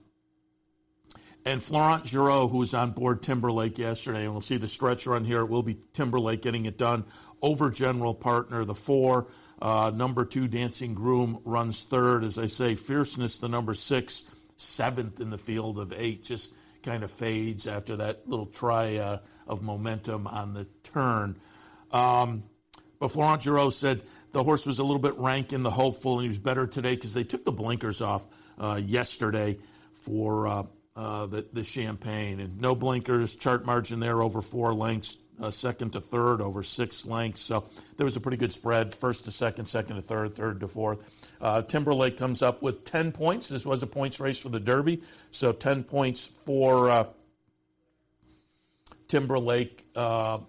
and 1.46 1.64
Florent 1.64 2.04
Geroux, 2.04 2.52
who 2.52 2.58
was 2.58 2.74
on 2.74 2.92
board 2.92 3.24
Timberlake 3.24 3.78
yesterday, 3.78 4.26
and 4.26 4.32
we'll 4.32 4.42
see 4.42 4.58
the 4.58 4.68
stretch 4.68 5.08
run 5.08 5.24
here. 5.24 5.42
It 5.42 5.50
will 5.50 5.64
be 5.64 5.78
Timberlake 5.94 6.42
getting 6.42 6.66
it 6.66 6.78
done 6.78 7.06
over 7.42 7.72
General 7.72 8.14
Partner, 8.14 8.66
the 8.66 8.76
four. 8.76 9.28
Uh, 9.62 9.92
number 9.94 10.26
two, 10.26 10.48
Dancing 10.48 10.94
Groom, 10.94 11.40
runs 11.46 11.84
third. 11.84 12.24
As 12.24 12.38
I 12.38 12.46
say, 12.46 12.76
Fierceness, 12.76 13.38
the 13.38 13.50
number 13.50 13.74
six 13.74 14.24
seventh 14.62 15.20
in 15.20 15.30
the 15.30 15.38
field 15.38 15.80
of 15.80 15.94
eight, 15.94 16.24
just 16.24 16.54
kind 16.84 17.04
of 17.04 17.12
fades 17.12 17.68
after 17.68 17.98
that 17.98 18.28
little 18.28 18.46
try 18.46 18.98
uh, 18.98 19.20
of 19.48 19.62
momentum 19.62 20.28
on 20.28 20.54
the 20.54 20.68
turn. 20.84 21.38
Um, 21.92 22.44
but 23.00 23.10
Florent 23.10 23.42
Geroux 23.42 23.74
said 23.74 24.02
the 24.32 24.44
horse 24.44 24.66
was 24.66 24.80
a 24.80 24.84
little 24.84 25.00
bit 25.00 25.18
rank 25.18 25.54
in 25.54 25.64
the 25.64 25.72
hopeful, 25.72 26.14
and 26.14 26.22
he 26.22 26.28
was 26.28 26.38
better 26.38 26.68
today 26.68 26.96
because 26.96 27.14
they 27.14 27.24
took 27.24 27.44
the 27.44 27.52
blinkers 27.52 28.02
off 28.02 28.24
uh, 28.60 28.80
yesterday 28.84 29.58
for 29.94 30.48
uh, 30.48 30.64
uh, 30.96 31.26
the, 31.26 31.46
the 31.52 31.64
champagne. 31.64 32.40
And 32.40 32.62
no 32.62 32.76
blinkers, 32.76 33.36
chart 33.36 33.66
margin 33.66 34.00
there 34.00 34.22
over 34.22 34.42
four 34.42 34.74
lengths, 34.74 35.18
uh, 35.42 35.50
second 35.50 35.94
to 35.94 36.02
third 36.02 36.42
over 36.42 36.64
six 36.64 37.06
lengths. 37.06 37.42
So 37.42 37.66
there 37.98 38.06
was 38.06 38.16
a 38.16 38.20
pretty 38.20 38.38
good 38.38 38.54
spread, 38.54 38.94
first 38.94 39.26
to 39.26 39.32
second, 39.32 39.66
second 39.66 39.96
to 39.96 40.02
third, 40.02 40.34
third 40.34 40.60
to 40.60 40.68
fourth. 40.68 41.21
Uh, 41.42 41.62
Timberlake 41.64 42.18
comes 42.18 42.42
up 42.42 42.62
with 42.62 42.86
10 42.86 43.12
points. 43.12 43.50
This 43.50 43.66
was 43.66 43.82
a 43.84 43.88
points 43.88 44.20
race 44.20 44.38
for 44.38 44.50
the 44.50 44.60
Derby, 44.60 45.02
so 45.32 45.52
10 45.52 45.84
points 45.84 46.26
for 46.26 46.90
uh, 46.90 47.06
Timberlake. 49.08 49.86
Uh, 49.96 50.40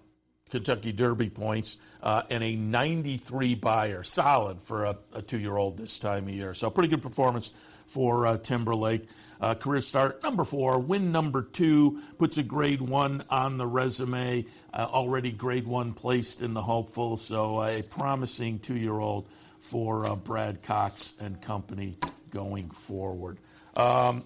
Kentucky 0.52 0.92
Derby 0.92 1.30
points 1.30 1.78
uh, 2.02 2.24
and 2.28 2.44
a 2.44 2.54
93 2.54 3.54
Beyer, 3.54 4.02
solid 4.02 4.60
for 4.60 4.84
a, 4.84 4.98
a 5.14 5.22
two 5.22 5.38
year 5.38 5.56
old 5.56 5.78
this 5.78 5.98
time 5.98 6.28
of 6.28 6.34
year. 6.34 6.52
So, 6.52 6.68
pretty 6.68 6.90
good 6.90 7.00
performance 7.00 7.50
for 7.86 8.26
uh, 8.26 8.36
Timberlake. 8.36 9.08
Uh, 9.40 9.54
career 9.54 9.80
start 9.80 10.22
number 10.22 10.44
four, 10.44 10.78
win 10.78 11.10
number 11.10 11.40
two, 11.40 12.02
puts 12.18 12.36
a 12.36 12.42
grade 12.42 12.82
one 12.82 13.24
on 13.30 13.56
the 13.56 13.66
resume, 13.66 14.44
uh, 14.74 14.86
already 14.90 15.32
grade 15.32 15.66
one 15.66 15.94
placed 15.94 16.42
in 16.42 16.52
the 16.52 16.62
hopeful. 16.62 17.16
So, 17.16 17.62
a 17.62 17.80
promising 17.80 18.58
two 18.58 18.76
year 18.76 18.98
old 18.98 19.28
for 19.62 20.06
uh, 20.06 20.16
Brad 20.16 20.62
Cox 20.62 21.14
and 21.20 21.40
company 21.40 21.96
going 22.30 22.68
forward. 22.70 23.38
Um, 23.76 24.24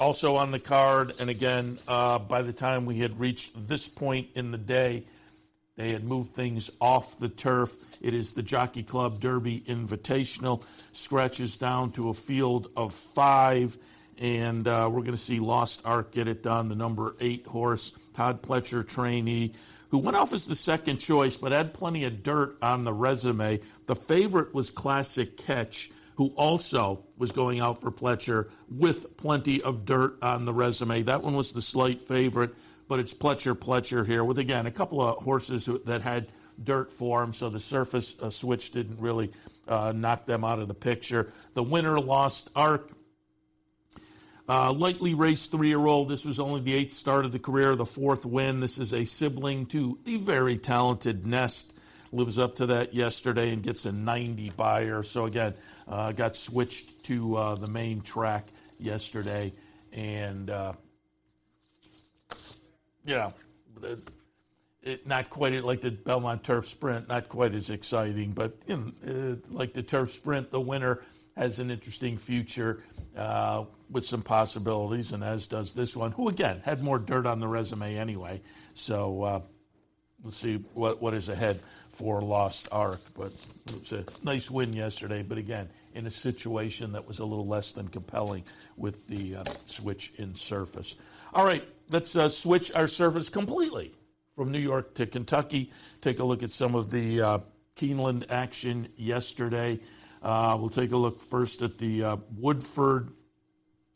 also 0.00 0.36
on 0.36 0.50
the 0.50 0.58
card, 0.58 1.12
and 1.20 1.28
again, 1.28 1.78
uh, 1.86 2.18
by 2.18 2.42
the 2.42 2.52
time 2.52 2.86
we 2.86 2.98
had 2.98 3.20
reached 3.20 3.68
this 3.68 3.86
point 3.86 4.28
in 4.34 4.50
the 4.50 4.58
day, 4.58 5.04
they 5.76 5.92
had 5.92 6.04
moved 6.04 6.32
things 6.32 6.70
off 6.80 7.18
the 7.18 7.28
turf. 7.28 7.76
It 8.00 8.14
is 8.14 8.32
the 8.32 8.42
Jockey 8.42 8.82
Club 8.82 9.20
Derby 9.20 9.60
Invitational, 9.60 10.64
scratches 10.92 11.56
down 11.56 11.92
to 11.92 12.08
a 12.08 12.14
field 12.14 12.70
of 12.76 12.92
five, 12.92 13.76
and 14.18 14.66
uh, 14.68 14.88
we're 14.90 15.00
going 15.00 15.12
to 15.12 15.16
see 15.16 15.40
Lost 15.40 15.82
Ark 15.84 16.12
get 16.12 16.28
it 16.28 16.42
done, 16.42 16.68
the 16.68 16.74
number 16.74 17.16
eight 17.20 17.46
horse, 17.46 17.92
Todd 18.12 18.42
Pletcher 18.42 18.86
trainee 18.86 19.54
who 19.92 19.98
went 19.98 20.16
off 20.16 20.32
as 20.32 20.46
the 20.46 20.54
second 20.54 20.96
choice 20.96 21.36
but 21.36 21.52
had 21.52 21.74
plenty 21.74 22.04
of 22.04 22.22
dirt 22.22 22.56
on 22.62 22.82
the 22.82 22.92
resume. 22.92 23.60
The 23.86 23.94
favorite 23.94 24.54
was 24.54 24.70
Classic 24.70 25.36
Catch, 25.36 25.90
who 26.16 26.28
also 26.30 27.04
was 27.18 27.30
going 27.30 27.60
out 27.60 27.82
for 27.82 27.90
Pletcher 27.90 28.50
with 28.70 29.18
plenty 29.18 29.62
of 29.62 29.84
dirt 29.84 30.16
on 30.22 30.46
the 30.46 30.52
resume. 30.54 31.02
That 31.02 31.22
one 31.22 31.34
was 31.34 31.52
the 31.52 31.60
slight 31.60 32.00
favorite, 32.00 32.54
but 32.88 33.00
it's 33.00 33.12
Pletcher 33.12 33.54
Pletcher 33.54 34.06
here 34.06 34.24
with, 34.24 34.38
again, 34.38 34.64
a 34.64 34.70
couple 34.70 35.02
of 35.02 35.22
horses 35.22 35.68
that 35.84 36.00
had 36.00 36.28
dirt 36.62 36.90
for 36.90 37.22
him, 37.22 37.32
so 37.32 37.50
the 37.50 37.60
surface 37.60 38.16
uh, 38.20 38.30
switch 38.30 38.70
didn't 38.70 38.98
really 38.98 39.30
uh, 39.68 39.92
knock 39.94 40.24
them 40.24 40.42
out 40.42 40.58
of 40.58 40.68
the 40.68 40.74
picture. 40.74 41.30
The 41.52 41.62
winner 41.62 42.00
lost 42.00 42.50
Ark 42.56 42.90
uh, 44.48 44.72
lightly 44.72 45.14
raced 45.14 45.50
three 45.50 45.68
year 45.68 45.84
old. 45.84 46.08
This 46.08 46.24
was 46.24 46.40
only 46.40 46.60
the 46.60 46.74
eighth 46.74 46.92
start 46.92 47.24
of 47.24 47.32
the 47.32 47.38
career, 47.38 47.76
the 47.76 47.86
fourth 47.86 48.26
win. 48.26 48.60
This 48.60 48.78
is 48.78 48.92
a 48.92 49.04
sibling 49.04 49.66
to 49.66 49.98
the 50.04 50.16
very 50.16 50.58
talented 50.58 51.26
Nest. 51.26 51.74
Lives 52.14 52.38
up 52.38 52.56
to 52.56 52.66
that 52.66 52.92
yesterday 52.92 53.52
and 53.52 53.62
gets 53.62 53.86
a 53.86 53.92
90 53.92 54.50
Beyer. 54.50 55.02
So, 55.02 55.24
again, 55.24 55.54
uh, 55.88 56.12
got 56.12 56.36
switched 56.36 57.04
to 57.04 57.36
uh, 57.36 57.54
the 57.54 57.68
main 57.68 58.02
track 58.02 58.48
yesterday. 58.78 59.54
And, 59.92 60.50
uh, 60.50 60.74
you 63.06 63.14
know, 63.14 63.32
it, 64.82 65.06
not 65.06 65.30
quite 65.30 65.62
like 65.64 65.80
the 65.80 65.90
Belmont 65.90 66.44
Turf 66.44 66.66
Sprint, 66.66 67.08
not 67.08 67.28
quite 67.28 67.54
as 67.54 67.70
exciting, 67.70 68.32
but 68.32 68.56
you 68.66 68.92
know, 69.04 69.32
uh, 69.32 69.36
like 69.48 69.72
the 69.72 69.82
Turf 69.82 70.10
Sprint, 70.10 70.50
the 70.50 70.60
winner 70.60 71.02
has 71.36 71.58
an 71.58 71.70
interesting 71.70 72.18
future 72.18 72.82
uh, 73.16 73.64
with 73.92 74.04
some 74.04 74.22
possibilities, 74.22 75.12
and 75.12 75.22
as 75.22 75.46
does 75.46 75.74
this 75.74 75.94
one, 75.96 76.12
who 76.12 76.28
again 76.28 76.60
had 76.64 76.82
more 76.82 76.98
dirt 76.98 77.26
on 77.26 77.38
the 77.38 77.46
resume 77.46 77.96
anyway. 77.96 78.40
So 78.74 79.22
uh, 79.22 79.40
let's 80.24 80.36
see 80.36 80.56
what, 80.74 81.00
what 81.00 81.14
is 81.14 81.28
ahead 81.28 81.60
for 81.88 82.22
Lost 82.22 82.68
Ark. 82.72 83.00
But 83.14 83.32
it 83.66 83.80
was 83.80 83.92
a 83.92 84.04
nice 84.24 84.50
win 84.50 84.72
yesterday, 84.72 85.22
but 85.22 85.38
again, 85.38 85.68
in 85.94 86.06
a 86.06 86.10
situation 86.10 86.92
that 86.92 87.06
was 87.06 87.18
a 87.18 87.24
little 87.24 87.46
less 87.46 87.72
than 87.72 87.88
compelling 87.88 88.44
with 88.76 89.06
the 89.08 89.36
uh, 89.36 89.44
switch 89.66 90.12
in 90.16 90.34
surface. 90.34 90.96
All 91.34 91.44
right, 91.44 91.64
let's 91.90 92.16
uh, 92.16 92.28
switch 92.28 92.72
our 92.72 92.88
surface 92.88 93.28
completely 93.28 93.92
from 94.34 94.50
New 94.50 94.58
York 94.58 94.94
to 94.94 95.06
Kentucky. 95.06 95.70
Take 96.00 96.18
a 96.18 96.24
look 96.24 96.42
at 96.42 96.50
some 96.50 96.74
of 96.74 96.90
the 96.90 97.20
uh, 97.20 97.38
Keeneland 97.76 98.30
action 98.30 98.88
yesterday. 98.96 99.80
Uh, 100.22 100.56
we'll 100.58 100.70
take 100.70 100.92
a 100.92 100.96
look 100.96 101.20
first 101.20 101.62
at 101.62 101.78
the 101.78 102.04
uh, 102.04 102.16
Woodford. 102.36 103.10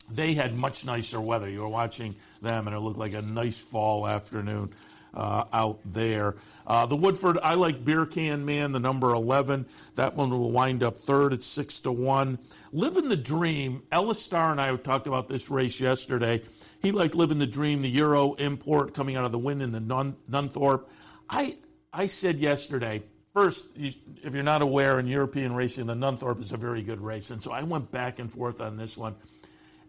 They 0.09 0.33
had 0.33 0.55
much 0.55 0.85
nicer 0.85 1.19
weather. 1.19 1.49
You 1.49 1.61
were 1.61 1.67
watching 1.67 2.15
them, 2.41 2.67
and 2.67 2.75
it 2.75 2.79
looked 2.79 2.97
like 2.97 3.13
a 3.13 3.21
nice 3.21 3.59
fall 3.59 4.07
afternoon 4.07 4.73
uh, 5.13 5.45
out 5.51 5.79
there. 5.83 6.35
Uh, 6.65 6.85
the 6.85 6.95
Woodford, 6.95 7.37
I 7.41 7.55
like 7.55 7.83
Beer 7.83 8.05
Can 8.05 8.45
Man, 8.45 8.71
the 8.71 8.79
number 8.79 9.13
11. 9.13 9.65
That 9.95 10.15
one 10.15 10.29
will 10.29 10.51
wind 10.51 10.83
up 10.83 10.97
third 10.97 11.33
at 11.33 11.43
6 11.43 11.79
to 11.81 11.91
1. 11.91 12.37
Living 12.71 13.09
the 13.09 13.17
Dream, 13.17 13.83
Ellis 13.91 14.21
Starr 14.21 14.51
and 14.51 14.61
I 14.61 14.75
talked 14.75 15.07
about 15.07 15.27
this 15.27 15.49
race 15.49 15.79
yesterday. 15.79 16.43
He 16.81 16.91
liked 16.91 17.15
Living 17.15 17.39
the 17.39 17.47
Dream, 17.47 17.81
the 17.81 17.89
Euro 17.89 18.33
import 18.33 18.93
coming 18.93 19.15
out 19.15 19.25
of 19.25 19.31
the 19.31 19.39
win 19.39 19.61
in 19.61 19.71
the 19.71 19.79
Nun- 19.79 20.17
Nunthorpe. 20.29 20.87
I, 21.29 21.57
I 21.91 22.05
said 22.05 22.37
yesterday, 22.37 23.01
first, 23.33 23.65
if 23.75 24.33
you're 24.33 24.43
not 24.43 24.61
aware, 24.61 24.99
in 24.99 25.07
European 25.07 25.55
racing, 25.55 25.87
the 25.87 25.95
Nunthorpe 25.95 26.41
is 26.41 26.51
a 26.51 26.57
very 26.57 26.83
good 26.83 27.01
race. 27.01 27.31
And 27.31 27.41
so 27.41 27.51
I 27.51 27.63
went 27.63 27.91
back 27.91 28.19
and 28.19 28.31
forth 28.31 28.61
on 28.61 28.77
this 28.77 28.95
one. 28.97 29.15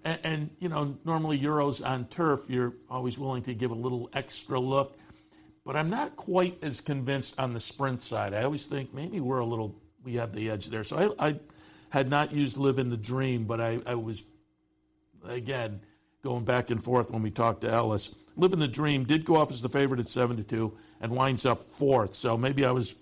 And, 0.04 0.18
and, 0.22 0.50
you 0.58 0.68
know, 0.68 0.96
normally 1.04 1.38
Euros 1.38 1.87
on 1.87 2.06
turf, 2.06 2.44
you're 2.48 2.74
always 2.90 3.18
willing 3.18 3.42
to 3.44 3.54
give 3.54 3.70
a 3.70 3.74
little 3.74 4.11
extra 4.12 4.58
look. 4.58 4.98
But 5.64 5.76
I'm 5.76 5.90
not 5.90 6.16
quite 6.16 6.58
as 6.62 6.80
convinced 6.80 7.38
on 7.38 7.52
the 7.52 7.61
sprint 7.61 8.02
side. 8.02 8.32
I 8.32 8.42
always 8.42 8.64
think 8.66 8.94
maybe 8.94 9.20
we're 9.20 9.40
a 9.40 9.46
little, 9.46 9.74
we 10.02 10.14
have 10.14 10.32
the 10.32 10.50
edge 10.50 10.66
there. 10.66 10.84
So 10.84 11.14
I, 11.18 11.28
I 11.28 11.40
had 11.90 12.08
not 12.08 12.32
used 12.32 12.56
Live 12.56 12.78
in 12.78 12.90
the 12.90 12.96
Dream, 12.96 13.44
but 13.44 13.61
I, 13.61 13.80
I 13.87 13.94
was, 13.94 14.24
again, 15.26 15.80
going 16.22 16.44
back 16.44 16.70
and 16.70 16.82
forth 16.82 17.11
when 17.11 17.22
we 17.22 17.30
talked 17.30 17.62
to 17.62 17.70
Ellis. 17.70 18.14
Live 18.37 18.52
in 18.52 18.61
the 18.61 18.68
Dream 18.68 19.04
did 19.04 19.24
go 19.24 19.37
off 19.37 19.50
as 19.50 19.61
the 19.61 19.68
favorite 19.68 20.00
at 20.00 20.08
7 20.08 20.37
to 20.37 20.42
2 20.42 20.76
and 21.00 21.12
winds 21.12 21.44
up 21.44 21.66
fourth. 21.66 22.14
So 22.14 22.37
maybe 22.37 22.64
I 22.64 22.70
was 22.70 22.94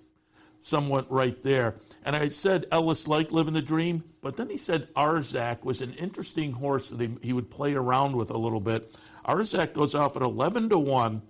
somewhat 0.63 1.11
right 1.11 1.41
there. 1.43 1.75
And 2.07 2.15
I 2.15 2.29
said 2.29 2.67
Ellis 2.71 3.09
liked 3.09 3.33
living 3.33 3.55
the 3.55 3.61
Dream, 3.61 4.05
but 4.21 4.37
then 4.37 4.49
he 4.49 4.57
said 4.57 4.95
Arzak 4.95 5.65
was 5.65 5.81
an 5.81 5.93
interesting 5.95 6.53
horse 6.53 6.89
that 6.91 7.01
he, 7.01 7.11
he 7.21 7.33
would 7.33 7.51
play 7.51 7.75
around 7.75 8.15
with 8.15 8.31
a 8.31 8.39
little 8.39 8.61
bit. 8.61 8.97
Arzak 9.27 9.73
goes 9.73 9.93
off 9.93 10.17
at 10.17 10.23
11 10.23 10.69
to 10.69 10.79
1, 10.79 11.21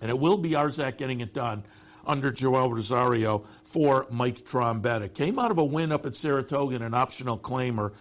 and 0.00 0.10
it 0.10 0.18
will 0.18 0.38
be 0.38 0.50
Arzak 0.50 0.96
getting 0.96 1.20
it 1.20 1.32
done 1.32 1.62
under 2.04 2.32
Joel 2.32 2.72
Rosario 2.72 3.44
for 3.62 4.08
Mike 4.10 4.40
Trombetta. 4.44 5.14
Came 5.14 5.38
out 5.38 5.52
of 5.52 5.58
a 5.58 5.64
win 5.64 5.92
up 5.92 6.04
at 6.04 6.16
Saratoga 6.16 6.74
in 6.74 6.82
an 6.82 6.94
optional 6.94 7.38
claimer. 7.38 7.92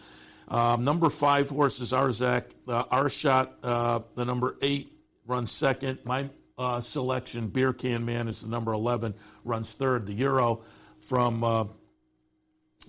Um, 0.47 0.83
number 0.83 1.07
five 1.11 1.51
horse 1.51 1.79
is 1.79 1.91
Arzak. 1.91 2.45
Uh, 2.67 2.83
Arshot, 2.85 3.49
uh, 3.61 3.99
the 4.15 4.25
number 4.25 4.57
eight, 4.63 4.91
runs 5.27 5.51
second. 5.51 5.99
My 6.03 6.31
uh, 6.57 6.81
selection, 6.81 7.49
Beer 7.49 7.73
Can 7.73 8.05
Man, 8.05 8.27
is 8.27 8.41
the 8.41 8.49
number 8.49 8.73
11, 8.73 9.13
runs 9.43 9.73
third. 9.73 10.07
The 10.07 10.13
Euro 10.13 10.63
from 10.97 11.43
uh, 11.43 11.65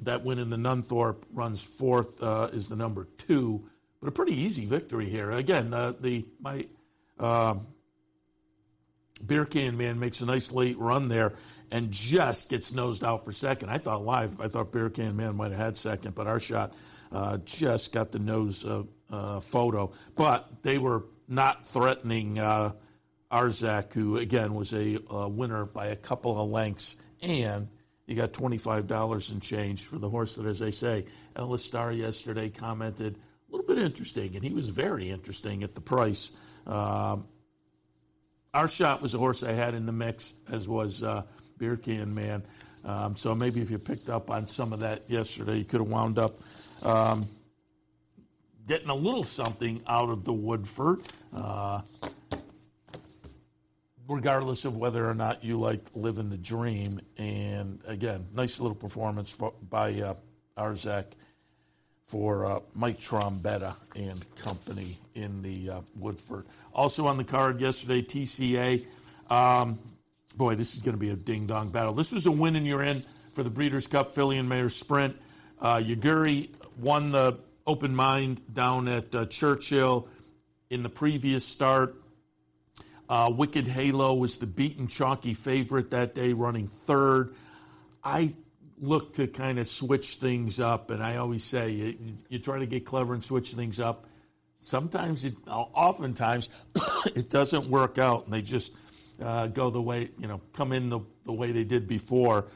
that 0.03 0.25
win 0.25 0.39
in 0.39 0.51
the 0.51 0.57
Nunthorpe 0.57 1.23
runs 1.33 1.63
fourth, 1.63 2.23
uh, 2.23 2.49
is 2.53 2.69
the 2.69 2.77
number 2.77 3.09
two. 3.19 3.69
But 4.01 4.09
a 4.09 4.13
pretty 4.13 4.35
easy 4.35 4.67
victory 4.67 5.09
here. 5.09 5.31
Again, 5.31 5.73
uh, 5.73 5.93
the 5.99 6.27
my 6.41 6.67
um, 7.21 7.69
Beer 9.25 9.45
Can 9.45 9.77
Man 9.77 10.01
makes 10.01 10.21
a 10.21 10.27
nice 10.27 10.51
late 10.51 10.79
run 10.79 11.09
there 11.09 11.35
and 11.71 11.91
just 11.91 12.51
gets 12.51 12.73
nosed 12.73 13.05
out 13.05 13.25
for 13.25 13.33
second. 13.33 13.71
I 13.71 13.79
thought 13.79 14.05
live, 14.05 14.41
I 14.41 14.49
thought 14.49 14.73
Beer 14.73 14.91
Can 14.91 15.17
Man 15.17 15.37
might 15.37 15.53
have 15.53 15.61
had 15.61 15.77
second, 15.77 16.15
but 16.15 16.27
Arshot 16.27 16.73
uh, 17.13 17.39
just 17.39 17.93
got 17.93 18.13
the 18.13 18.19
nose 18.19 18.65
uh, 18.65 18.83
uh, 19.11 19.41
photo. 19.41 19.93
But 20.17 20.63
they 20.63 20.79
were 20.79 21.05
not 21.29 21.67
threatening 21.67 22.39
uh, 22.39 22.73
Arzak, 23.31 23.93
who 23.93 24.17
again 24.17 24.55
was 24.55 24.75
a 24.75 24.99
winner 25.29 25.65
by 25.65 25.87
a 25.87 25.97
couple 25.97 26.41
of 26.41 26.51
lengths, 26.51 26.97
and 27.23 27.69
you 28.07 28.17
got 28.17 28.33
$25 28.33 29.33
in 29.33 29.41
change 29.41 29.85
for 29.85 29.99
the 29.99 30.09
horse 30.09 30.37
that, 30.37 30.47
as 30.47 30.63
I 30.63 30.71
say, 30.71 31.07
Ellis 31.37 31.65
Starr 31.65 31.93
yesterday 31.93 32.51
commented, 32.51 33.17
a 33.17 33.57
little 33.57 33.67
bit 33.67 33.83
interesting, 33.83 34.35
and 34.35 34.45
he 34.45 34.53
was 34.53 34.71
very 34.71 35.11
interesting 35.11 35.63
at 35.63 35.75
the 35.75 35.81
price. 35.81 36.33
Um, 36.67 37.27
shot 38.69 39.03
was 39.03 39.15
a 39.15 39.19
horse 39.19 39.43
I 39.43 39.53
had 39.53 39.75
in 39.75 39.87
the 39.87 39.93
mix, 39.93 40.35
as 40.51 40.69
was 40.69 41.03
uh, 41.03 41.23
Beer 41.59 41.77
Can 41.77 42.15
Man. 42.15 42.43
Um, 42.85 43.15
so 43.15 43.35
maybe 43.35 43.61
if 43.61 43.71
you 43.71 43.79
picked 43.79 44.09
up 44.09 44.31
on 44.31 44.47
some 44.47 44.73
of 44.73 44.81
that 44.81 45.09
yesterday, 45.09 45.59
you 45.59 45.65
could 45.65 45.81
have 45.81 45.89
wound 45.89 46.19
up 46.19 46.41
um, 46.83 47.29
getting 48.67 48.89
a 48.89 48.95
little 48.95 49.25
something 49.25 49.83
out 49.87 50.09
of 50.09 50.25
the 50.25 50.33
Woodford. 50.33 51.01
Uh, 51.35 51.83
regardless 54.13 54.65
of 54.65 54.77
whether 54.77 55.09
or 55.09 55.15
not 55.15 55.43
you 55.43 55.59
like 55.59 55.81
living 55.95 56.31
the 56.31 56.37
dream. 56.37 57.01
And 57.17 57.81
again, 57.87 58.27
nice 58.35 58.61
little 58.61 58.75
performance 58.75 59.31
for, 59.31 59.53
by 59.69 60.01
uh, 60.01 60.15
Arzak 60.57 61.07
for 62.07 62.45
uh, 62.45 62.61
Mike 62.75 63.01
Trombetta 63.01 63.75
and 63.97 64.37
company 64.37 64.99
in 65.15 65.43
the 65.43 65.71
uh, 65.71 65.81
Woodford. 65.97 66.47
Also 66.75 67.07
on 67.07 67.17
the 67.17 67.25
card 67.25 67.61
yesterday, 67.61 68.03
TCA. 68.03 68.85
Um, 69.31 69.79
boy, 70.37 70.55
this 70.55 70.75
is 70.75 70.81
going 70.81 70.95
to 70.95 71.01
be 71.01 71.11
a 71.11 71.17
ding 71.17 71.47
dong 71.47 71.71
battle. 71.71 71.95
This 71.95 72.13
was 72.13 72.27
a 72.27 72.31
win 72.31 72.57
and 72.57 72.67
you're 72.67 72.83
in 72.83 73.03
for 73.33 73.43
the 73.43 73.51
Breeders' 73.51 73.87
Cup 73.87 74.15
Filly 74.15 74.37
and 74.37 74.49
Mare 74.49 74.69
Sprint. 74.69 75.17
Uh, 75.61 75.77
Yaguri 75.77 76.51
won 76.79 77.13
the 77.13 77.39
open 77.67 77.95
mind 77.95 78.43
down 78.53 78.89
at 78.89 79.15
uh, 79.15 79.27
Churchill 79.27 80.09
in 80.69 80.83
the 80.83 80.89
previous 80.89 81.45
start. 81.45 82.02
Uh, 83.13 83.29
Wicked 83.29 83.69
Halo 83.69 84.15
was 84.15 84.39
the 84.39 84.47
beaten 84.47 84.87
chalky 84.87 85.35
favorite 85.35 85.91
that 85.91 86.15
day, 86.15 86.33
running 86.33 86.67
third. 86.67 87.35
I 88.03 88.33
look 88.79 89.13
to 89.17 89.27
kind 89.27 89.59
of 89.59 89.69
switch 89.69 90.15
things 90.15 90.59
up, 90.59 90.91
and 90.91 91.03
I 91.03 91.17
always 91.17 91.45
say 91.45 91.73
you, 91.73 92.17
you 92.31 92.39
try 92.39 92.59
to 92.59 92.65
get 92.65 92.87
clever 92.87 93.13
and 93.13 93.23
switch 93.23 93.51
things 93.51 93.81
up. 93.81 94.07
Sometimes, 94.57 95.27
it, 95.27 95.35
oftentimes, 95.47 96.49
it 97.15 97.29
doesn't 97.29 97.69
work 97.69 97.99
out, 97.99 98.25
and 98.25 98.33
they 98.33 98.41
just 98.41 98.73
uh, 99.21 99.47
go 99.49 99.69
the 99.69 99.83
way 99.83 100.09
you 100.19 100.27
know 100.27 100.41
come 100.55 100.73
in 100.73 100.89
the, 100.89 101.01
the 101.25 101.35
way 101.35 101.53
they 101.53 101.65
did 101.65 101.87
before. 101.87 102.47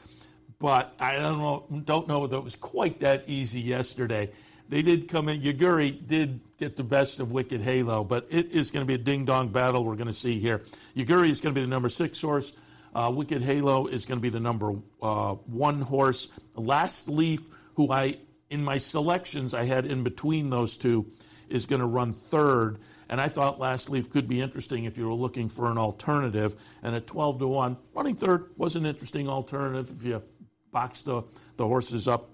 But 0.57 0.91
I 0.99 1.17
don't 1.19 1.37
know 1.37 1.81
don't 1.85 2.07
know 2.07 2.25
that 2.25 2.35
it 2.35 2.43
was 2.43 2.55
quite 2.55 3.01
that 3.01 3.25
easy 3.27 3.61
yesterday. 3.61 4.31
They 4.69 4.81
did 4.81 5.07
come 5.07 5.29
in. 5.29 5.41
Yaguri 5.41 6.05
did 6.05 6.41
get 6.57 6.75
the 6.75 6.83
best 6.83 7.19
of 7.19 7.31
Wicked 7.31 7.61
Halo, 7.61 8.03
but 8.03 8.27
it 8.29 8.51
is 8.51 8.71
going 8.71 8.85
to 8.85 8.87
be 8.87 8.95
a 8.95 9.03
ding 9.03 9.25
dong 9.25 9.49
battle 9.49 9.83
we're 9.83 9.95
going 9.95 10.07
to 10.07 10.13
see 10.13 10.39
here. 10.39 10.63
Yaguri 10.95 11.29
is 11.29 11.39
going 11.39 11.53
to 11.53 11.59
be 11.59 11.63
the 11.63 11.69
number 11.69 11.89
six 11.89 12.21
horse. 12.21 12.51
Uh, 12.93 13.11
Wicked 13.13 13.41
Halo 13.41 13.85
is 13.85 14.05
going 14.05 14.17
to 14.17 14.21
be 14.21 14.29
the 14.29 14.39
number 14.39 14.73
uh, 15.01 15.33
one 15.33 15.81
horse. 15.81 16.29
Last 16.55 17.09
Leaf, 17.09 17.47
who 17.75 17.91
I, 17.91 18.15
in 18.49 18.63
my 18.63 18.77
selections, 18.77 19.53
I 19.53 19.63
had 19.63 19.85
in 19.85 20.03
between 20.03 20.49
those 20.49 20.77
two, 20.77 21.11
is 21.49 21.65
going 21.65 21.81
to 21.81 21.87
run 21.87 22.13
third. 22.13 22.79
And 23.09 23.21
I 23.21 23.29
thought 23.29 23.59
Last 23.59 23.89
Leaf 23.89 24.09
could 24.09 24.27
be 24.27 24.41
interesting 24.41 24.83
if 24.83 24.97
you 24.97 25.07
were 25.07 25.13
looking 25.13 25.47
for 25.47 25.71
an 25.71 25.77
alternative. 25.77 26.55
And 26.83 26.95
at 26.95 27.07
12 27.07 27.39
to 27.39 27.47
1, 27.47 27.77
running 27.93 28.15
third 28.15 28.51
was 28.57 28.75
an 28.75 28.85
interesting 28.85 29.29
alternative 29.29 29.95
if 29.97 30.05
you 30.05 30.23
box 30.71 31.03
the, 31.03 31.23
the 31.55 31.65
horses 31.65 32.07
up 32.07 32.29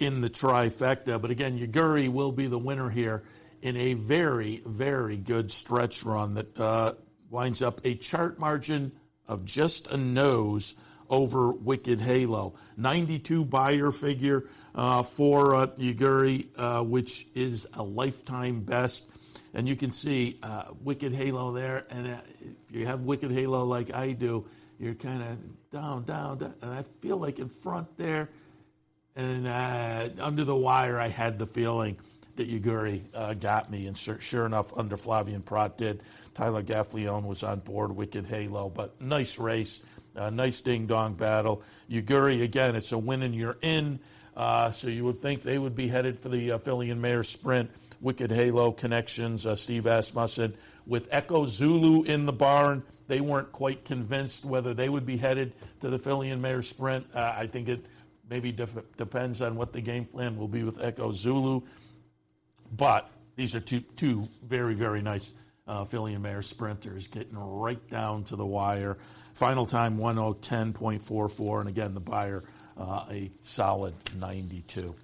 in 0.00 0.22
the 0.22 0.30
trifecta. 0.30 1.20
But 1.20 1.30
again, 1.30 1.58
Yaguri 1.58 2.08
will 2.08 2.32
be 2.32 2.46
the 2.46 2.58
winner 2.58 2.90
here 2.90 3.22
in 3.62 3.76
a 3.76 3.94
very, 3.94 4.62
very 4.64 5.16
good 5.16 5.50
stretch 5.50 6.02
run 6.02 6.34
that 6.34 6.58
uh, 6.58 6.94
winds 7.28 7.62
up 7.62 7.80
a 7.84 7.94
chart 7.94 8.38
margin 8.38 8.92
of 9.28 9.44
just 9.44 9.86
a 9.88 9.96
nose 9.96 10.74
over 11.10 11.52
Wicked 11.52 12.00
Halo. 12.00 12.54
92 12.76 13.44
Beyer 13.44 13.90
figure 13.90 14.46
uh, 14.74 15.02
for 15.02 15.54
uh, 15.54 15.66
Yaguri, 15.66 16.48
uh, 16.56 16.82
which 16.82 17.26
is 17.34 17.68
a 17.74 17.82
lifetime 17.82 18.60
best. 18.60 19.08
And 19.52 19.68
you 19.68 19.76
can 19.76 19.90
see 19.90 20.38
uh, 20.42 20.66
Wicked 20.82 21.12
Halo 21.12 21.52
there. 21.52 21.84
And 21.90 22.06
uh, 22.06 22.16
if 22.40 22.76
you 22.76 22.86
have 22.86 23.04
Wicked 23.04 23.32
Halo 23.32 23.64
like 23.64 23.92
I 23.92 24.12
do, 24.12 24.46
you're 24.78 24.94
kind 24.94 25.22
of 25.22 25.70
down, 25.70 26.04
down, 26.04 26.38
down. 26.38 26.54
And 26.62 26.72
I 26.72 26.84
feel 27.00 27.18
like 27.18 27.38
in 27.38 27.48
front 27.48 27.98
there, 27.98 28.30
and 29.20 29.46
uh, 29.46 30.08
under 30.24 30.44
the 30.44 30.56
wire, 30.56 30.98
I 30.98 31.08
had 31.08 31.38
the 31.38 31.46
feeling 31.46 31.98
that 32.36 32.50
Yaguri 32.50 33.02
uh, 33.14 33.34
got 33.34 33.70
me. 33.70 33.86
And 33.86 33.96
sure, 33.96 34.20
sure, 34.20 34.46
enough, 34.46 34.76
under 34.76 34.96
Flavien 34.96 35.44
Prat 35.44 35.76
did. 35.76 36.02
Tyler 36.34 36.62
Gaffalione 36.62 37.26
was 37.26 37.42
on 37.42 37.60
board, 37.60 37.94
Wicked 37.94 38.26
Halo. 38.26 38.70
But 38.70 39.00
nice 39.00 39.38
race, 39.38 39.82
uh, 40.16 40.30
nice 40.30 40.60
ding 40.62 40.86
dong 40.86 41.14
battle. 41.14 41.62
Yaguri, 41.90 42.42
again, 42.42 42.76
it's 42.76 42.92
a 42.92 42.98
win 42.98 43.22
and 43.22 43.34
you're 43.34 43.58
in. 43.60 44.00
Uh, 44.36 44.70
so 44.70 44.88
you 44.88 45.04
would 45.04 45.18
think 45.18 45.42
they 45.42 45.58
would 45.58 45.74
be 45.74 45.88
headed 45.88 46.18
for 46.18 46.28
the 46.28 46.52
uh, 46.52 46.58
Filly 46.58 46.90
and 46.90 47.02
Mare 47.02 47.22
Sprint. 47.22 47.70
Wicked 48.00 48.30
Halo 48.30 48.72
connections, 48.72 49.44
uh, 49.44 49.54
Steve 49.54 49.86
Asmussen. 49.86 50.54
With 50.86 51.08
Echo 51.10 51.44
Zulu 51.44 52.04
in 52.04 52.24
the 52.24 52.32
barn, 52.32 52.82
they 53.08 53.20
weren't 53.20 53.52
quite 53.52 53.84
convinced 53.84 54.44
whether 54.44 54.72
they 54.72 54.88
would 54.88 55.04
be 55.04 55.18
headed 55.18 55.52
to 55.80 55.90
the 55.90 55.98
Filly 55.98 56.30
and 56.30 56.40
Mare 56.40 56.62
Sprint. 56.62 57.06
Uh, 57.14 57.34
I 57.36 57.46
think 57.46 57.68
it 57.68 57.84
maybe 58.30 58.52
def- 58.52 58.96
depends 58.96 59.42
on 59.42 59.56
what 59.56 59.72
the 59.72 59.80
game 59.80 60.06
plan 60.06 60.38
will 60.38 60.48
be 60.48 60.62
with 60.62 60.82
Echo 60.82 61.12
Zulu. 61.12 61.62
But 62.74 63.10
these 63.36 63.54
are 63.54 63.60
two, 63.60 63.80
two 63.96 64.28
very, 64.42 64.74
very 64.74 65.02
nice 65.02 65.34
uh, 65.66 65.84
Filly 65.84 66.14
and 66.14 66.22
Mare 66.22 66.42
sprinters 66.42 67.06
getting 67.06 67.36
right 67.36 67.86
down 67.90 68.24
to 68.24 68.36
the 68.36 68.46
wire. 68.46 68.96
Final 69.34 69.66
time 69.66 69.98
110.44, 69.98 71.60
and 71.60 71.68
again, 71.68 71.94
the 71.94 72.00
Beyer 72.00 72.42
uh, 72.78 73.04
a 73.10 73.30
solid 73.42 73.94
92. 74.16 74.94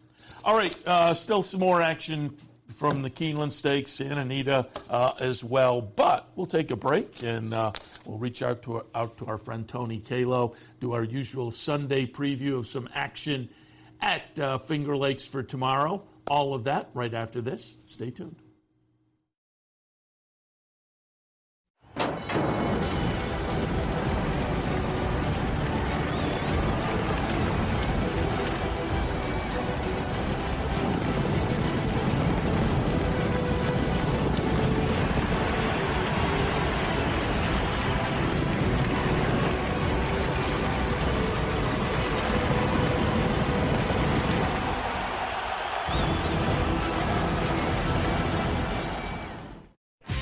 All 0.45 0.57
right, 0.57 0.77
uh, 0.87 1.15
still 1.15 1.43
some 1.43 1.61
more 1.61 1.83
action 1.83 2.37
from 2.75 3.03
the 3.03 3.11
Keeneland 3.11 3.53
Stakes, 3.53 3.93
Santa 3.93 4.23
Anita 4.23 4.67
uh, 4.91 5.13
as 5.21 5.45
well. 5.45 5.81
But 5.81 6.29
we'll 6.35 6.47
take 6.47 6.71
a 6.71 6.77
break 6.77 7.23
and 7.23 7.55
uh, 7.55 7.73
we'll 8.05 8.19
reach 8.19 8.43
out 8.43 8.63
to, 8.63 8.77
our, 8.77 8.85
out 8.95 9.19
to 9.19 9.27
our 9.27 9.39
friend 9.39 9.67
Tony 9.67 10.01
Calo, 10.01 10.55
do 10.81 10.93
our 10.93 11.05
usual 11.05 11.51
Sunday 11.51 12.07
preview 12.07 12.59
of 12.59 12.67
some 12.67 12.89
action 12.95 13.49
at 14.01 14.39
uh, 14.39 14.59
Finger 14.59 14.97
Lakes 14.97 15.27
for 15.27 15.43
tomorrow. 15.43 16.03
All 16.27 16.55
of 16.55 16.65
that 16.65 16.91
right 16.93 17.15
after 17.15 17.41
this. 17.41 17.77
Stay 17.87 18.11
tuned. 18.11 18.46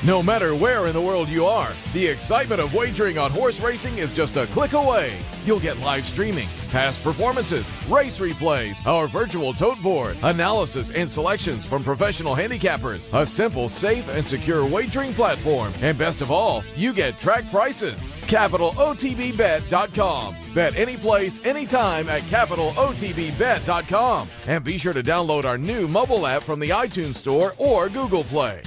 No 0.05 0.23
matter 0.23 0.55
where 0.55 0.87
in 0.87 0.93
the 0.93 1.01
world 1.01 1.31
you 1.31 1.47
are, 1.47 1.73
the 1.95 2.07
excitement 2.07 2.61
of 2.61 2.75
wagering 2.75 3.17
on 3.17 3.31
horse 3.31 3.59
racing 3.59 3.97
is 3.97 4.13
just 4.13 4.37
a 4.37 4.47
click 4.49 4.75
away. 4.75 5.19
You'll 5.47 5.61
get 5.61 5.79
live 5.79 6.05
streaming, 6.05 6.47
past 6.71 7.03
performances, 7.03 7.73
race 7.89 8.21
replays, 8.21 8.87
our 8.87 9.09
virtual 9.09 9.55
tote 9.55 9.81
board, 9.81 10.19
analysis 10.23 10.91
and 10.91 11.09
selections 11.09 11.65
from 11.65 11.83
professional 11.83 12.35
handicappers, 12.35 13.09
a 13.19 13.25
simple, 13.25 13.71
safe, 13.71 14.07
and 14.09 14.27
secure 14.27 14.67
wagering 14.67 15.15
platform, 15.15 15.73
and 15.81 15.97
best 15.97 16.21
of 16.21 16.31
all, 16.31 16.63
you 16.77 16.93
get 16.93 17.19
track 17.19 17.51
prices. 17.51 18.13
CapitalOTBBet.com. 18.27 20.37
Bet 20.55 20.77
any 20.77 20.99
place, 20.99 21.43
anytime 21.47 22.11
at 22.11 22.21
CapitalOTBBet.com. 22.25 24.29
And 24.49 24.63
be 24.63 24.77
sure 24.77 24.93
to 24.93 25.03
download 25.03 25.47
our 25.47 25.57
new 25.57 25.89
mobile 25.89 26.27
app 26.27 26.43
from 26.43 26.61
the 26.61 26.69
iTunes 26.69 27.15
Store 27.15 27.55
or 27.57 27.89
Google 27.89 28.25
Play. 28.25 28.61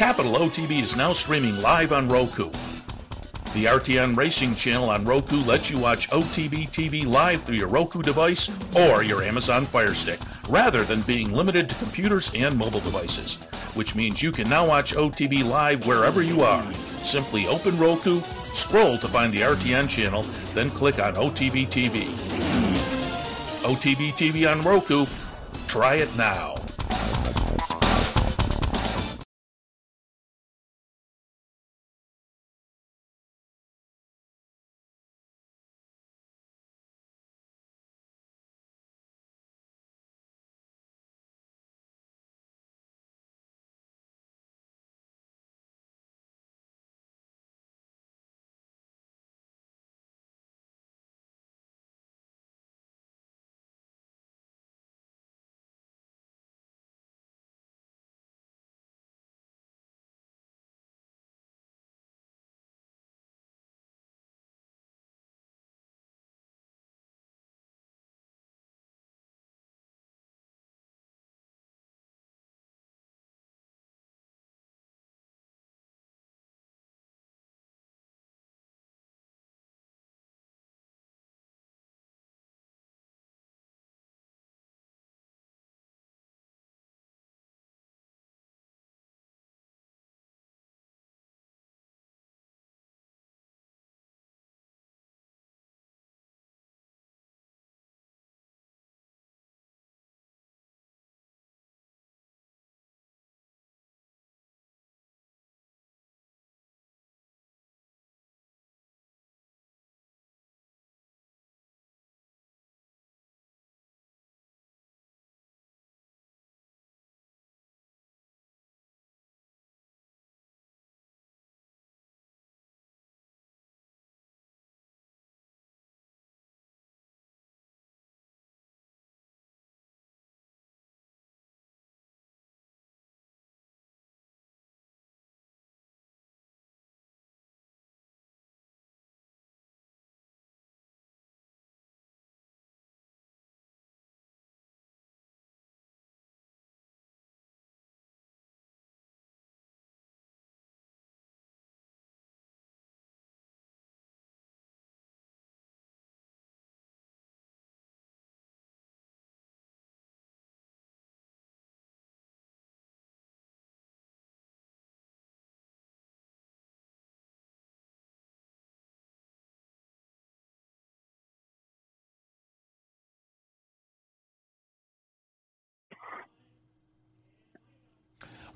Capital 0.00 0.32
OTB 0.32 0.80
is 0.80 0.96
now 0.96 1.12
streaming 1.12 1.60
live 1.60 1.92
on 1.92 2.08
Roku. 2.08 2.44
The 3.52 3.66
RTN 3.66 4.16
Racing 4.16 4.54
channel 4.54 4.88
on 4.88 5.04
Roku 5.04 5.36
lets 5.40 5.70
you 5.70 5.78
watch 5.78 6.08
OTB 6.08 6.70
TV 6.70 7.04
live 7.04 7.42
through 7.42 7.56
your 7.56 7.68
Roku 7.68 8.00
device 8.00 8.48
or 8.74 9.02
your 9.02 9.22
Amazon 9.22 9.66
Fire 9.66 9.92
Stick, 9.92 10.18
rather 10.48 10.84
than 10.84 11.02
being 11.02 11.34
limited 11.34 11.68
to 11.68 11.74
computers 11.74 12.32
and 12.34 12.56
mobile 12.56 12.80
devices, 12.80 13.34
which 13.74 13.94
means 13.94 14.22
you 14.22 14.32
can 14.32 14.48
now 14.48 14.66
watch 14.66 14.94
OTB 14.94 15.44
live 15.44 15.86
wherever 15.86 16.22
you 16.22 16.40
are. 16.40 16.72
Simply 17.02 17.46
open 17.46 17.76
Roku, 17.76 18.22
scroll 18.54 18.96
to 18.96 19.06
find 19.06 19.34
the 19.34 19.42
RTN 19.42 19.86
channel, 19.86 20.22
then 20.54 20.70
click 20.70 20.98
on 20.98 21.12
OTB 21.12 21.66
TV. 21.66 22.06
OTB 23.64 24.12
TV 24.12 24.50
on 24.50 24.62
Roku. 24.62 25.04
Try 25.68 25.96
it 25.96 26.16
now. 26.16 26.54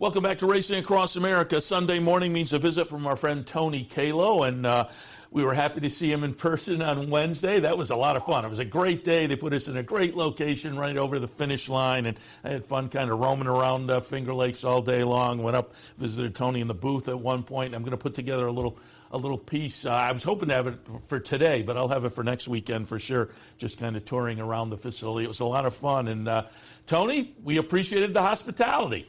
Welcome 0.00 0.24
back 0.24 0.40
to 0.40 0.46
Racing 0.46 0.80
Across 0.80 1.14
America. 1.14 1.60
Sunday 1.60 2.00
morning 2.00 2.32
means 2.32 2.52
a 2.52 2.58
visit 2.58 2.88
from 2.88 3.06
our 3.06 3.14
friend 3.14 3.46
Tony 3.46 3.84
Calo, 3.84 4.46
and 4.46 4.66
uh, 4.66 4.88
we 5.30 5.44
were 5.44 5.54
happy 5.54 5.82
to 5.82 5.88
see 5.88 6.10
him 6.10 6.24
in 6.24 6.34
person 6.34 6.82
on 6.82 7.10
Wednesday. 7.10 7.60
That 7.60 7.78
was 7.78 7.90
a 7.90 7.96
lot 7.96 8.16
of 8.16 8.26
fun. 8.26 8.44
It 8.44 8.48
was 8.48 8.58
a 8.58 8.64
great 8.64 9.04
day. 9.04 9.26
They 9.26 9.36
put 9.36 9.52
us 9.52 9.68
in 9.68 9.76
a 9.76 9.84
great 9.84 10.16
location 10.16 10.76
right 10.76 10.96
over 10.96 11.20
the 11.20 11.28
finish 11.28 11.68
line, 11.68 12.06
and 12.06 12.18
I 12.42 12.48
had 12.48 12.64
fun 12.64 12.88
kind 12.88 13.08
of 13.08 13.20
roaming 13.20 13.46
around 13.46 13.88
uh, 13.88 14.00
Finger 14.00 14.34
Lakes 14.34 14.64
all 14.64 14.82
day 14.82 15.04
long. 15.04 15.44
Went 15.44 15.56
up, 15.56 15.76
visited 15.96 16.34
Tony 16.34 16.60
in 16.60 16.66
the 16.66 16.74
booth 16.74 17.06
at 17.06 17.20
one 17.20 17.44
point. 17.44 17.72
I'm 17.72 17.82
going 17.82 17.92
to 17.92 17.96
put 17.96 18.14
together 18.14 18.48
a 18.48 18.52
little 18.52 18.76
a 19.12 19.16
little 19.16 19.38
piece. 19.38 19.86
Uh, 19.86 19.92
I 19.92 20.10
was 20.10 20.24
hoping 20.24 20.48
to 20.48 20.56
have 20.56 20.66
it 20.66 20.78
for 21.06 21.20
today, 21.20 21.62
but 21.62 21.76
I'll 21.76 21.86
have 21.86 22.04
it 22.04 22.10
for 22.10 22.24
next 22.24 22.48
weekend 22.48 22.88
for 22.88 22.98
sure. 22.98 23.30
Just 23.58 23.78
kind 23.78 23.96
of 23.96 24.04
touring 24.04 24.40
around 24.40 24.70
the 24.70 24.76
facility. 24.76 25.24
It 25.24 25.28
was 25.28 25.38
a 25.38 25.44
lot 25.44 25.66
of 25.66 25.76
fun, 25.76 26.08
and 26.08 26.26
uh, 26.26 26.46
Tony, 26.86 27.36
we 27.44 27.58
appreciated 27.58 28.12
the 28.12 28.22
hospitality. 28.22 29.08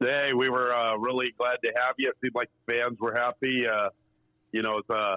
Hey, 0.00 0.32
we 0.34 0.50
were 0.50 0.74
uh, 0.74 0.96
really 0.96 1.32
glad 1.38 1.56
to 1.64 1.72
have 1.76 1.94
you. 1.96 2.08
It 2.08 2.16
seemed 2.22 2.34
like 2.34 2.50
the 2.66 2.74
fans 2.74 2.98
were 3.00 3.14
happy. 3.14 3.66
Uh, 3.66 3.88
you 4.52 4.62
know, 4.62 4.78
it's, 4.78 4.90
uh, 4.90 5.16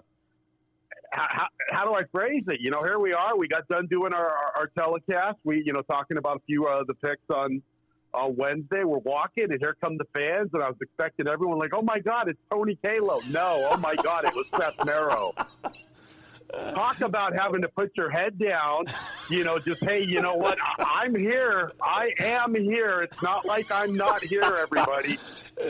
how, 1.12 1.48
how 1.70 1.86
do 1.86 1.94
I 1.94 2.04
phrase 2.12 2.44
it? 2.48 2.62
You 2.62 2.72
know, 2.72 2.82
here 2.82 3.00
we 3.00 3.14
are. 3.14 3.38
We 3.38 3.48
got 3.48 3.68
done 3.68 3.88
doing 3.88 4.14
our, 4.14 4.30
our, 4.30 4.52
our 4.58 4.68
telecast. 4.68 5.38
We, 5.44 5.64
you 5.66 5.74
know, 5.74 5.82
talking 5.82 6.18
about 6.18 6.38
a 6.38 6.42
few 6.46 6.68
of 6.68 6.82
uh, 6.82 6.84
the 6.88 6.94
picks 6.94 7.30
on 7.30 7.62
on 8.14 8.36
Wednesday. 8.36 8.84
We're 8.84 9.00
walking, 9.00 9.52
and 9.52 9.60
here 9.60 9.76
come 9.82 9.98
the 9.98 10.08
fans. 10.16 10.50
And 10.54 10.64
I 10.64 10.68
was 10.68 10.78
expecting 10.82 11.28
everyone 11.28 11.58
like, 11.60 11.74
"Oh 11.74 11.82
my 11.82 12.00
God, 12.00 12.28
it's 12.28 12.40
Tony 12.52 12.78
Calo!" 12.84 13.28
No, 13.30 13.70
oh 13.72 13.78
my 13.78 13.96
God, 13.96 14.26
it 14.26 14.34
was 14.34 14.46
Seth 14.58 14.84
Merrow. 14.86 15.34
Talk 16.54 17.02
about 17.02 17.38
having 17.40 17.62
to 17.62 17.68
put 17.68 17.96
your 17.96 18.10
head 18.10 18.40
down. 18.40 18.86
You 19.30 19.44
know, 19.44 19.60
just 19.60 19.84
hey, 19.84 20.04
you 20.04 20.22
know 20.22 20.36
what? 20.36 20.58
I'm 20.80 21.16
here. 21.16 21.72
I 21.82 22.12
am 22.20 22.56
here. 22.56 23.02
It's 23.02 23.22
not 23.22 23.46
like 23.46 23.72
I'm 23.72 23.96
not 23.96 24.24
here. 24.24 24.42
Everybody. 24.42 25.18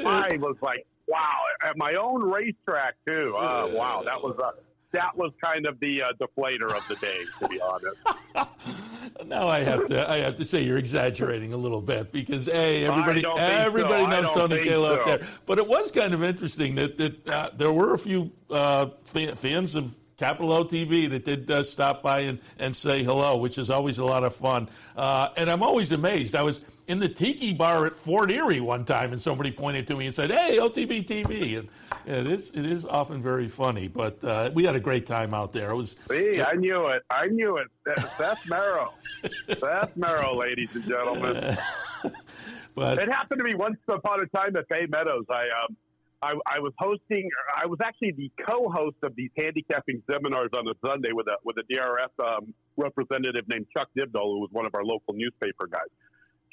I 0.05 0.37
was 0.37 0.55
like, 0.61 0.85
wow, 1.07 1.41
at 1.63 1.77
my 1.77 1.95
own 1.95 2.23
racetrack 2.23 2.95
too. 3.05 3.35
Uh, 3.35 3.69
wow, 3.73 4.03
that 4.05 4.21
was 4.21 4.37
a 4.39 4.53
that 4.91 5.15
was 5.15 5.31
kind 5.43 5.65
of 5.65 5.79
the 5.79 6.01
uh, 6.01 6.13
deflator 6.19 6.75
of 6.75 6.87
the 6.87 6.95
day, 6.95 7.23
to 7.39 7.47
be 7.47 7.61
honest. 7.61 7.97
now 9.25 9.47
I 9.47 9.59
have 9.59 9.87
to 9.87 10.09
I 10.09 10.17
have 10.19 10.37
to 10.37 10.45
say 10.45 10.63
you're 10.63 10.77
exaggerating 10.77 11.53
a 11.53 11.57
little 11.57 11.81
bit 11.81 12.11
because 12.11 12.47
a 12.47 12.85
everybody 12.85 13.23
everybody 13.37 14.03
so. 14.03 14.09
knows 14.09 14.33
Tony 14.33 14.59
Calo 14.59 14.93
so. 14.93 14.99
up 14.99 15.05
there, 15.05 15.27
but 15.45 15.57
it 15.57 15.67
was 15.67 15.91
kind 15.91 16.13
of 16.13 16.23
interesting 16.23 16.75
that 16.75 16.97
that 16.97 17.27
uh, 17.27 17.49
there 17.55 17.71
were 17.71 17.93
a 17.93 17.99
few 17.99 18.31
uh, 18.49 18.87
fans 19.03 19.75
of 19.75 19.95
Capital 20.19 20.49
OTB 20.49 21.09
that 21.11 21.23
did 21.23 21.49
uh, 21.49 21.63
stop 21.63 22.03
by 22.03 22.21
and, 22.21 22.39
and 22.59 22.75
say 22.75 23.03
hello, 23.03 23.37
which 23.37 23.57
is 23.57 23.69
always 23.69 23.97
a 23.97 24.05
lot 24.05 24.25
of 24.25 24.35
fun. 24.35 24.67
Uh, 24.95 25.29
and 25.37 25.49
I'm 25.49 25.63
always 25.63 25.93
amazed. 25.93 26.35
I 26.35 26.43
was 26.43 26.65
in 26.87 26.99
the 26.99 27.07
Tiki 27.07 27.53
Bar 27.53 27.85
at 27.85 27.93
Fort 27.93 28.29
Erie 28.29 28.59
one 28.59 28.83
time, 28.83 29.13
and 29.13 29.21
somebody 29.21 29.51
pointed 29.51 29.87
to 29.87 29.95
me 29.95 30.07
and 30.07 30.13
said, 30.13 30.29
"Hey, 30.29 30.57
OTB 30.57 31.07
TV." 31.07 31.57
And 31.57 31.69
it 32.05 32.27
is 32.27 32.51
it 32.53 32.65
is 32.65 32.83
often 32.83 33.21
very 33.21 33.47
funny, 33.47 33.87
but 33.87 34.21
uh, 34.23 34.51
we 34.53 34.65
had 34.65 34.75
a 34.75 34.79
great 34.79 35.05
time 35.05 35.33
out 35.33 35.53
there. 35.53 35.71
It 35.71 35.75
was. 35.75 35.95
See, 36.09 36.41
I 36.41 36.53
knew 36.53 36.87
it. 36.87 37.03
I 37.09 37.27
knew 37.27 37.57
it. 37.57 37.67
Seth 38.17 38.45
Merrow. 38.47 38.93
Seth 39.47 39.95
Merrow, 39.95 40.35
ladies 40.35 40.75
and 40.75 40.85
gentlemen. 40.85 41.57
but 42.75 42.97
it 42.97 43.09
happened 43.09 43.39
to 43.39 43.45
me 43.45 43.55
once 43.55 43.77
upon 43.87 44.19
a 44.19 44.25
time 44.27 44.55
at 44.57 44.67
Bay 44.67 44.85
Meadows. 44.89 45.25
I 45.29 45.43
um, 45.63 45.77
I, 46.21 46.33
I, 46.45 46.59
was 46.59 46.73
hosting. 46.77 47.29
I 47.55 47.65
was 47.65 47.79
actually 47.83 48.11
the 48.11 48.31
co-host 48.45 48.97
of 49.03 49.15
these 49.15 49.29
handicapping 49.37 50.03
seminars 50.11 50.49
on 50.53 50.67
a 50.67 50.73
Sunday 50.85 51.11
with 51.13 51.27
a 51.27 51.37
with 51.45 51.55
a 51.57 51.63
DRS 51.73 52.11
um, 52.19 52.53
representative 52.75 53.47
named 53.47 53.67
Chuck 53.75 53.87
Dybdal, 53.97 54.33
who 54.33 54.39
was 54.39 54.49
one 54.51 54.65
of 54.65 54.75
our 54.75 54.83
local 54.83 55.13
newspaper 55.13 55.67
guys. 55.67 55.87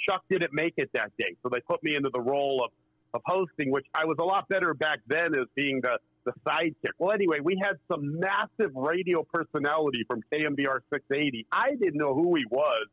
Chuck 0.09 0.23
didn't 0.31 0.53
make 0.53 0.75
it 0.77 0.91
that 0.95 1.11
day, 1.19 1.35
so 1.43 1.49
they 1.49 1.61
put 1.61 1.83
me 1.83 1.97
into 1.97 2.11
the 2.13 2.21
role 2.21 2.65
of 2.65 2.71
of 3.15 3.23
hosting, 3.25 3.71
which 3.71 3.87
I 3.95 4.05
was 4.05 4.17
a 4.21 4.25
lot 4.25 4.49
better 4.49 4.75
back 4.75 5.01
then 5.09 5.35
as 5.35 5.47
being 5.55 5.81
the 5.81 5.99
the 6.25 6.33
sidekick. 6.47 6.93
Well, 6.99 7.13
anyway, 7.13 7.39
we 7.43 7.61
had 7.63 7.77
some 7.91 8.21
massive 8.21 8.75
radio 8.75 9.25
personality 9.33 10.05
from 10.09 10.23
KNBR 10.33 10.81
680. 10.93 11.47
I 11.51 11.71
didn't 11.71 11.97
know 11.97 12.15
who 12.15 12.35
he 12.37 12.45
was, 12.51 12.87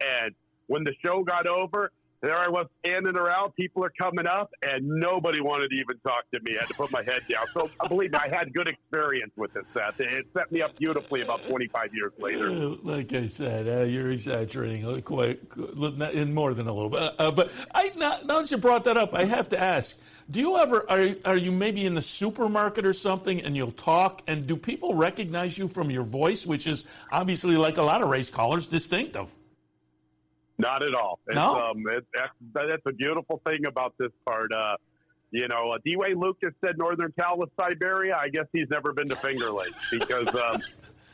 and 0.00 0.34
when 0.66 0.84
the 0.84 0.94
show 1.04 1.22
got 1.22 1.46
over, 1.46 1.90
there 2.20 2.36
I 2.36 2.48
was 2.48 2.66
standing 2.84 3.16
around. 3.16 3.54
People 3.54 3.84
are 3.84 3.92
coming 4.00 4.26
up, 4.26 4.50
and 4.62 4.86
nobody 4.86 5.40
wanted 5.40 5.70
to 5.70 5.76
even 5.76 5.98
talk 6.00 6.24
to 6.34 6.40
me. 6.40 6.56
I 6.56 6.60
had 6.60 6.68
to 6.68 6.74
put 6.74 6.90
my 6.90 7.02
head 7.02 7.22
down. 7.28 7.46
So 7.54 7.70
believe 7.88 8.12
me, 8.12 8.18
I 8.18 8.28
had 8.28 8.52
good 8.52 8.68
experience 8.68 9.32
with 9.36 9.52
this 9.54 9.64
set. 9.72 9.94
It 9.98 10.26
set 10.34 10.50
me 10.50 10.62
up 10.62 10.76
beautifully 10.78 11.22
about 11.22 11.46
25 11.46 11.94
years 11.94 12.12
later. 12.18 12.50
Uh, 12.50 12.76
like 12.82 13.12
I 13.12 13.26
said, 13.26 13.68
uh, 13.68 13.84
you're 13.84 14.10
exaggerating 14.10 15.02
quite 15.02 15.40
in 16.12 16.34
more 16.34 16.54
than 16.54 16.66
a 16.66 16.72
little 16.72 16.90
bit. 16.90 17.12
Uh, 17.18 17.30
but 17.30 17.52
I, 17.74 17.92
now, 17.96 18.18
now 18.24 18.40
that 18.40 18.50
you 18.50 18.58
brought 18.58 18.84
that 18.84 18.96
up, 18.96 19.14
I 19.14 19.24
have 19.24 19.48
to 19.50 19.60
ask: 19.60 20.00
Do 20.30 20.40
you 20.40 20.56
ever 20.56 20.90
are 20.90 21.14
are 21.24 21.36
you 21.36 21.52
maybe 21.52 21.86
in 21.86 21.94
the 21.94 22.02
supermarket 22.02 22.84
or 22.84 22.92
something, 22.92 23.42
and 23.42 23.56
you'll 23.56 23.70
talk, 23.70 24.22
and 24.26 24.46
do 24.46 24.56
people 24.56 24.94
recognize 24.94 25.56
you 25.56 25.68
from 25.68 25.90
your 25.90 26.04
voice, 26.04 26.44
which 26.44 26.66
is 26.66 26.84
obviously 27.12 27.56
like 27.56 27.76
a 27.76 27.82
lot 27.82 28.02
of 28.02 28.08
race 28.08 28.30
callers 28.30 28.66
distinctive? 28.66 29.30
Not 30.58 30.82
at 30.82 30.94
all. 30.94 31.20
It's, 31.26 31.36
no? 31.36 31.70
Um, 31.70 31.84
it, 31.88 32.04
that's, 32.14 32.32
that's 32.52 32.82
a 32.86 32.92
beautiful 32.92 33.40
thing 33.46 33.66
about 33.66 33.94
this 33.98 34.10
part. 34.26 34.52
Uh, 34.52 34.76
you 35.30 35.46
know, 35.46 35.72
uh, 35.72 35.78
D. 35.84 35.96
Wayne 35.96 36.18
Lukas 36.18 36.52
said 36.64 36.78
Northern 36.78 37.12
Cal 37.12 37.36
was 37.36 37.48
Siberia. 37.58 38.16
I 38.16 38.28
guess 38.28 38.46
he's 38.52 38.68
never 38.70 38.92
been 38.92 39.08
to 39.10 39.16
Finger 39.16 39.50
Lakes 39.50 39.76
because 39.90 40.34
um, 40.34 40.62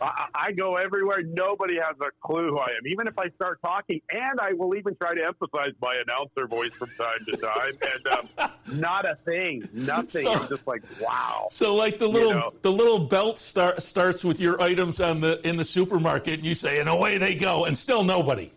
I, 0.01 0.27
I 0.35 0.53
go 0.53 0.77
everywhere. 0.77 1.23
Nobody 1.23 1.77
has 1.77 1.97
a 2.01 2.11
clue 2.25 2.51
who 2.51 2.59
I 2.59 2.69
am, 2.69 2.87
even 2.87 3.09
if 3.09 3.19
I 3.19 3.29
start 3.31 3.61
talking. 3.61 4.01
And 4.11 4.41
I 4.41 4.53
will 4.53 4.77
even 4.77 4.95
try 4.97 5.15
to 5.15 5.25
emphasize 5.25 5.73
my 5.83 6.01
announcer 6.07 6.47
voice 6.47 6.73
from 6.73 6.91
time 6.97 7.25
to 7.29 7.37
time. 7.37 7.79
And 7.83 8.07
um, 8.09 8.51
not 8.79 9.05
a 9.05 9.17
thing, 9.25 9.69
nothing. 9.73 10.25
So, 10.25 10.33
I'm 10.33 10.49
just 10.49 10.67
like, 10.67 10.83
wow. 11.01 11.49
So, 11.51 11.75
like 11.75 11.99
the 11.99 12.09
little 12.09 12.29
you 12.29 12.35
know? 12.35 12.53
the 12.63 12.73
little 12.73 13.01
belt 13.01 13.39
start, 13.39 13.83
starts 13.83 14.25
with 14.25 14.41
your 14.41 14.61
items 14.61 15.01
on 15.01 15.21
the 15.21 15.47
in 15.47 15.57
the 15.57 15.65
supermarket, 15.65 16.35
and 16.35 16.45
you 16.45 16.55
say, 16.55 16.79
and 16.79 16.89
away 16.89 17.19
they 17.19 17.35
go, 17.35 17.65
and 17.65 17.77
still 17.77 18.05
nobody. 18.05 18.51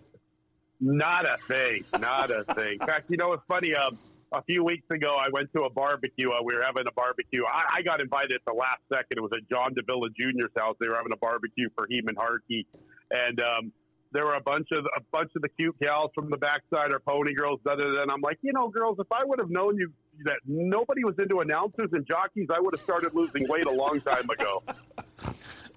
Not 0.79 1.25
a 1.25 1.37
thing. 1.47 1.83
Not 1.99 2.29
a 2.31 2.43
thing. 2.55 2.77
In 2.79 2.87
fact, 2.87 3.05
you 3.09 3.17
know, 3.17 3.29
what's 3.29 3.45
funny. 3.47 3.73
Um, 3.73 3.97
a 4.33 4.43
few 4.43 4.63
weeks 4.63 4.85
ago, 4.91 5.15
I 5.15 5.29
went 5.31 5.51
to 5.53 5.63
a 5.63 5.69
barbecue. 5.69 6.29
Uh, 6.29 6.43
we 6.43 6.53
were 6.53 6.61
having 6.61 6.85
a 6.87 6.91
barbecue. 6.91 7.43
I, 7.45 7.79
I 7.79 7.81
got 7.81 8.01
invited 8.01 8.33
at 8.33 8.41
the 8.45 8.53
last 8.53 8.81
second. 8.91 9.17
It 9.17 9.21
was 9.21 9.31
at 9.33 9.47
John 9.49 9.73
DeVilla 9.73 10.09
Jr.'s 10.09 10.51
house. 10.57 10.75
They 10.79 10.89
were 10.89 10.95
having 10.95 11.13
a 11.13 11.17
barbecue 11.17 11.69
for 11.75 11.87
Heman 11.89 12.15
Harkey, 12.15 12.67
and 13.09 13.39
um, 13.41 13.71
there 14.11 14.25
were 14.25 14.35
a 14.35 14.41
bunch 14.41 14.67
of 14.71 14.85
a 14.97 15.01
bunch 15.11 15.31
of 15.35 15.41
the 15.41 15.49
cute 15.49 15.79
gals 15.81 16.11
from 16.13 16.29
the 16.29 16.37
backside, 16.37 16.91
or 16.91 16.99
pony 16.99 17.33
girls. 17.33 17.59
Da, 17.63 17.75
da, 17.75 17.85
da. 17.91 18.01
And 18.01 18.11
I'm 18.11 18.21
like, 18.21 18.37
you 18.41 18.51
know, 18.53 18.67
girls, 18.67 18.97
if 18.99 19.07
I 19.11 19.23
would 19.23 19.39
have 19.39 19.49
known 19.49 19.77
you 19.77 19.93
that 20.25 20.39
nobody 20.45 21.03
was 21.03 21.15
into 21.19 21.39
announcers 21.39 21.89
and 21.93 22.05
jockeys, 22.05 22.47
I 22.53 22.59
would 22.59 22.75
have 22.75 22.83
started 22.83 23.13
losing 23.13 23.47
weight 23.47 23.65
a 23.65 23.71
long 23.71 24.01
time 24.01 24.29
ago. 24.29 24.63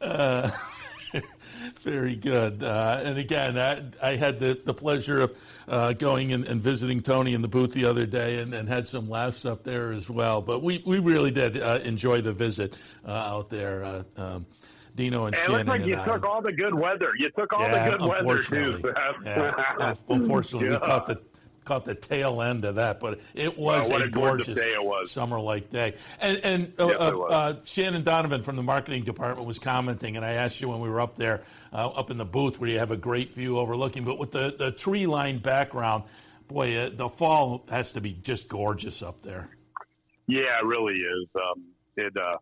Uh. 0.00 0.50
Very 1.82 2.16
good. 2.16 2.62
Uh, 2.62 3.00
and 3.04 3.18
again, 3.18 3.58
I, 3.58 3.82
I, 4.02 4.16
had 4.16 4.38
the, 4.38 4.58
the 4.64 4.74
pleasure 4.74 5.22
of 5.22 5.64
uh, 5.68 5.92
going 5.92 6.32
and, 6.32 6.44
and, 6.46 6.60
visiting 6.60 7.02
Tony 7.02 7.34
in 7.34 7.42
the 7.42 7.48
booth 7.48 7.72
the 7.72 7.84
other 7.84 8.06
day 8.06 8.38
and, 8.38 8.54
and, 8.54 8.68
had 8.68 8.86
some 8.86 9.08
laughs 9.08 9.44
up 9.44 9.64
there 9.64 9.92
as 9.92 10.08
well. 10.08 10.42
But 10.42 10.62
we, 10.62 10.82
we 10.86 10.98
really 10.98 11.30
did 11.30 11.60
uh, 11.60 11.80
enjoy 11.82 12.20
the 12.20 12.32
visit 12.32 12.76
uh, 13.06 13.10
out 13.10 13.50
there. 13.50 13.84
Uh, 13.84 14.02
um, 14.16 14.46
Dino 14.94 15.26
and, 15.26 15.34
and 15.34 15.44
Shannon. 15.44 15.60
It 15.60 15.66
looks 15.66 15.78
like 15.78 15.88
you 15.88 15.96
I. 15.98 16.04
took 16.04 16.24
all 16.24 16.42
the 16.42 16.52
good 16.52 16.74
weather. 16.74 17.12
You 17.16 17.30
took 17.30 17.52
all 17.52 17.62
yeah, 17.62 17.90
the 17.90 17.96
good 17.96 18.08
weather 18.08 18.42
too. 18.42 18.82
yeah, 19.24 19.94
unfortunately, 20.08 20.70
we 20.70 20.78
caught 20.78 21.06
the 21.06 21.20
caught 21.70 21.84
the 21.84 21.94
tail 21.94 22.42
end 22.42 22.64
of 22.64 22.74
that, 22.74 22.98
but 22.98 23.20
it 23.32 23.56
was 23.56 23.88
well, 23.88 24.02
a, 24.02 24.04
a 24.06 24.08
gorgeous 24.08 24.58
was. 24.58 25.08
summer-like 25.12 25.70
day. 25.70 25.94
And, 26.20 26.38
and 26.38 26.72
uh, 26.80 26.86
uh, 26.86 27.18
uh, 27.20 27.54
Shannon 27.62 28.02
Donovan 28.02 28.42
from 28.42 28.56
the 28.56 28.62
marketing 28.64 29.04
department 29.04 29.46
was 29.46 29.60
commenting, 29.60 30.16
and 30.16 30.24
I 30.24 30.32
asked 30.32 30.60
you 30.60 30.68
when 30.68 30.80
we 30.80 30.88
were 30.88 31.00
up 31.00 31.14
there, 31.14 31.42
uh, 31.72 31.88
up 31.90 32.10
in 32.10 32.18
the 32.18 32.24
booth 32.24 32.58
where 32.58 32.68
you 32.68 32.80
have 32.80 32.90
a 32.90 32.96
great 32.96 33.32
view 33.32 33.56
overlooking, 33.56 34.02
but 34.02 34.18
with 34.18 34.32
the, 34.32 34.52
the 34.58 34.72
tree-lined 34.72 35.44
background, 35.44 36.02
boy, 36.48 36.76
uh, 36.76 36.90
the 36.92 37.08
fall 37.08 37.64
has 37.70 37.92
to 37.92 38.00
be 38.00 38.14
just 38.14 38.48
gorgeous 38.48 39.00
up 39.00 39.22
there. 39.22 39.48
Yeah, 40.26 40.58
it 40.58 40.64
really 40.64 40.96
is. 40.96 41.28
Um, 41.36 41.66
it, 41.96 42.16
uh, 42.16 42.38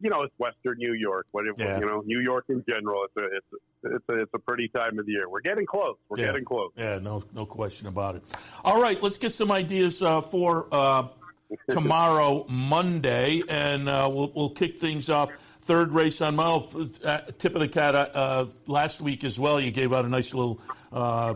you 0.00 0.10
know, 0.10 0.22
it's 0.22 0.34
Western 0.38 0.78
New 0.78 0.94
York. 0.94 1.26
What 1.32 1.44
yeah. 1.56 1.78
you 1.78 1.86
know, 1.86 2.02
New 2.06 2.20
York 2.20 2.46
in 2.48 2.64
general. 2.68 3.04
It's 3.04 3.16
a 3.16 3.36
it's 3.36 3.46
a, 3.52 3.96
it's 3.96 4.04
a, 4.08 4.22
it's 4.22 4.30
a 4.34 4.38
pretty 4.38 4.68
time 4.68 4.98
of 4.98 5.06
the 5.06 5.12
year. 5.12 5.28
We're 5.28 5.40
getting 5.40 5.66
close. 5.66 5.96
We're 6.08 6.20
yeah. 6.20 6.26
getting 6.26 6.44
close. 6.44 6.72
Yeah, 6.76 6.98
no 6.98 7.22
no 7.34 7.46
question 7.46 7.86
about 7.86 8.16
it. 8.16 8.22
All 8.64 8.80
right, 8.80 9.00
let's 9.02 9.18
get 9.18 9.32
some 9.32 9.50
ideas 9.50 10.02
uh, 10.02 10.20
for 10.20 10.66
uh, 10.72 11.08
tomorrow, 11.68 12.46
Monday, 12.48 13.42
and 13.48 13.88
uh, 13.88 14.08
we'll 14.12 14.32
we'll 14.34 14.50
kick 14.50 14.78
things 14.78 15.10
off. 15.10 15.30
Third 15.62 15.92
race 15.92 16.20
on 16.20 16.36
mile 16.36 16.70
uh, 17.04 17.20
tip 17.38 17.54
of 17.54 17.60
the 17.60 17.68
cat 17.68 17.94
uh, 17.94 18.46
last 18.66 19.00
week 19.00 19.24
as 19.24 19.38
well. 19.38 19.60
You 19.60 19.70
gave 19.70 19.92
out 19.92 20.04
a 20.04 20.08
nice 20.08 20.32
little 20.32 20.60
uh, 20.92 21.34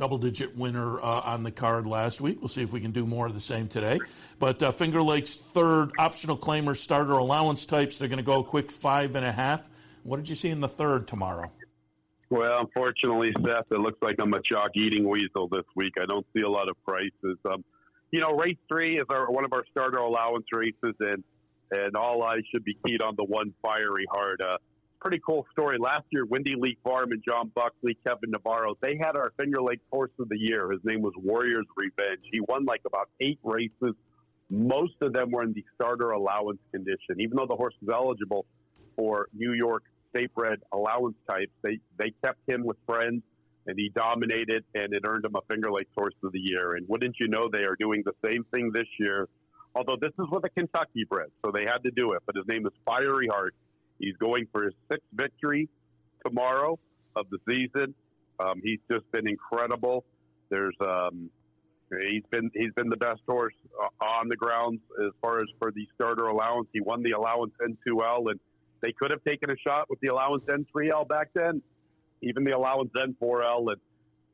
double 0.00 0.16
digit 0.16 0.56
winner 0.56 0.98
uh, 0.98 1.20
on 1.20 1.42
the 1.42 1.52
card 1.52 1.86
last 1.86 2.22
week. 2.22 2.38
We'll 2.40 2.48
see 2.48 2.62
if 2.62 2.72
we 2.72 2.80
can 2.80 2.90
do 2.90 3.04
more 3.04 3.26
of 3.26 3.34
the 3.34 3.40
same 3.40 3.68
today. 3.68 4.00
But 4.38 4.62
uh, 4.62 4.72
Finger 4.72 5.02
Lakes 5.02 5.36
third 5.36 5.90
optional 5.98 6.38
claimer 6.38 6.74
starter 6.74 7.12
allowance 7.12 7.66
types. 7.66 7.98
They're 7.98 8.08
going 8.08 8.18
to 8.18 8.24
go 8.24 8.40
a 8.40 8.44
quick 8.44 8.70
five 8.70 9.14
and 9.14 9.26
a 9.26 9.30
half. 9.30 9.62
What 10.02 10.16
did 10.16 10.30
you 10.30 10.36
see 10.36 10.48
in 10.48 10.60
the 10.60 10.68
third 10.68 11.06
tomorrow? 11.06 11.52
Well, 12.30 12.60
unfortunately, 12.60 13.34
Seth, 13.44 13.70
it 13.70 13.80
looks 13.80 13.98
like 14.00 14.16
I'm 14.18 14.32
a 14.32 14.40
chalk 14.40 14.70
eating 14.74 15.06
weasel 15.06 15.48
this 15.48 15.66
week. 15.74 15.94
I 16.00 16.06
don't 16.06 16.26
see 16.34 16.42
a 16.42 16.48
lot 16.48 16.70
of 16.70 16.82
prices. 16.82 17.36
Um, 17.44 17.62
you 18.10 18.20
know, 18.20 18.32
race 18.32 18.56
three 18.68 18.98
is 18.98 19.06
our, 19.10 19.30
one 19.30 19.44
of 19.44 19.52
our 19.52 19.64
starter 19.70 19.98
allowance 19.98 20.46
races, 20.50 20.94
and 21.00 21.22
and 21.72 21.94
all 21.94 22.22
eyes 22.22 22.42
should 22.50 22.64
be 22.64 22.76
keyed 22.86 23.02
on 23.02 23.16
the 23.16 23.24
one 23.24 23.52
fiery 23.60 24.06
heart. 24.10 24.40
Uh, 24.40 24.56
pretty 25.00 25.20
cool 25.24 25.46
story. 25.52 25.78
Last 25.78 26.04
year, 26.10 26.24
Windy 26.26 26.54
League 26.56 26.78
Farm 26.84 27.12
and 27.12 27.22
John 27.26 27.50
Buckley, 27.54 27.96
Kevin 28.06 28.30
Navarro, 28.30 28.76
they 28.80 28.96
had 28.96 29.16
our 29.16 29.32
Finger 29.36 29.62
Lakes 29.62 29.84
Horse 29.90 30.10
of 30.18 30.28
the 30.28 30.38
Year. 30.38 30.70
His 30.70 30.80
name 30.84 31.02
was 31.02 31.14
Warriors 31.16 31.66
Revenge. 31.76 32.20
He 32.30 32.40
won 32.40 32.64
like 32.64 32.82
about 32.86 33.08
eight 33.20 33.38
races. 33.42 33.94
Most 34.50 34.94
of 35.00 35.12
them 35.12 35.30
were 35.30 35.42
in 35.42 35.52
the 35.52 35.64
starter 35.74 36.10
allowance 36.10 36.60
condition. 36.72 37.20
Even 37.20 37.36
though 37.36 37.46
the 37.46 37.56
horse 37.56 37.74
was 37.80 37.90
eligible 37.92 38.46
for 38.96 39.28
New 39.32 39.52
York 39.52 39.84
state 40.10 40.34
bred 40.34 40.58
allowance 40.72 41.16
types, 41.28 41.52
they, 41.62 41.78
they 41.98 42.12
kept 42.22 42.38
him 42.48 42.64
with 42.64 42.76
friends 42.84 43.22
and 43.66 43.78
he 43.78 43.90
dominated 43.94 44.64
and 44.74 44.92
it 44.92 45.02
earned 45.06 45.24
him 45.24 45.34
a 45.36 45.40
Finger 45.52 45.70
Lakes 45.70 45.90
Horse 45.96 46.14
of 46.24 46.32
the 46.32 46.40
Year. 46.40 46.74
And 46.74 46.88
wouldn't 46.88 47.16
you 47.20 47.28
know, 47.28 47.48
they 47.48 47.62
are 47.62 47.76
doing 47.78 48.02
the 48.04 48.14
same 48.24 48.44
thing 48.52 48.72
this 48.72 48.88
year. 48.98 49.28
Although 49.74 49.96
this 50.00 50.10
is 50.18 50.26
with 50.32 50.44
a 50.44 50.48
Kentucky 50.48 51.04
bred, 51.08 51.28
so 51.44 51.52
they 51.52 51.64
had 51.64 51.84
to 51.84 51.92
do 51.92 52.12
it. 52.12 52.22
But 52.26 52.34
his 52.34 52.44
name 52.48 52.66
is 52.66 52.72
Fiery 52.84 53.28
Heart 53.28 53.54
He's 54.00 54.16
going 54.16 54.46
for 54.50 54.64
his 54.64 54.74
sixth 54.90 55.06
victory 55.12 55.68
tomorrow 56.26 56.78
of 57.14 57.26
the 57.30 57.38
season. 57.48 57.94
Um, 58.40 58.60
he's 58.64 58.80
just 58.90 59.10
been 59.12 59.28
incredible. 59.28 60.04
There's 60.48 60.74
um, 60.80 61.30
he's 61.90 62.22
been 62.30 62.50
he's 62.54 62.72
been 62.74 62.88
the 62.88 62.96
best 62.96 63.20
horse 63.28 63.54
uh, 63.78 64.04
on 64.04 64.28
the 64.28 64.36
grounds 64.36 64.80
as 65.04 65.12
far 65.20 65.36
as 65.36 65.44
for 65.58 65.70
the 65.70 65.86
starter 65.94 66.26
allowance. 66.26 66.68
He 66.72 66.80
won 66.80 67.02
the 67.02 67.12
allowance 67.12 67.52
N2L, 67.60 68.30
and 68.30 68.40
they 68.80 68.92
could 68.92 69.10
have 69.10 69.22
taken 69.24 69.50
a 69.50 69.56
shot 69.56 69.90
with 69.90 70.00
the 70.00 70.08
allowance 70.08 70.44
N3L 70.44 71.06
back 71.06 71.28
then, 71.34 71.62
even 72.22 72.44
the 72.44 72.52
allowance 72.52 72.90
N4L. 72.96 73.72
And 73.72 73.80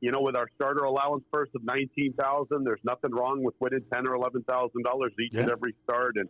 you 0.00 0.12
know, 0.12 0.20
with 0.20 0.36
our 0.36 0.48
starter 0.54 0.84
allowance 0.84 1.24
purse 1.32 1.50
of 1.56 1.64
nineteen 1.64 2.12
thousand, 2.12 2.64
there's 2.64 2.80
nothing 2.84 3.10
wrong 3.10 3.42
with 3.42 3.54
winning 3.58 3.84
ten 3.92 4.06
or 4.06 4.14
eleven 4.14 4.44
thousand 4.44 4.84
dollars 4.84 5.12
each 5.20 5.34
yeah. 5.34 5.42
and 5.42 5.50
every 5.50 5.74
start. 5.82 6.16
And 6.16 6.28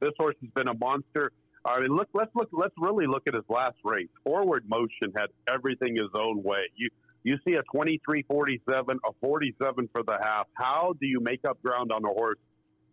this 0.00 0.12
horse 0.18 0.36
has 0.40 0.50
been 0.54 0.68
a 0.68 0.74
monster. 0.74 1.32
I 1.64 1.80
mean, 1.80 1.94
look, 1.94 2.08
let's 2.14 2.30
look, 2.34 2.48
let's 2.52 2.74
really 2.78 3.06
look 3.06 3.24
at 3.26 3.34
his 3.34 3.44
last 3.48 3.76
race. 3.84 4.08
Forward 4.24 4.64
motion 4.68 5.12
had 5.16 5.26
everything 5.52 5.96
his 5.96 6.08
own 6.14 6.42
way. 6.42 6.70
You 6.76 6.88
you 7.24 7.36
see 7.46 7.54
a 7.54 7.62
23-47, 7.74 8.60
a 8.70 9.12
47 9.20 9.88
for 9.92 10.02
the 10.02 10.18
half. 10.22 10.46
How 10.54 10.94
do 11.00 11.06
you 11.06 11.20
make 11.20 11.40
up 11.46 11.60
ground 11.62 11.90
on 11.92 12.04
a 12.04 12.08
horse 12.08 12.38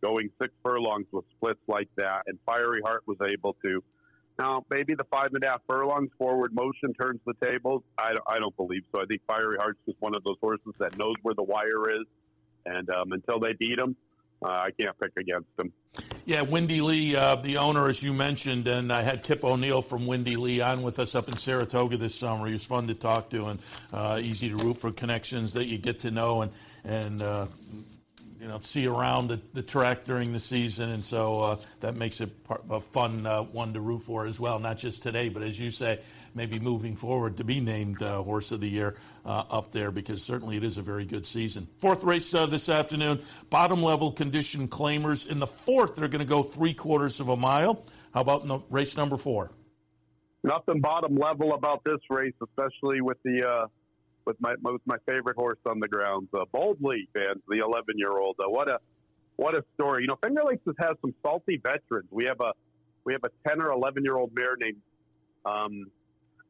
going 0.03 0.29
six 0.41 0.53
furlongs 0.63 1.05
with 1.11 1.25
splits 1.37 1.59
like 1.67 1.89
that? 1.97 2.23
And 2.27 2.37
Fiery 2.45 2.81
Heart 2.83 3.03
was 3.07 3.17
able 3.25 3.55
to. 3.63 3.83
Now, 4.39 4.65
maybe 4.69 4.95
the 4.95 5.05
five 5.05 5.29
and 5.33 5.43
a 5.43 5.47
half 5.47 5.61
furlongs 5.69 6.09
forward 6.17 6.53
motion 6.53 6.93
turns 6.99 7.21
the 7.25 7.33
tables. 7.45 7.83
I, 7.97 8.13
don't- 8.13 8.23
I 8.27 8.39
don't 8.39 8.55
believe 8.57 8.81
so. 8.93 9.01
I 9.01 9.05
think 9.05 9.21
Fiery 9.27 9.57
Heart's 9.57 9.79
just 9.85 10.01
one 10.01 10.15
of 10.15 10.23
those 10.25 10.37
horses 10.41 10.73
that 10.79 10.97
knows 10.97 11.15
where 11.21 11.35
the 11.35 11.43
wire 11.43 11.89
is, 11.91 12.05
and 12.65 12.89
um, 12.89 13.11
until 13.13 13.39
they 13.39 13.53
beat 13.53 13.79
him, 13.79 13.95
uh, 14.43 14.47
I 14.47 14.71
can't 14.79 14.97
pick 14.99 15.11
against 15.17 15.47
him. 15.57 15.71
Yeah, 16.25 16.41
Wendy 16.41 16.81
Lee, 16.81 17.15
uh, 17.15 17.35
the 17.35 17.57
owner, 17.57 17.87
as 17.87 18.03
you 18.03 18.13
mentioned, 18.13 18.67
and 18.67 18.91
I 18.91 19.01
had 19.01 19.23
Kip 19.23 19.43
O'Neill 19.43 19.81
from 19.81 20.05
Wendy 20.05 20.35
Lee 20.35 20.59
on 20.59 20.81
with 20.81 20.99
us 20.99 21.15
up 21.15 21.27
in 21.27 21.37
Saratoga 21.37 21.97
this 21.97 22.15
summer. 22.15 22.47
He 22.47 22.53
was 22.53 22.65
fun 22.65 22.87
to 22.87 22.95
talk 22.95 23.29
to 23.29 23.45
and 23.45 23.59
uh, 23.93 24.19
easy 24.21 24.49
to 24.49 24.55
root 24.57 24.77
for 24.77 24.91
connections 24.91 25.53
that 25.53 25.65
you 25.65 25.77
get 25.77 25.99
to 25.99 26.11
know 26.11 26.41
and 26.41 26.51
and 26.83 27.21
uh, 27.21 27.47
you 28.45 28.51
know 28.51 28.59
see 28.59 28.85
around 28.85 29.27
the, 29.27 29.41
the 29.53 29.63
track 29.63 30.05
during 30.05 30.31
the 30.31 30.39
season, 30.39 30.91
and 30.91 31.03
so 31.03 31.41
uh, 31.41 31.57
that 31.79 31.95
makes 31.95 32.21
it 32.21 32.43
part, 32.43 32.63
a 32.69 32.79
fun 32.79 33.25
uh, 33.25 33.41
one 33.41 33.73
to 33.73 33.79
root 33.79 34.03
for 34.03 34.27
as 34.27 34.39
well. 34.39 34.59
Not 34.59 34.77
just 34.77 35.01
today, 35.01 35.29
but 35.29 35.41
as 35.41 35.59
you 35.59 35.71
say, 35.71 35.99
maybe 36.35 36.59
moving 36.59 36.95
forward 36.95 37.37
to 37.37 37.43
be 37.43 37.59
named 37.59 38.03
uh, 38.03 38.21
Horse 38.21 38.51
of 38.51 38.61
the 38.61 38.69
Year 38.69 38.97
uh, 39.25 39.45
up 39.49 39.71
there 39.71 39.89
because 39.89 40.21
certainly 40.21 40.57
it 40.57 40.63
is 40.63 40.77
a 40.77 40.83
very 40.83 41.05
good 41.05 41.25
season. 41.25 41.67
Fourth 41.79 42.03
race 42.03 42.35
uh, 42.35 42.45
this 42.45 42.69
afternoon, 42.69 43.19
bottom 43.49 43.81
level 43.81 44.11
condition 44.11 44.67
claimers. 44.67 45.27
In 45.27 45.39
the 45.39 45.47
fourth, 45.47 45.95
they're 45.95 46.07
going 46.07 46.21
to 46.21 46.27
go 46.27 46.43
three 46.43 46.75
quarters 46.75 47.19
of 47.19 47.29
a 47.29 47.35
mile. 47.35 47.83
How 48.13 48.21
about 48.21 48.45
no, 48.45 48.63
race 48.69 48.95
number 48.95 49.17
four? 49.17 49.49
Nothing 50.43 50.81
bottom 50.81 51.15
level 51.15 51.55
about 51.55 51.83
this 51.83 51.99
race, 52.11 52.35
especially 52.43 53.01
with 53.01 53.17
the 53.23 53.43
uh, 53.43 53.67
with 54.25 54.37
my 54.39 54.55
with 54.61 54.81
my 54.85 54.97
favorite 55.05 55.35
horse 55.35 55.59
on 55.65 55.79
the 55.79 55.87
grounds, 55.87 56.29
uh, 56.33 56.45
Boldly 56.51 57.07
fans, 57.13 57.41
the 57.47 57.59
11 57.59 57.97
year 57.97 58.17
old. 58.17 58.35
Uh, 58.39 58.49
what 58.49 58.67
a 58.67 58.79
what 59.35 59.55
a 59.55 59.63
story! 59.73 60.03
You 60.03 60.07
know, 60.07 60.17
Finger 60.23 60.41
Lakes 60.45 60.63
has 60.65 60.75
had 60.79 60.93
some 61.01 61.13
salty 61.21 61.61
veterans. 61.63 62.07
We 62.11 62.25
have 62.25 62.39
a 62.39 62.53
we 63.03 63.13
have 63.13 63.23
a 63.23 63.49
10 63.49 63.61
or 63.61 63.71
11 63.71 64.03
year 64.03 64.17
old 64.17 64.31
mare 64.35 64.55
named 64.57 64.81
um, 65.45 65.85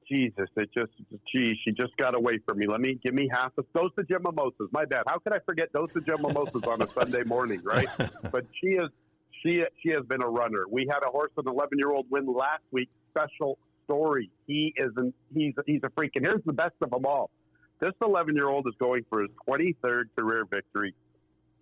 Jesus. 0.08 0.48
It 0.56 0.70
just 0.74 0.92
geez, 1.32 1.58
she 1.64 1.72
just 1.72 1.96
got 1.98 2.16
away 2.16 2.40
from 2.48 2.60
me. 2.60 2.68
Let 2.68 2.80
me 2.80 3.00
give 3.04 3.14
me 3.14 3.30
half 3.32 3.52
a 3.58 3.64
dose 3.78 3.92
of 3.98 4.08
Jim 4.08 4.24
Mimosas. 4.24 4.70
My 4.72 4.86
bad. 4.86 5.04
How 5.08 5.20
could 5.20 5.34
I 5.34 5.40
forget 5.46 5.72
dose 5.74 5.90
of 5.96 6.06
Jim 6.06 6.22
Mimosas 6.22 6.64
on 6.68 6.82
a 6.82 6.90
Sunday 6.90 7.24
morning, 7.24 7.62
right? 7.64 7.88
But 8.32 8.46
she 8.62 8.68
is 8.68 8.90
she 9.44 9.64
she 9.84 9.90
has 9.90 10.06
been 10.06 10.22
a 10.22 10.28
runner. 10.28 10.66
We 10.70 10.88
had 10.90 11.00
a 11.06 11.10
horse, 11.10 11.32
an 11.38 11.48
11 11.48 11.78
year 11.78 11.92
old 11.92 12.06
win 12.10 12.26
last 12.26 12.64
week. 12.72 12.90
Special 13.12 13.58
story. 13.86 14.30
He 14.48 14.74
isn't. 14.78 15.14
He's 15.34 15.54
he's 15.66 15.82
a 15.84 15.90
freak. 15.98 16.12
And 16.16 16.26
here's 16.26 16.44
the 16.46 16.54
best 16.54 16.76
of 16.82 16.90
them 16.92 17.06
all. 17.06 17.30
This 17.80 17.94
11 18.02 18.36
year 18.36 18.48
old 18.48 18.68
is 18.68 18.74
going 18.80 19.06
for 19.10 19.22
his 19.22 19.32
23rd 19.48 20.06
career 20.18 20.46
victory, 20.46 20.94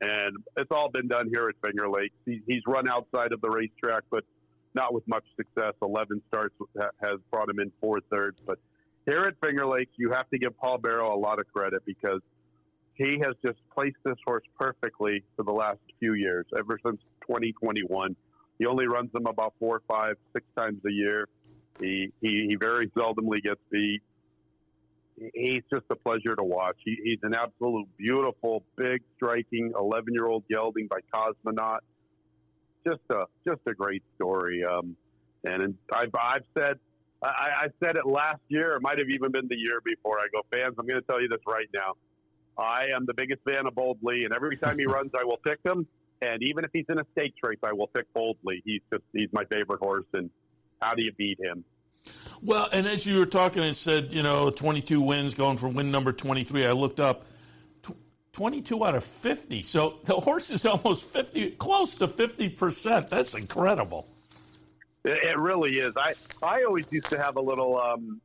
and 0.01 0.37
it's 0.57 0.71
all 0.71 0.89
been 0.89 1.07
done 1.07 1.29
here 1.33 1.49
at 1.49 1.55
Finger 1.65 1.89
Lakes. 1.89 2.15
He, 2.25 2.41
he's 2.47 2.61
run 2.67 2.87
outside 2.87 3.31
of 3.31 3.41
the 3.41 3.49
racetrack, 3.49 4.03
but 4.09 4.23
not 4.75 4.93
with 4.93 5.07
much 5.07 5.23
success. 5.35 5.73
11 5.81 6.21
starts 6.27 6.55
has 7.03 7.19
brought 7.31 7.49
him 7.49 7.59
in 7.59 7.71
four 7.81 7.99
thirds, 8.11 8.39
but 8.45 8.59
here 9.05 9.25
at 9.25 9.35
Finger 9.45 9.65
Lakes, 9.65 9.91
you 9.97 10.11
have 10.11 10.29
to 10.29 10.37
give 10.37 10.57
Paul 10.57 10.77
Barrow 10.77 11.13
a 11.13 11.19
lot 11.19 11.39
of 11.39 11.45
credit 11.53 11.83
because 11.85 12.21
he 12.95 13.19
has 13.23 13.35
just 13.43 13.57
placed 13.73 13.97
this 14.03 14.15
horse 14.25 14.43
perfectly 14.59 15.23
for 15.35 15.43
the 15.43 15.51
last 15.51 15.79
few 15.99 16.13
years, 16.13 16.45
ever 16.57 16.79
since 16.85 17.01
2021. 17.27 18.15
He 18.59 18.65
only 18.65 18.87
runs 18.87 19.11
them 19.11 19.25
about 19.25 19.53
four, 19.59 19.81
five, 19.87 20.15
six 20.31 20.45
times 20.55 20.79
a 20.85 20.91
year. 20.91 21.27
He 21.79 22.11
he, 22.21 22.45
he 22.49 22.55
very 22.55 22.87
seldomly 22.89 23.41
gets 23.41 23.59
beat. 23.71 24.01
He's 25.15 25.63
just 25.71 25.85
a 25.89 25.95
pleasure 25.95 26.35
to 26.35 26.43
watch. 26.43 26.77
He, 26.83 26.97
he's 27.03 27.19
an 27.23 27.35
absolute 27.35 27.87
beautiful, 27.97 28.63
big, 28.75 29.01
striking 29.15 29.71
11 29.77 30.13
year 30.13 30.27
old 30.27 30.43
gelding 30.49 30.87
by 30.87 30.99
Cosmonaut. 31.13 31.79
Just 32.85 33.01
a 33.11 33.25
just 33.47 33.61
a 33.67 33.73
great 33.73 34.03
story. 34.15 34.63
Um, 34.63 34.95
and 35.45 35.75
I've, 35.93 36.09
I've 36.15 36.43
said 36.57 36.79
I, 37.23 37.65
I 37.65 37.67
said 37.83 37.95
it 37.95 38.05
last 38.05 38.41
year. 38.49 38.75
It 38.75 38.81
might 38.81 38.97
have 38.99 39.09
even 39.09 39.31
been 39.31 39.47
the 39.47 39.55
year 39.55 39.79
before. 39.83 40.19
I 40.19 40.27
go, 40.31 40.41
fans, 40.51 40.75
I'm 40.77 40.85
going 40.85 40.99
to 40.99 41.07
tell 41.07 41.21
you 41.21 41.29
this 41.29 41.39
right 41.47 41.67
now. 41.73 41.93
I 42.57 42.87
am 42.95 43.05
the 43.05 43.13
biggest 43.13 43.41
fan 43.49 43.65
of 43.65 43.75
Boldly, 43.75 44.25
and 44.25 44.33
every 44.33 44.57
time 44.57 44.77
he 44.77 44.85
runs, 44.85 45.11
I 45.19 45.23
will 45.23 45.37
pick 45.37 45.59
him. 45.65 45.87
And 46.21 46.43
even 46.43 46.63
if 46.63 46.71
he's 46.71 46.85
in 46.89 46.99
a 46.99 47.05
stakes 47.17 47.37
race, 47.41 47.59
I 47.63 47.73
will 47.73 47.87
pick 47.87 48.11
Boldly. 48.13 48.61
He's 48.65 48.81
just 48.91 49.03
he's 49.13 49.29
my 49.31 49.43
favorite 49.45 49.79
horse, 49.79 50.05
and 50.13 50.29
how 50.81 50.93
do 50.93 51.03
you 51.03 51.11
beat 51.17 51.39
him? 51.41 51.63
Well, 52.41 52.67
and 52.71 52.85
as 52.87 53.05
you 53.05 53.19
were 53.19 53.25
talking 53.25 53.63
and 53.63 53.75
said, 53.75 54.11
you 54.11 54.21
know, 54.21 54.49
22 54.49 55.01
wins 55.01 55.33
going 55.33 55.57
for 55.57 55.69
win 55.69 55.91
number 55.91 56.11
23, 56.11 56.65
I 56.65 56.71
looked 56.71 56.99
up 56.99 57.25
tw- 57.81 57.95
22 58.33 58.83
out 58.83 58.95
of 58.95 59.03
50. 59.03 59.61
So 59.61 59.99
the 60.03 60.15
horse 60.15 60.49
is 60.49 60.65
almost 60.65 61.05
50, 61.05 61.51
close 61.51 61.95
to 61.95 62.07
50%. 62.07 63.09
That's 63.09 63.33
incredible. 63.33 64.07
It, 65.05 65.17
it 65.23 65.37
really 65.37 65.79
is. 65.79 65.93
I 65.97 66.13
I 66.41 66.63
always 66.63 66.85
used 66.91 67.09
to 67.09 67.21
have 67.21 67.37
a 67.37 67.41
little 67.41 67.79
um, 67.79 68.21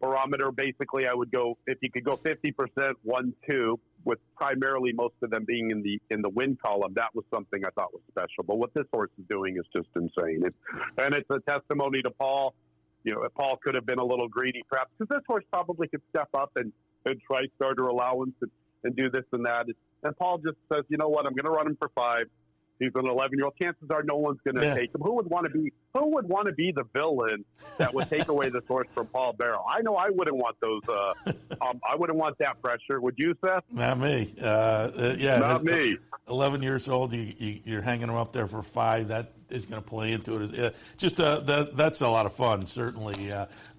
barometer. 0.00 0.50
Basically, 0.52 1.06
I 1.06 1.14
would 1.14 1.30
go 1.30 1.56
if 1.66 1.78
you 1.80 1.90
could 1.90 2.04
go 2.04 2.16
50 2.16 2.52
percent, 2.52 2.98
one, 3.02 3.34
two, 3.48 3.78
with 4.04 4.18
primarily 4.36 4.92
most 4.92 5.14
of 5.22 5.30
them 5.30 5.44
being 5.44 5.70
in 5.70 5.82
the 5.82 6.00
in 6.10 6.22
the 6.22 6.28
win 6.28 6.56
column. 6.62 6.92
That 6.94 7.14
was 7.14 7.24
something 7.32 7.64
I 7.64 7.70
thought 7.70 7.92
was 7.92 8.02
special. 8.10 8.44
But 8.46 8.56
what 8.56 8.74
this 8.74 8.84
horse 8.92 9.10
is 9.18 9.24
doing 9.28 9.56
is 9.56 9.64
just 9.74 9.88
insane. 9.96 10.44
It, 10.44 10.54
and 10.98 11.14
it's 11.14 11.28
a 11.30 11.40
testimony 11.40 12.02
to 12.02 12.10
Paul. 12.10 12.54
You 13.08 13.14
know, 13.14 13.26
Paul 13.34 13.56
could 13.56 13.74
have 13.74 13.86
been 13.86 13.98
a 13.98 14.04
little 14.04 14.28
greedy, 14.28 14.62
perhaps, 14.70 14.90
because 14.98 15.16
this 15.16 15.24
horse 15.26 15.44
probably 15.50 15.88
could 15.88 16.02
step 16.10 16.28
up 16.34 16.50
and, 16.56 16.70
and 17.06 17.18
try 17.26 17.44
starter 17.56 17.86
allowance 17.86 18.34
and, 18.42 18.50
and 18.84 18.94
do 18.94 19.08
this 19.08 19.24
and 19.32 19.46
that. 19.46 19.64
And 20.02 20.14
Paul 20.18 20.36
just 20.36 20.58
says, 20.70 20.84
you 20.90 20.98
know 20.98 21.08
what, 21.08 21.26
I'm 21.26 21.32
going 21.32 21.46
to 21.46 21.50
run 21.50 21.68
him 21.68 21.76
for 21.80 21.90
five. 21.94 22.26
He's 22.78 22.90
an 22.94 23.06
11 23.06 23.38
year 23.38 23.46
old. 23.46 23.54
Chances 23.60 23.90
are 23.90 24.02
no 24.02 24.16
one's 24.16 24.38
going 24.44 24.56
to 24.56 24.62
Yeah. 24.64 24.74
take 24.74 24.94
him. 24.94 25.00
Who 25.02 25.14
would 25.16 25.28
want 25.28 25.46
to 25.46 25.50
be? 25.50 25.72
Who 25.94 26.14
would 26.14 26.28
want 26.28 26.46
to 26.46 26.52
be 26.52 26.70
the 26.72 26.84
villain 26.94 27.44
that 27.78 27.92
would 27.92 28.08
take 28.08 28.28
away 28.28 28.50
the 28.50 28.62
horse 28.68 28.86
from 28.94 29.06
Paul 29.08 29.32
Barrow? 29.32 29.64
I 29.68 29.82
know 29.82 29.96
I 29.96 30.10
wouldn't 30.10 30.36
want 30.36 30.56
those. 30.60 30.82
Uh, 30.88 31.12
um, 31.60 31.80
I 31.88 31.96
wouldn't 31.96 32.18
want 32.18 32.38
that 32.38 32.62
pressure. 32.62 33.00
Would 33.00 33.14
you, 33.18 33.34
Seth? 33.44 33.64
Not 33.72 33.98
me. 33.98 34.32
Uh, 34.40 34.44
uh, 34.46 35.16
yeah, 35.18 35.38
Not 35.38 35.64
me. 35.64 35.96
11 36.28 36.62
years 36.62 36.88
old, 36.88 37.12
you, 37.12 37.32
you, 37.38 37.60
you're 37.64 37.82
hanging 37.82 38.08
him 38.08 38.14
up 38.16 38.32
there 38.32 38.46
for 38.46 38.62
five. 38.62 39.08
That 39.08 39.32
is 39.48 39.64
going 39.64 39.82
to 39.82 39.88
play 39.88 40.12
into 40.12 40.42
it. 40.42 40.58
Uh, 40.58 40.70
just 40.98 41.18
uh, 41.18 41.40
that, 41.40 41.76
that's 41.76 42.00
a 42.02 42.08
lot 42.08 42.26
of 42.26 42.34
fun, 42.34 42.66
certainly. 42.66 43.32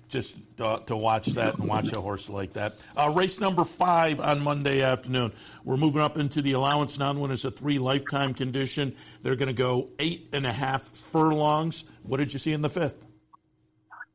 Just 0.09 0.37
uh, 0.59 0.79
to 0.79 0.95
watch 0.95 1.27
that 1.27 1.59
and 1.59 1.67
watch 1.67 1.93
a 1.93 2.01
horse 2.01 2.29
like 2.29 2.53
that. 2.53 2.73
Uh, 2.97 3.11
race 3.15 3.39
number 3.39 3.63
five 3.63 4.19
on 4.19 4.41
Monday 4.41 4.81
afternoon. 4.81 5.31
We're 5.63 5.77
moving 5.77 6.01
up 6.01 6.17
into 6.17 6.41
the 6.41 6.53
allowance 6.53 6.97
now 6.97 7.13
when 7.13 7.29
it's 7.29 7.45
a 7.45 7.51
three 7.51 7.77
lifetime 7.77 8.33
condition. 8.33 8.95
They're 9.21 9.35
going 9.35 9.47
to 9.47 9.53
go 9.53 9.91
eight 9.99 10.27
and 10.33 10.47
a 10.47 10.51
half 10.51 10.81
furlongs. 10.81 11.83
What 12.01 12.17
did 12.17 12.33
you 12.33 12.39
see 12.39 12.53
in 12.53 12.63
the 12.63 12.69
fifth? 12.69 13.05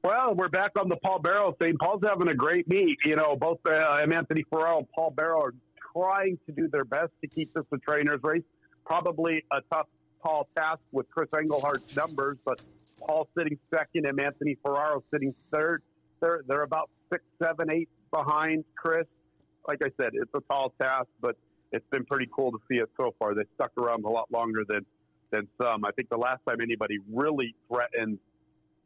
Well, 0.02 0.34
we're 0.34 0.48
back 0.48 0.72
on 0.78 0.88
the 0.88 0.96
Paul 0.96 1.20
Barrow 1.20 1.52
thing. 1.52 1.78
Paul's 1.78 2.02
having 2.06 2.28
a 2.28 2.34
great 2.34 2.68
meet. 2.68 2.98
You 3.04 3.16
know, 3.16 3.36
both 3.36 3.60
uh, 3.64 3.70
Anthony 3.70 4.44
Farrell 4.50 4.78
and 4.78 4.88
Paul 4.90 5.12
Barrow 5.12 5.42
are 5.44 5.54
trying 5.94 6.38
to 6.46 6.52
do 6.52 6.68
their 6.68 6.84
best 6.84 7.12
to 7.22 7.28
keep 7.28 7.54
this 7.54 7.64
a 7.72 7.78
trainer's 7.78 8.20
race. 8.22 8.42
Probably 8.84 9.44
a 9.50 9.60
tough, 9.72 9.86
tall 10.22 10.48
task 10.56 10.80
with 10.92 11.08
Chris 11.08 11.28
Englehart's 11.32 11.96
numbers, 11.96 12.36
but 12.44 12.60
Paul 13.00 13.28
sitting 13.36 13.58
second 13.74 14.06
and 14.06 14.20
Anthony 14.20 14.56
Ferraro 14.64 15.02
sitting 15.12 15.34
third. 15.52 15.82
They're 16.20 16.42
they're 16.46 16.62
about 16.62 16.90
six, 17.12 17.22
seven, 17.42 17.70
eight 17.70 17.88
behind 18.12 18.64
Chris. 18.76 19.06
Like 19.66 19.80
I 19.82 19.88
said, 20.00 20.10
it's 20.14 20.30
a 20.34 20.40
tall 20.50 20.72
task, 20.80 21.08
but 21.20 21.36
it's 21.72 21.86
been 21.90 22.04
pretty 22.04 22.28
cool 22.34 22.52
to 22.52 22.58
see 22.70 22.76
it 22.76 22.88
so 22.96 23.14
far. 23.18 23.34
They 23.34 23.42
stuck 23.54 23.72
around 23.78 24.04
a 24.04 24.08
lot 24.08 24.30
longer 24.30 24.62
than 24.68 24.86
than 25.30 25.48
some. 25.60 25.84
I 25.84 25.90
think 25.92 26.08
the 26.10 26.18
last 26.18 26.40
time 26.48 26.60
anybody 26.60 26.98
really 27.12 27.54
threatened 27.68 28.18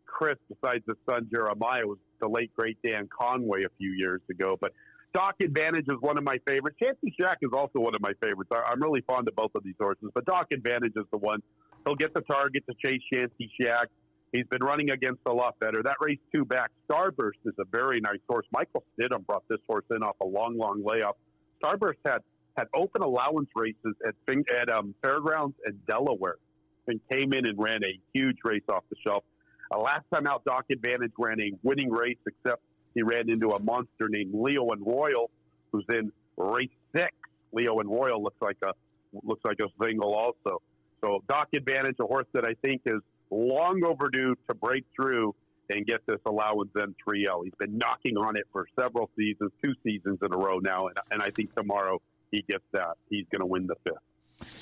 Chris, 0.07 0.37
besides 0.49 0.83
his 0.87 0.97
son 1.09 1.29
Jeremiah, 1.33 1.87
was 1.87 1.99
the 2.21 2.29
late 2.29 2.51
great 2.57 2.79
Dan 2.85 3.09
Conway 3.09 3.65
a 3.65 3.69
few 3.79 3.91
years 3.91 4.23
ago. 4.31 4.57
But 4.61 4.73
Doc 5.13 5.37
Advantage 5.43 5.87
is 5.89 5.97
one 6.01 6.19
of 6.19 6.25
my 6.25 6.39
favorites. 6.47 6.77
Chancy 6.83 7.15
Shack 7.19 7.39
is 7.43 7.51
also 7.53 7.81
one 7.81 7.95
of 7.95 8.01
my 8.01 8.13
favorites. 8.23 8.51
I, 8.53 8.71
I'm 8.71 8.83
really 8.83 9.03
fond 9.03 9.29
of 9.29 9.37
both 9.37 9.53
of 9.55 9.63
these 9.65 9.75
horses, 9.79 10.11
but 10.15 10.25
Doc 10.25 10.49
Advantage 10.53 10.93
is 10.97 11.05
the 11.11 11.19
one. 11.19 11.41
He'll 11.85 11.95
get 11.95 12.13
the 12.15 12.21
target 12.23 12.65
to 12.69 12.75
chase 12.85 13.01
Chancy 13.13 13.51
Shack. 13.61 13.89
He's 14.33 14.47
been 14.47 14.62
running 14.62 14.91
against 14.91 15.20
a 15.26 15.33
lot 15.33 15.59
better. 15.59 15.83
That 15.83 15.97
race 16.01 16.18
two 16.35 16.45
back, 16.45 16.70
Starburst 16.91 17.41
is 17.47 17.55
a 17.59 17.64
very 17.64 18.01
nice 18.01 18.20
horse. 18.29 18.47
Michael 18.53 18.85
Stidham 18.99 19.24
brought 19.26 19.49
this 19.49 19.61
horse 19.66 19.85
in 19.91 20.03
off 20.03 20.16
a 20.20 20.26
long, 20.26 20.59
long 20.59 20.83
layoff. 20.85 21.16
Starburst 21.62 21.97
had 22.05 22.18
had 22.57 22.66
open 22.74 23.03
allowance 23.03 23.49
races 23.55 23.95
at 24.07 24.14
at 24.61 24.68
um, 24.68 24.95
Fairgrounds 25.03 25.55
and 25.64 25.79
Delaware, 25.87 26.37
and 26.89 27.01
came 27.11 27.33
in 27.33 27.47
and 27.47 27.59
ran 27.59 27.83
a 27.85 28.01
huge 28.12 28.37
race 28.45 28.62
off 28.68 28.85
the 28.91 28.97
shelf. 29.07 29.24
Uh, 29.74 29.79
last 29.79 30.05
time 30.12 30.26
out, 30.26 30.45
Doc 30.45 30.66
Advantage 30.70 31.12
ran 31.18 31.41
a 31.41 31.53
winning 31.62 31.91
race, 31.91 32.18
except 32.26 32.62
he 32.95 33.03
ran 33.03 33.31
into 33.31 33.49
a 33.51 33.62
monster 33.62 34.09
named 34.09 34.35
Leo 34.35 34.70
and 34.70 34.85
Royal, 34.85 35.31
who's 35.72 35.85
in 35.91 36.12
race 36.37 36.70
six. 36.95 37.12
Leo 37.53 37.79
and 37.81 37.89
Royal 37.89 38.22
looks 38.22 38.41
like 38.43 38.57
a 38.62 38.72
looks 39.22 39.43
like 39.45 39.59
a 39.61 39.68
single 39.83 40.14
also. 40.14 40.61
So 41.03 41.22
Doc 41.29 41.49
Advantage, 41.55 41.97
a 42.01 42.05
horse 42.05 42.26
that 42.35 42.45
I 42.45 42.55
think 42.62 42.83
is 42.85 43.01
long 43.31 43.83
overdue 43.85 44.37
to 44.49 44.55
break 44.55 44.85
through 44.95 45.35
and 45.70 45.87
get 45.87 46.01
this 46.07 46.20
allowance 46.24 46.70
N3L. 46.74 47.45
He's 47.45 47.55
been 47.59 47.76
knocking 47.79 48.16
on 48.16 48.37
it 48.37 48.47
for 48.53 48.66
several 48.79 49.11
seasons, 49.16 49.53
two 49.62 49.74
seasons 49.85 50.18
in 50.22 50.33
a 50.33 50.37
row 50.37 50.59
now, 50.59 50.87
and, 50.89 50.97
and 51.11 51.22
I 51.22 51.31
think 51.31 51.55
tomorrow 51.55 52.01
he 52.31 52.43
gets 52.49 52.64
that. 52.72 52.97
He's 53.11 53.26
going 53.31 53.41
to 53.41 53.47
win 53.47 53.66
the 53.66 53.76
fifth. 53.85 53.99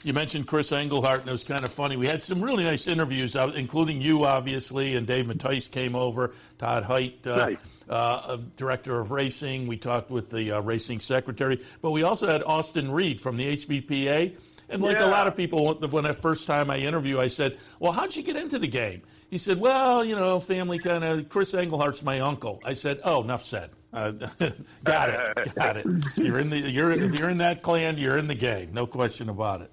You 0.05 0.15
mentioned 0.15 0.47
Chris 0.47 0.73
Englehart, 0.73 1.21
and 1.21 1.29
it 1.29 1.33
was 1.33 1.45
kind 1.45 1.65
of 1.65 1.73
funny. 1.73 1.97
We 1.97 2.07
had 2.07 2.23
some 2.23 2.41
really 2.41 2.65
nice 2.65 2.87
interviews, 2.87 3.37
including 3.37 4.01
you, 4.01 4.25
obviously, 4.25 4.97
and 4.97 5.07
Dave 5.07 5.27
Matice 5.27 5.69
came 5.69 5.95
over, 5.95 6.33
Todd 6.59 6.85
Height, 6.85 7.27
uh, 7.27 7.37
nice. 7.37 7.57
uh, 7.89 8.39
director 8.57 8.99
of 8.99 9.11
racing. 9.11 9.67
We 9.67 9.77
talked 9.77 10.11
with 10.11 10.31
the 10.31 10.53
uh, 10.53 10.61
racing 10.61 11.01
secretary, 11.01 11.61
but 11.83 11.91
we 11.91 12.05
also 12.05 12.27
had 12.27 12.43
Austin 12.43 12.91
Reed 12.91 13.21
from 13.21 13.37
the 13.37 13.57
HBPA. 13.57 14.35
And 14.69 14.83
like 14.83 14.99
yeah. 14.99 15.07
a 15.07 15.11
lot 15.11 15.27
of 15.27 15.37
people, 15.37 15.75
when 15.75 16.05
the 16.05 16.13
first 16.13 16.47
time 16.47 16.71
I 16.71 16.79
interview, 16.79 17.21
I 17.21 17.29
said, 17.29 17.59
"Well, 17.79 17.93
how'd 17.93 18.17
you 18.17 18.23
get 18.23 18.37
into 18.37 18.59
the 18.59 18.67
game?" 18.67 19.03
He 19.31 19.39
said, 19.39 19.61
"Well, 19.61 20.05
you 20.05 20.17
know, 20.17 20.41
family 20.41 20.79
kind 20.79 21.05
of. 21.05 21.29
Chris 21.29 21.55
Englehart's 21.55 22.03
my 22.03 22.21
uncle." 22.21 22.61
I 22.65 22.73
said, 22.73 23.01
"Oh, 23.05 23.23
enough 23.23 23.43
said. 23.43 23.71
Uh, 23.93 24.13
got 24.85 25.11
it, 25.11 25.55
got 25.55 25.77
it. 25.77 25.87
You're 26.17 26.41
in 26.41 26.51
the 26.51 26.59
you're 26.59 26.91
if 26.91 27.19
you're 27.19 27.31
in 27.31 27.39
that 27.39 27.63
clan, 27.63 27.99
you're 27.99 28.19
in 28.19 28.27
the 28.27 28.35
game. 28.35 28.73
No 28.73 28.87
question 28.87 29.29
about 29.29 29.63
it." 29.63 29.73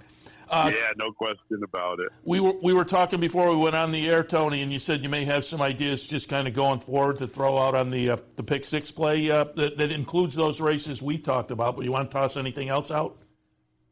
Uh, 0.54 0.72
yeah, 0.72 0.92
no 0.98 1.12
question 1.12 1.64
about 1.64 2.00
it. 2.00 2.10
We 2.24 2.40
were 2.40 2.54
we 2.62 2.74
were 2.74 2.86
talking 2.86 3.20
before 3.20 3.50
we 3.50 3.56
went 3.56 3.76
on 3.76 3.92
the 3.92 4.08
air, 4.08 4.24
Tony, 4.24 4.62
and 4.62 4.72
you 4.72 4.78
said 4.78 5.02
you 5.02 5.10
may 5.10 5.26
have 5.26 5.44
some 5.44 5.64
ideas 5.64 6.06
just 6.06 6.30
kind 6.30 6.48
of 6.48 6.54
going 6.54 6.80
forward 6.80 7.18
to 7.20 7.28
throw 7.28 7.58
out 7.58 7.74
on 7.74 7.90
the 7.90 8.12
uh, 8.12 8.18
the 8.36 8.44
pick 8.44 8.64
six 8.64 8.92
play 8.92 9.32
uh, 9.32 9.46
that, 9.56 9.78
that 9.78 9.92
includes 9.92 10.36
those 10.36 10.62
races 10.62 11.02
we 11.02 11.18
talked 11.18 11.50
about. 11.50 11.76
But 11.76 11.86
you 11.86 11.92
want 11.92 12.12
to 12.12 12.14
toss 12.14 12.38
anything 12.38 12.70
else 12.70 12.92
out? 12.92 13.18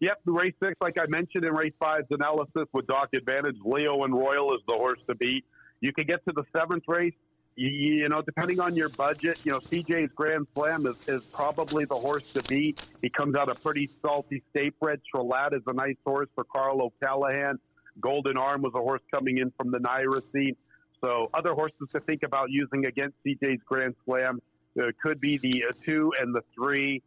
Yep, 0.02 0.22
the 0.26 0.32
race 0.32 0.54
six, 0.62 0.76
like 0.82 0.98
I 1.00 1.06
mentioned 1.08 1.46
in 1.46 1.54
race 1.54 1.74
five's 1.80 2.08
analysis 2.10 2.66
with 2.74 2.88
Doc 2.88 3.10
Advantage, 3.14 3.58
Leo 3.64 4.04
and 4.04 4.14
Royal 4.14 4.54
is 4.56 4.62
the 4.68 4.74
horse 4.74 5.00
to 5.08 5.14
beat. 5.14 5.46
You 5.80 5.94
can 5.94 6.08
get 6.08 6.26
to 6.26 6.34
the 6.34 6.44
seventh 6.56 6.84
race. 6.88 7.14
You, 7.56 7.70
you 7.70 8.10
know, 8.10 8.24
depending 8.24 8.60
on 8.60 8.76
your 8.76 8.90
budget, 8.90 9.46
you 9.46 9.52
know, 9.52 9.60
CJ's 9.60 10.12
Grand 10.16 10.48
Slam 10.56 10.88
is, 10.88 11.08
is 11.08 11.28
probably 11.28 11.86
the 11.86 11.96
horse 11.96 12.32
to 12.34 12.42
beat. 12.44 12.84
He 13.04 13.10
comes 13.10 13.36
out 13.36 13.50
a 13.50 13.54
pretty 13.54 13.92
salty 14.02 14.42
state 14.50 14.80
bred. 14.80 15.02
Trellat 15.14 15.54
is 15.54 15.62
a 15.68 15.74
nice 15.74 15.98
horse 16.04 16.30
for 16.34 16.46
Carl 16.46 16.82
O'Callahan. 16.82 17.60
Golden 18.00 18.38
Arm 18.38 18.64
was 18.64 18.74
a 18.74 18.80
horse 18.80 19.02
coming 19.14 19.38
in 19.38 19.52
from 19.56 19.70
the 19.70 19.78
NYRA 19.78 20.24
scene. 20.34 20.56
So 21.02 21.30
other 21.34 21.54
horses 21.54 21.90
to 21.92 22.00
think 22.00 22.24
about 22.24 22.50
using 22.50 22.88
against 22.88 23.18
CJ's 23.24 23.62
Grand 23.66 23.94
Slam 24.06 24.42
uh, 24.80 24.86
could 25.04 25.20
be 25.20 25.38
the 25.38 25.66
uh, 25.70 25.74
two 25.86 26.12
and 26.20 26.34
the 26.34 26.42
three. 26.56 27.04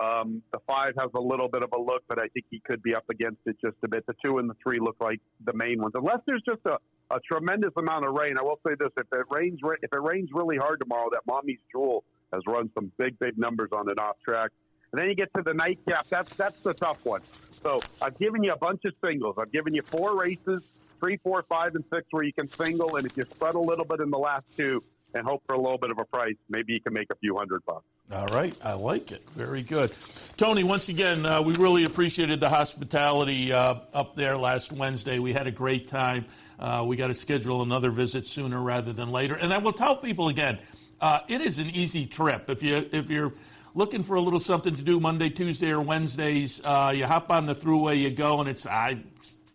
Um, 0.00 0.42
the 0.52 0.58
five 0.66 0.94
has 0.98 1.10
a 1.14 1.20
little 1.20 1.48
bit 1.48 1.62
of 1.62 1.70
a 1.72 1.78
look, 1.78 2.02
but 2.08 2.18
I 2.18 2.28
think 2.28 2.46
he 2.50 2.60
could 2.60 2.82
be 2.82 2.94
up 2.94 3.04
against 3.10 3.40
it 3.46 3.56
just 3.62 3.76
a 3.84 3.88
bit. 3.88 4.06
The 4.06 4.14
two 4.24 4.38
and 4.38 4.48
the 4.48 4.56
three 4.62 4.80
look 4.80 4.96
like 5.00 5.20
the 5.44 5.52
main 5.52 5.80
ones, 5.80 5.92
unless 5.94 6.20
there's 6.26 6.42
just 6.46 6.60
a, 6.64 6.78
a 7.14 7.20
tremendous 7.20 7.72
amount 7.76 8.06
of 8.06 8.14
rain. 8.14 8.38
I 8.38 8.42
will 8.42 8.58
say 8.66 8.74
this: 8.78 8.88
if 8.96 9.06
it 9.12 9.26
rains, 9.30 9.60
if 9.82 9.92
it 9.92 10.02
rains 10.02 10.30
really 10.32 10.56
hard 10.56 10.80
tomorrow, 10.80 11.08
that 11.10 11.20
Mommy's 11.26 11.60
Jewel 11.70 12.04
has 12.32 12.42
run 12.46 12.70
some 12.74 12.90
big, 12.96 13.18
big 13.18 13.36
numbers 13.36 13.68
on 13.72 13.88
an 13.90 13.98
off 13.98 14.16
track. 14.24 14.50
And 14.92 15.00
then 15.00 15.08
you 15.08 15.14
get 15.14 15.32
to 15.34 15.42
the 15.42 15.54
nightcap. 15.54 16.06
That's 16.08 16.34
that's 16.36 16.58
the 16.60 16.74
tough 16.74 17.04
one. 17.04 17.20
So 17.62 17.80
I've 18.00 18.18
given 18.18 18.42
you 18.42 18.52
a 18.52 18.58
bunch 18.58 18.84
of 18.84 18.94
singles. 19.04 19.36
I've 19.38 19.52
given 19.52 19.74
you 19.74 19.82
four 19.82 20.18
races, 20.18 20.62
three, 21.00 21.18
four, 21.18 21.44
five, 21.48 21.74
and 21.74 21.84
six, 21.92 22.06
where 22.10 22.24
you 22.24 22.32
can 22.32 22.50
single. 22.50 22.96
And 22.96 23.04
if 23.04 23.16
you 23.16 23.24
spread 23.24 23.54
a 23.54 23.60
little 23.60 23.84
bit 23.84 24.00
in 24.00 24.10
the 24.10 24.18
last 24.18 24.46
two, 24.56 24.82
and 25.14 25.26
hope 25.26 25.42
for 25.46 25.54
a 25.54 25.60
little 25.60 25.78
bit 25.78 25.90
of 25.90 25.98
a 25.98 26.04
price. 26.04 26.36
Maybe 26.48 26.72
you 26.72 26.80
can 26.80 26.92
make 26.92 27.08
a 27.10 27.16
few 27.16 27.36
hundred 27.36 27.64
bucks. 27.66 27.84
All 28.10 28.26
right, 28.26 28.54
I 28.62 28.74
like 28.74 29.10
it. 29.10 29.26
Very 29.30 29.62
good, 29.62 29.90
Tony. 30.36 30.64
Once 30.64 30.90
again, 30.90 31.24
uh, 31.24 31.40
we 31.40 31.54
really 31.54 31.84
appreciated 31.84 32.40
the 32.40 32.48
hospitality 32.48 33.52
uh, 33.52 33.76
up 33.94 34.16
there 34.16 34.36
last 34.36 34.70
Wednesday. 34.70 35.18
We 35.18 35.32
had 35.32 35.46
a 35.46 35.50
great 35.50 35.88
time. 35.88 36.26
Uh, 36.58 36.84
we 36.86 36.96
got 36.96 37.06
to 37.06 37.14
schedule 37.14 37.62
another 37.62 37.90
visit 37.90 38.26
sooner 38.26 38.60
rather 38.60 38.92
than 38.92 39.10
later. 39.10 39.34
And 39.34 39.52
I 39.52 39.58
will 39.58 39.72
tell 39.72 39.96
people 39.96 40.28
again, 40.28 40.58
uh, 41.00 41.20
it 41.26 41.40
is 41.40 41.58
an 41.58 41.70
easy 41.70 42.04
trip 42.04 42.50
if 42.50 42.62
you 42.62 42.86
if 42.92 43.08
you're 43.08 43.32
looking 43.74 44.02
for 44.02 44.16
a 44.16 44.20
little 44.20 44.40
something 44.40 44.76
to 44.76 44.82
do 44.82 45.00
Monday, 45.00 45.30
Tuesday, 45.30 45.70
or 45.70 45.80
Wednesdays. 45.80 46.60
Uh, 46.62 46.92
you 46.94 47.06
hop 47.06 47.30
on 47.30 47.46
the 47.46 47.54
throughway, 47.54 47.98
you 47.98 48.10
go, 48.10 48.40
and 48.40 48.48
it's 48.48 48.66
I 48.66 49.02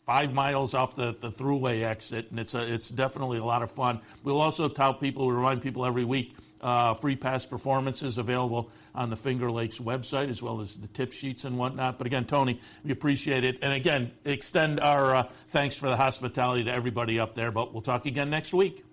five 0.07 0.33
miles 0.33 0.73
off 0.73 0.95
the, 0.95 1.15
the 1.19 1.29
throughway 1.29 1.83
exit, 1.83 2.31
and 2.31 2.39
it's 2.39 2.55
a, 2.55 2.73
it's 2.73 2.89
definitely 2.89 3.37
a 3.37 3.45
lot 3.45 3.61
of 3.61 3.69
fun. 3.69 3.99
We'll 4.23 4.41
also 4.41 4.67
tell 4.69 4.93
people, 4.93 5.27
we 5.27 5.33
remind 5.33 5.61
people 5.61 5.85
every 5.85 6.05
week, 6.05 6.33
uh, 6.61 6.93
free 6.95 7.15
pass 7.15 7.45
performances 7.45 8.17
available 8.17 8.69
on 8.95 9.09
the 9.09 9.17
Finger 9.17 9.51
Lakes 9.51 9.77
website 9.77 10.29
as 10.29 10.41
well 10.41 10.61
as 10.61 10.75
the 10.75 10.87
tip 10.87 11.11
sheets 11.11 11.43
and 11.43 11.57
whatnot. 11.57 11.97
But 11.97 12.07
again, 12.07 12.25
Tony, 12.25 12.59
we 12.83 12.91
appreciate 12.91 13.43
it, 13.43 13.59
and 13.61 13.73
again, 13.73 14.11
extend 14.25 14.79
our 14.79 15.15
uh, 15.15 15.23
thanks 15.49 15.75
for 15.75 15.89
the 15.89 15.97
hospitality 15.97 16.63
to 16.65 16.71
everybody 16.71 17.19
up 17.19 17.35
there. 17.35 17.51
But 17.51 17.73
we'll 17.73 17.81
talk 17.81 18.05
again 18.05 18.29
next 18.29 18.53
week. 18.53 18.83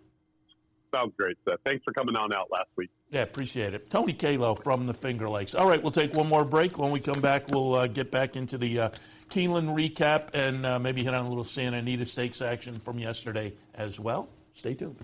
Sounds 0.95 1.13
great, 1.17 1.37
Seth. 1.45 1.59
Thanks 1.65 1.83
for 1.83 1.93
coming 1.93 2.15
on 2.15 2.33
out 2.33 2.53
last 2.53 2.69
week. 2.77 2.89
Yeah, 3.11 3.23
appreciate 3.23 3.75
it. 3.75 3.91
Tony 3.91 4.13
Calo 4.13 4.61
from 4.63 4.87
the 4.87 4.95
Finger 4.95 5.29
Lakes. 5.29 5.55
All 5.55 5.69
right, 5.69 5.83
we'll 5.83 5.93
take 5.93 6.15
one 6.15 6.29
more 6.29 6.45
break. 6.45 6.79
When 6.79 6.93
we 6.93 7.01
come 7.01 7.21
back, 7.21 7.49
we'll 7.49 7.75
uh, 7.75 7.87
get 7.89 8.13
back 8.13 8.37
into 8.37 8.59
the 8.59 8.79
uh, 8.79 8.91
Keeneland 9.29 9.75
recap 9.75 10.29
and 10.35 10.65
uh, 10.65 10.79
maybe 10.79 11.03
hit 11.03 11.13
on 11.13 11.25
a 11.25 11.29
little 11.29 11.45
Santa 11.45 11.79
Anita 11.79 12.07
Stakes 12.07 12.41
action 12.41 12.79
from 12.79 12.99
yesterday 12.99 13.55
as 13.75 13.99
well. 13.99 14.29
Stay 14.53 14.75
tuned. 14.75 14.97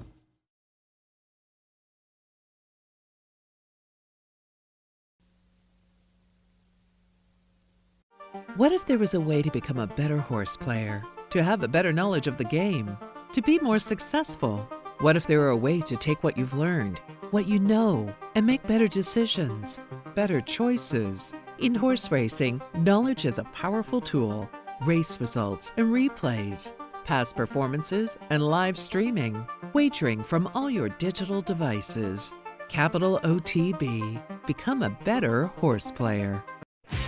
What 8.57 8.72
if 8.72 8.87
there 8.87 8.99
was 8.99 9.14
a 9.14 9.20
way 9.20 9.43
to 9.43 9.51
become 9.51 9.78
a 9.78 9.87
better 9.87 10.18
horse 10.18 10.57
player, 10.57 11.03
to 11.31 11.43
have 11.43 11.62
a 11.62 11.68
better 11.68 11.93
knowledge 11.93 12.26
of 12.26 12.37
the 12.37 12.45
game, 12.45 12.97
to 13.33 13.43
be 13.43 13.59
more 13.59 13.78
successful? 13.78 14.68
What 14.99 15.16
if 15.16 15.26
there 15.26 15.41
were 15.41 15.51
a 15.51 15.57
way 15.57 15.81
to 15.81 15.97
take 15.97 16.22
what 16.22 16.37
you've 16.37 16.55
learned, 16.55 17.01
what 17.31 17.47
you 17.47 17.59
know, 17.59 18.14
and 18.35 18.47
make 18.47 18.66
better 18.66 18.87
decisions, 18.87 19.81
better 20.14 20.41
choices? 20.41 21.35
In 21.59 21.74
horse 21.74 22.12
racing, 22.12 22.61
knowledge 22.74 23.26
is 23.26 23.39
a 23.39 23.45
powerful 23.45 24.01
tool. 24.01 24.49
Race 24.83 25.20
results 25.20 25.72
and 25.76 25.87
replays, 25.89 26.72
past 27.05 27.37
performances 27.37 28.16
and 28.31 28.43
live 28.43 28.78
streaming, 28.78 29.45
wagering 29.72 30.22
from 30.22 30.49
all 30.55 30.70
your 30.70 30.89
digital 30.89 31.43
devices. 31.43 32.33
Capital 32.68 33.18
OTB. 33.24 34.47
Become 34.47 34.83
a 34.83 34.91
better 35.05 35.47
horse 35.47 35.91
player. 35.91 36.45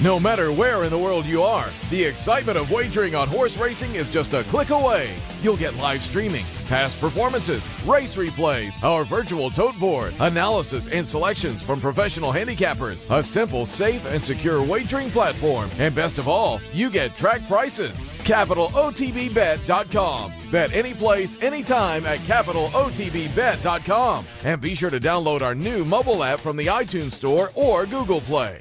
No 0.01 0.19
matter 0.19 0.51
where 0.51 0.85
in 0.85 0.91
the 0.91 0.99
world 0.99 1.27
you 1.27 1.43
are, 1.43 1.71
the 1.91 2.03
excitement 2.03 2.57
of 2.59 2.71
wagering 2.71 3.15
on 3.15 3.29
horse 3.29 3.57
racing 3.57 3.95
is 3.95 4.09
just 4.09 4.35
a 4.35 4.43
click 4.45 4.71
away. 4.71 5.15
You'll 5.43 5.57
get 5.57 5.77
live 5.77 6.03
streaming, 6.03 6.45
past 6.67 7.01
performances, 7.01 7.69
race 7.85 8.17
replays, 8.17 8.83
our 8.83 9.05
virtual 9.05 9.49
tote 9.51 9.79
board, 9.79 10.15
analysis 10.19 10.89
and 10.89 11.07
selections 11.07 11.63
from 11.63 11.81
professional 11.81 12.33
handicappers, 12.33 13.09
a 13.17 13.23
simple, 13.23 13.65
safe, 13.65 14.05
and 14.07 14.21
secure 14.23 14.61
wagering 14.63 15.11
platform, 15.11 15.71
and 15.79 15.95
best 15.95 16.19
of 16.19 16.27
all, 16.27 16.61
you 16.73 16.91
get 16.91 17.17
track 17.17 17.47
prices. 17.47 18.09
CapitalOTBBet.com. 18.25 20.33
Bet 20.51 20.73
any 20.73 20.95
place, 20.95 21.41
anytime 21.43 22.07
at 22.07 22.19
CapitalOTBBet.com. 22.21 24.25
And 24.45 24.61
be 24.61 24.75
sure 24.75 24.91
to 24.91 25.01
download 25.01 25.43
our 25.43 25.55
new 25.55 25.85
mobile 25.85 26.25
app 26.25 26.41
from 26.41 26.57
the 26.57 26.67
iTunes 26.67 27.13
Store 27.13 27.51
or 27.55 27.87
Google 27.87 28.21
Play. 28.21 28.59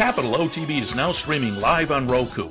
Capital 0.00 0.32
OTB 0.32 0.80
is 0.80 0.94
now 0.94 1.12
streaming 1.12 1.60
live 1.60 1.90
on 1.90 2.06
Roku. 2.06 2.44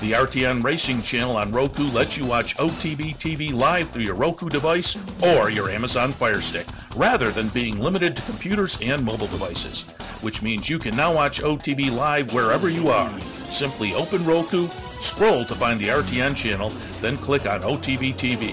The 0.00 0.12
RTN 0.12 0.64
Racing 0.64 1.02
channel 1.02 1.36
on 1.36 1.52
Roku 1.52 1.82
lets 1.88 2.16
you 2.16 2.24
watch 2.24 2.56
OTB 2.56 3.18
TV 3.18 3.52
live 3.52 3.90
through 3.90 4.04
your 4.04 4.14
Roku 4.14 4.48
device 4.48 4.96
or 5.22 5.50
your 5.50 5.68
Amazon 5.68 6.08
Fire 6.08 6.40
Stick, 6.40 6.66
rather 6.96 7.28
than 7.28 7.48
being 7.48 7.78
limited 7.78 8.16
to 8.16 8.22
computers 8.22 8.78
and 8.80 9.04
mobile 9.04 9.26
devices, 9.26 9.82
which 10.22 10.40
means 10.40 10.70
you 10.70 10.78
can 10.78 10.96
now 10.96 11.14
watch 11.14 11.42
OTB 11.42 11.94
live 11.94 12.32
wherever 12.32 12.70
you 12.70 12.88
are. 12.88 13.20
Simply 13.50 13.92
open 13.92 14.24
Roku, 14.24 14.68
scroll 15.02 15.44
to 15.44 15.54
find 15.54 15.78
the 15.78 15.88
RTN 15.88 16.34
channel, 16.34 16.70
then 17.02 17.18
click 17.18 17.44
on 17.44 17.60
OTB 17.60 18.14
TV. 18.14 18.52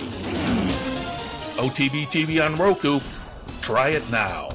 OTB 1.55 2.07
TV 2.07 2.45
on 2.45 2.57
Roku. 2.57 2.99
Try 3.61 3.91
it 3.91 4.11
now. 4.11 4.49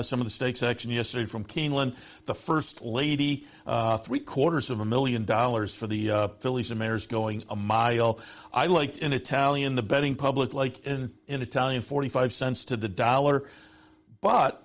Some 0.00 0.20
of 0.20 0.26
the 0.26 0.30
stakes 0.30 0.64
action 0.64 0.90
yesterday 0.90 1.24
from 1.24 1.44
Keeneland. 1.44 1.94
The 2.24 2.34
First 2.34 2.82
Lady, 2.82 3.46
uh, 3.64 3.98
three 3.98 4.18
quarters 4.18 4.70
of 4.70 4.80
a 4.80 4.84
million 4.84 5.24
dollars 5.24 5.72
for 5.72 5.86
the 5.86 6.10
uh, 6.10 6.28
Fillies 6.40 6.70
and 6.70 6.80
Mares 6.80 7.06
going 7.06 7.44
a 7.48 7.54
mile. 7.54 8.18
I 8.52 8.66
liked 8.66 8.98
in 8.98 9.12
Italian, 9.12 9.76
the 9.76 9.82
betting 9.82 10.16
public 10.16 10.52
liked 10.52 10.84
in, 10.84 11.12
in 11.28 11.42
Italian 11.42 11.82
45 11.82 12.32
cents 12.32 12.64
to 12.66 12.76
the 12.76 12.88
dollar. 12.88 13.44
But 14.20 14.60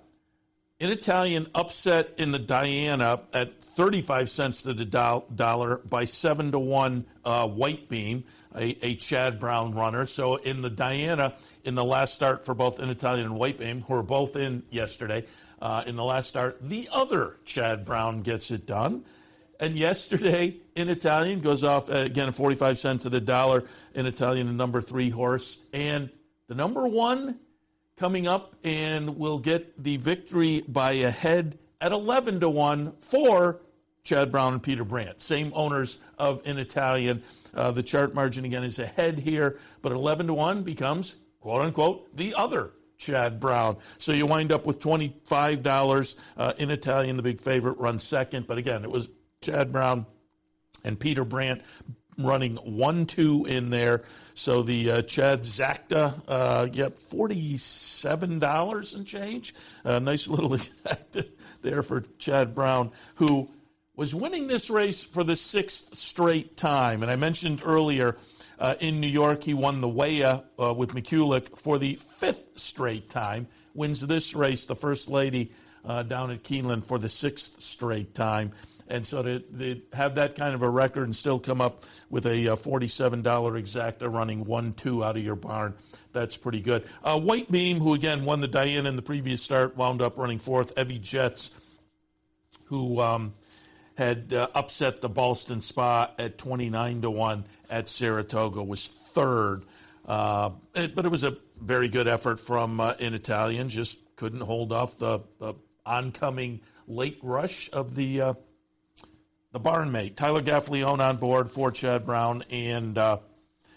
in 0.80 0.90
Italian, 0.90 1.46
upset 1.54 2.14
in 2.18 2.32
the 2.32 2.40
Diana 2.40 3.20
at 3.32 3.62
35 3.62 4.28
cents 4.28 4.62
to 4.62 4.74
the 4.74 4.84
do- 4.84 5.22
dollar 5.32 5.76
by 5.76 6.06
7 6.06 6.50
to 6.50 6.58
1 6.58 7.06
uh, 7.24 7.46
White 7.46 7.88
Beam, 7.88 8.24
a, 8.52 8.76
a 8.84 8.96
Chad 8.96 9.38
Brown 9.38 9.74
runner. 9.74 10.06
So 10.06 10.34
in 10.34 10.60
the 10.60 10.70
Diana, 10.70 11.34
in 11.64 11.74
the 11.74 11.84
last 11.84 12.14
start 12.14 12.44
for 12.44 12.54
both 12.54 12.78
in 12.78 12.90
Italian 12.90 13.26
and 13.26 13.36
White 13.36 13.58
Beam, 13.58 13.82
who 13.82 13.94
were 13.94 14.02
both 14.02 14.36
in 14.36 14.62
yesterday. 14.70 15.24
Uh, 15.60 15.82
in 15.86 15.96
the 15.96 16.04
last 16.04 16.28
start, 16.28 16.58
the 16.60 16.88
other 16.92 17.36
Chad 17.44 17.84
Brown 17.84 18.22
gets 18.22 18.50
it 18.50 18.66
done. 18.66 19.04
And 19.58 19.76
yesterday 19.76 20.56
in 20.76 20.88
Italian 20.88 21.40
goes 21.40 21.64
off 21.64 21.88
uh, 21.88 21.94
again 21.94 22.32
45 22.32 22.78
cents 22.78 23.02
to 23.04 23.08
the 23.08 23.20
dollar 23.20 23.64
in 23.94 24.06
Italian, 24.06 24.46
the 24.46 24.52
number 24.52 24.82
three 24.82 25.10
horse. 25.10 25.62
And 25.72 26.10
the 26.48 26.54
number 26.54 26.86
one 26.86 27.38
coming 27.96 28.26
up 28.26 28.56
and 28.64 29.16
will 29.16 29.38
get 29.38 29.82
the 29.82 29.96
victory 29.96 30.62
by 30.66 30.92
a 30.92 31.10
head 31.10 31.58
at 31.80 31.92
11 31.92 32.40
to 32.40 32.48
1 32.50 32.92
for 33.00 33.60
Chad 34.02 34.30
Brown 34.30 34.54
and 34.54 34.62
Peter 34.62 34.84
Brant, 34.84 35.22
same 35.22 35.52
owners 35.54 35.98
of 36.18 36.46
In 36.46 36.58
Italian. 36.58 37.22
Uh, 37.54 37.70
the 37.70 37.82
chart 37.82 38.14
margin 38.14 38.44
again 38.44 38.64
is 38.64 38.78
ahead 38.78 39.18
here, 39.18 39.58
but 39.80 39.92
11 39.92 40.26
to 40.26 40.34
1 40.34 40.62
becomes 40.62 41.14
quote 41.44 41.60
unquote 41.60 42.16
the 42.16 42.34
other 42.34 42.70
Chad 42.96 43.38
Brown. 43.38 43.76
So 43.98 44.12
you 44.12 44.24
wind 44.24 44.50
up 44.50 44.64
with 44.64 44.80
$25 44.80 46.16
uh, 46.38 46.52
in 46.56 46.70
Italian, 46.70 47.18
the 47.18 47.22
big 47.22 47.38
favorite, 47.38 47.76
runs 47.76 48.02
second. 48.02 48.46
But 48.46 48.56
again, 48.56 48.82
it 48.82 48.90
was 48.90 49.08
Chad 49.42 49.70
Brown 49.70 50.06
and 50.84 50.98
Peter 50.98 51.22
Brant 51.22 51.60
running 52.16 52.56
1 52.56 53.04
2 53.04 53.44
in 53.44 53.68
there. 53.68 54.04
So 54.32 54.62
the 54.62 54.90
uh, 54.90 55.02
Chad 55.02 55.40
Zacta, 55.40 56.22
uh, 56.26 56.68
yep, 56.72 56.98
$47 56.98 58.94
and 58.96 59.06
change. 59.06 59.54
Uh, 59.84 59.98
nice 59.98 60.26
little 60.26 60.56
there 61.60 61.82
for 61.82 62.06
Chad 62.16 62.54
Brown, 62.54 62.90
who 63.16 63.50
was 63.94 64.14
winning 64.14 64.46
this 64.46 64.70
race 64.70 65.04
for 65.04 65.22
the 65.22 65.36
sixth 65.36 65.94
straight 65.94 66.56
time. 66.56 67.02
And 67.02 67.12
I 67.12 67.16
mentioned 67.16 67.60
earlier 67.62 68.16
uh, 68.58 68.74
in 68.80 69.00
New 69.00 69.08
York, 69.08 69.44
he 69.44 69.54
won 69.54 69.80
the 69.80 69.88
Waya 69.88 70.44
uh, 70.60 70.72
with 70.74 70.94
McCulloch 70.94 71.56
for 71.58 71.78
the 71.78 71.94
fifth 71.94 72.58
straight 72.58 73.10
time. 73.10 73.48
Wins 73.74 74.00
this 74.00 74.34
race, 74.34 74.64
the 74.64 74.76
First 74.76 75.08
Lady 75.08 75.52
uh, 75.84 76.02
down 76.02 76.30
at 76.30 76.42
Keeneland 76.42 76.84
for 76.84 76.98
the 76.98 77.08
sixth 77.08 77.60
straight 77.60 78.14
time. 78.14 78.52
And 78.88 79.06
so 79.06 79.22
to, 79.22 79.40
to, 79.40 79.80
have 79.92 80.16
that 80.16 80.36
kind 80.36 80.54
of 80.54 80.62
a 80.62 80.68
record 80.68 81.04
and 81.04 81.16
still 81.16 81.38
come 81.38 81.60
up 81.60 81.84
with 82.10 82.26
a 82.26 82.48
uh, 82.48 82.56
$47 82.56 83.22
exacta 83.22 84.12
running 84.12 84.44
1 84.44 84.74
2 84.74 85.02
out 85.02 85.16
of 85.16 85.24
your 85.24 85.36
barn, 85.36 85.74
that's 86.12 86.36
pretty 86.36 86.60
good. 86.60 86.84
Uh, 87.02 87.18
White 87.18 87.50
Beam, 87.50 87.80
who 87.80 87.94
again 87.94 88.24
won 88.24 88.40
the 88.40 88.48
Diane 88.48 88.86
in 88.86 88.96
the 88.96 89.02
previous 89.02 89.42
start, 89.42 89.76
wound 89.76 90.02
up 90.02 90.18
running 90.18 90.38
fourth. 90.38 90.74
Evvie 90.74 91.00
Jets, 91.00 91.50
who 92.66 93.00
um, 93.00 93.34
had 93.96 94.32
uh, 94.32 94.48
upset 94.54 95.00
the 95.00 95.08
Ballston 95.08 95.62
Spa 95.62 96.10
at 96.18 96.36
29 96.38 97.02
to 97.02 97.10
1 97.10 97.44
at 97.74 97.88
Saratoga, 97.88 98.62
was 98.62 98.86
third. 98.86 99.64
Uh, 100.06 100.50
it, 100.76 100.94
but 100.94 101.04
it 101.04 101.08
was 101.08 101.24
a 101.24 101.36
very 101.60 101.88
good 101.88 102.06
effort 102.06 102.38
from 102.38 102.78
uh, 102.78 102.94
in 103.00 103.14
Italian, 103.14 103.68
just 103.68 103.98
couldn't 104.14 104.42
hold 104.42 104.72
off 104.72 104.96
the, 104.98 105.20
the 105.40 105.54
oncoming 105.84 106.60
late 106.86 107.18
rush 107.20 107.68
of 107.72 107.96
the 107.96 108.20
uh, 108.20 108.34
the 109.50 109.58
barn 109.58 109.90
mate. 109.90 110.16
Tyler 110.16 110.40
Gaffalione 110.40 111.00
on 111.00 111.16
board 111.16 111.50
for 111.50 111.72
Chad 111.72 112.06
Brown 112.06 112.44
and 112.48 112.96
uh, 112.96 113.18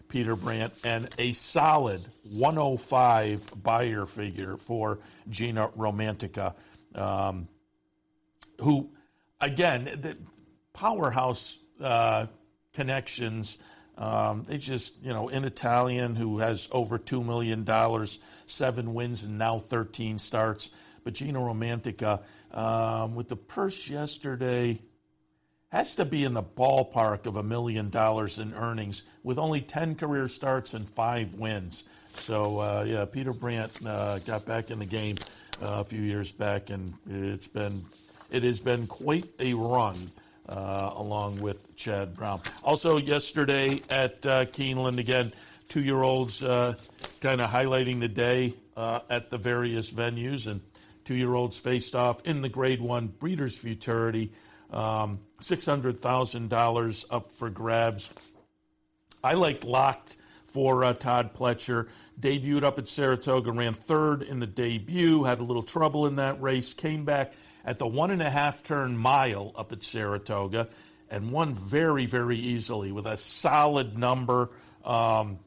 Peter 0.09 0.35
Brant, 0.35 0.73
and 0.83 1.09
a 1.17 1.31
solid 1.31 2.05
105 2.23 3.63
Beyer 3.63 4.05
figure 4.05 4.57
for 4.57 4.99
Gina 5.27 5.69
Romantica, 5.69 6.53
um, 6.93 7.47
who 8.61 8.91
again, 9.41 9.85
the 9.85 10.17
powerhouse 10.73 11.57
uh, 11.81 12.27
connections. 12.73 13.57
Um, 13.97 14.45
they 14.47 14.57
just, 14.57 15.01
you 15.01 15.11
know, 15.11 15.27
in 15.29 15.43
Italian, 15.43 16.15
who 16.15 16.37
has 16.39 16.69
over 16.71 16.99
$2 16.99 17.25
million, 17.25 17.65
seven 18.45 18.93
wins, 18.93 19.23
and 19.23 19.37
now 19.37 19.57
13 19.57 20.19
starts. 20.19 20.69
But 21.03 21.13
Gina 21.13 21.39
Romantica, 21.39 22.21
um, 22.51 23.15
with 23.15 23.27
the 23.27 23.35
purse 23.35 23.89
yesterday, 23.89 24.79
has 25.69 25.95
to 25.95 26.05
be 26.05 26.23
in 26.23 26.33
the 26.33 26.43
ballpark 26.43 27.25
of 27.25 27.37
a 27.37 27.43
million 27.43 27.89
dollars 27.89 28.39
in 28.39 28.53
earnings 28.53 29.03
with 29.23 29.37
only 29.37 29.61
10 29.61 29.95
career 29.95 30.27
starts 30.27 30.73
and 30.73 30.87
five 30.87 31.33
wins. 31.33 31.83
So, 32.15 32.59
uh, 32.59 32.85
yeah, 32.87 33.05
Peter 33.05 33.33
Brant 33.33 33.77
uh, 33.85 34.19
got 34.19 34.45
back 34.45 34.71
in 34.71 34.79
the 34.79 34.85
game 34.85 35.17
uh, 35.61 35.77
a 35.79 35.83
few 35.83 36.01
years 36.01 36.31
back, 36.31 36.69
and 36.69 36.93
it's 37.09 37.47
been 37.47 37.83
it 38.29 38.43
has 38.43 38.59
been 38.59 38.87
quite 38.87 39.25
a 39.39 39.53
run. 39.53 39.95
Uh, 40.49 40.93
along 40.95 41.41
with 41.41 41.75
Chad 41.75 42.15
Brown. 42.15 42.39
Also, 42.63 42.95
yesterday 42.95 43.81
at 43.89 44.25
uh, 44.25 44.45
Keeneland, 44.45 44.97
again, 44.97 45.33
two 45.67 45.81
year 45.81 46.01
olds 46.01 46.41
uh, 46.41 46.73
kind 47.19 47.41
of 47.41 47.49
highlighting 47.49 47.99
the 47.99 48.07
day 48.07 48.53
at 48.77 49.29
the 49.29 49.37
various 49.37 49.91
venues, 49.91 50.47
and 50.47 50.61
two 51.03 51.15
year 51.15 51.33
olds 51.33 51.57
faced 51.57 51.95
off 51.95 52.25
in 52.25 52.41
the 52.41 52.49
grade 52.49 52.79
one 52.79 53.07
Breeders' 53.07 53.57
Futurity. 53.57 54.31
Um, 54.71 55.19
$600,000 55.41 57.05
up 57.11 57.31
for 57.33 57.49
grabs. 57.49 58.11
I 59.23 59.33
liked 59.33 59.63
Locked 59.63 60.17
for 60.45 60.83
uh, 60.83 60.93
Todd 60.93 61.33
Pletcher. 61.33 61.87
Debuted 62.19 62.63
up 62.63 62.79
at 62.79 62.87
Saratoga, 62.87 63.51
ran 63.51 63.73
third 63.73 64.23
in 64.23 64.39
the 64.39 64.47
debut, 64.47 65.23
had 65.23 65.39
a 65.39 65.43
little 65.43 65.63
trouble 65.63 66.07
in 66.07 66.15
that 66.15 66.41
race, 66.41 66.73
came 66.73 67.05
back 67.05 67.33
at 67.67 67.77
the 67.77 67.85
one 67.85 68.09
and 68.11 68.21
a 68.21 68.29
half 68.29 68.63
turn 68.63 68.97
mile 68.97 69.51
up 69.55 69.73
at 69.73 69.83
Saratoga 69.83 70.69
and 71.09 71.31
won 71.31 71.53
very, 71.53 72.05
very 72.05 72.37
easily 72.37 72.93
with 72.93 73.05
a 73.05 73.17
solid 73.17 73.97
number. 73.97 74.49
Um, 74.85 75.39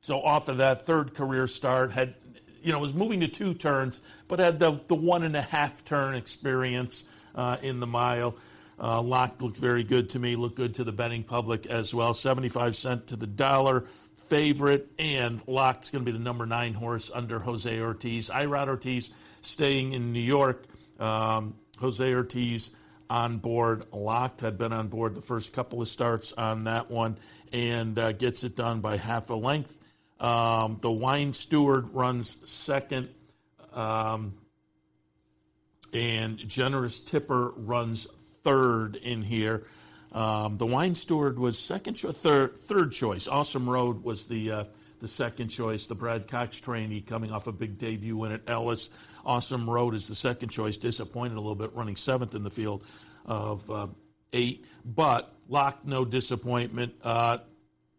so 0.00 0.22
off 0.22 0.48
of 0.48 0.58
that 0.58 0.86
third 0.86 1.14
career 1.14 1.48
start, 1.48 1.90
had 1.90 2.14
you 2.62 2.72
know 2.72 2.78
was 2.78 2.94
moving 2.94 3.20
to 3.20 3.28
two 3.28 3.54
turns, 3.54 4.00
but 4.28 4.38
had 4.38 4.60
the 4.60 4.80
the 4.86 4.94
one 4.94 5.24
and 5.24 5.34
a 5.34 5.42
half 5.42 5.84
turn 5.84 6.14
experience 6.14 7.02
uh, 7.34 7.56
in 7.60 7.80
the 7.80 7.86
mile. 7.86 8.36
Uh, 8.78 9.00
looked 9.00 9.58
very 9.58 9.82
good 9.82 10.10
to 10.10 10.18
me. 10.18 10.36
Looked 10.36 10.56
good 10.56 10.76
to 10.76 10.84
the 10.84 10.92
betting 10.92 11.24
public 11.24 11.66
as 11.66 11.92
well. 11.92 12.14
Seventy-five 12.14 12.76
cent 12.76 13.08
to 13.08 13.16
the 13.16 13.26
dollar 13.26 13.84
favorite, 14.26 14.92
and 14.98 15.40
Lock's 15.48 15.90
going 15.90 16.04
to 16.04 16.12
be 16.12 16.16
the 16.16 16.22
number 16.22 16.46
nine 16.46 16.74
horse 16.74 17.10
under 17.12 17.40
Jose 17.40 17.80
Ortiz. 17.80 18.30
Irad 18.30 18.68
Ortiz 18.68 19.10
staying 19.40 19.92
in 19.92 20.12
New 20.12 20.20
York. 20.20 20.64
Um, 20.98 21.54
Jose 21.78 22.14
Ortiz 22.14 22.70
on 23.08 23.38
board, 23.38 23.84
locked, 23.92 24.40
had 24.40 24.58
been 24.58 24.72
on 24.72 24.88
board 24.88 25.14
the 25.14 25.22
first 25.22 25.52
couple 25.52 25.80
of 25.80 25.88
starts 25.88 26.32
on 26.32 26.64
that 26.64 26.90
one, 26.90 27.18
and 27.52 27.98
uh, 27.98 28.12
gets 28.12 28.44
it 28.44 28.56
done 28.56 28.80
by 28.80 28.96
half 28.96 29.30
a 29.30 29.34
length. 29.34 29.76
Um, 30.18 30.78
the 30.80 30.90
Wine 30.90 31.32
Steward 31.32 31.94
runs 31.94 32.36
second, 32.50 33.08
um, 33.72 34.34
and 35.92 36.38
Generous 36.38 37.00
Tipper 37.00 37.52
runs 37.56 38.06
third 38.42 38.96
in 38.96 39.22
here. 39.22 39.66
Um, 40.12 40.56
the 40.56 40.66
Wine 40.66 40.94
Steward 40.94 41.38
was 41.38 41.58
second, 41.58 41.94
cho- 41.94 42.12
third, 42.12 42.56
third 42.56 42.92
choice. 42.92 43.28
Awesome 43.28 43.68
Road 43.68 44.02
was 44.02 44.24
the 44.26 44.50
uh, 44.50 44.64
the 45.00 45.08
second 45.08 45.48
choice. 45.48 45.86
The 45.86 45.94
Brad 45.94 46.26
Cox 46.28 46.58
trainee 46.58 47.02
coming 47.02 47.30
off 47.30 47.46
a 47.46 47.52
big 47.52 47.78
debut 47.78 48.16
win 48.16 48.32
at 48.32 48.42
Ellis. 48.48 48.88
Awesome 49.26 49.68
Road 49.68 49.94
is 49.94 50.06
the 50.06 50.14
second 50.14 50.50
choice. 50.50 50.76
Disappointed 50.76 51.34
a 51.34 51.40
little 51.40 51.56
bit, 51.56 51.74
running 51.74 51.96
seventh 51.96 52.34
in 52.34 52.44
the 52.44 52.50
field 52.50 52.84
of 53.26 53.68
uh, 53.70 53.88
eight, 54.32 54.64
but 54.84 55.34
locked 55.48 55.84
no 55.84 56.04
disappointment. 56.04 56.94
Uh, 57.02 57.38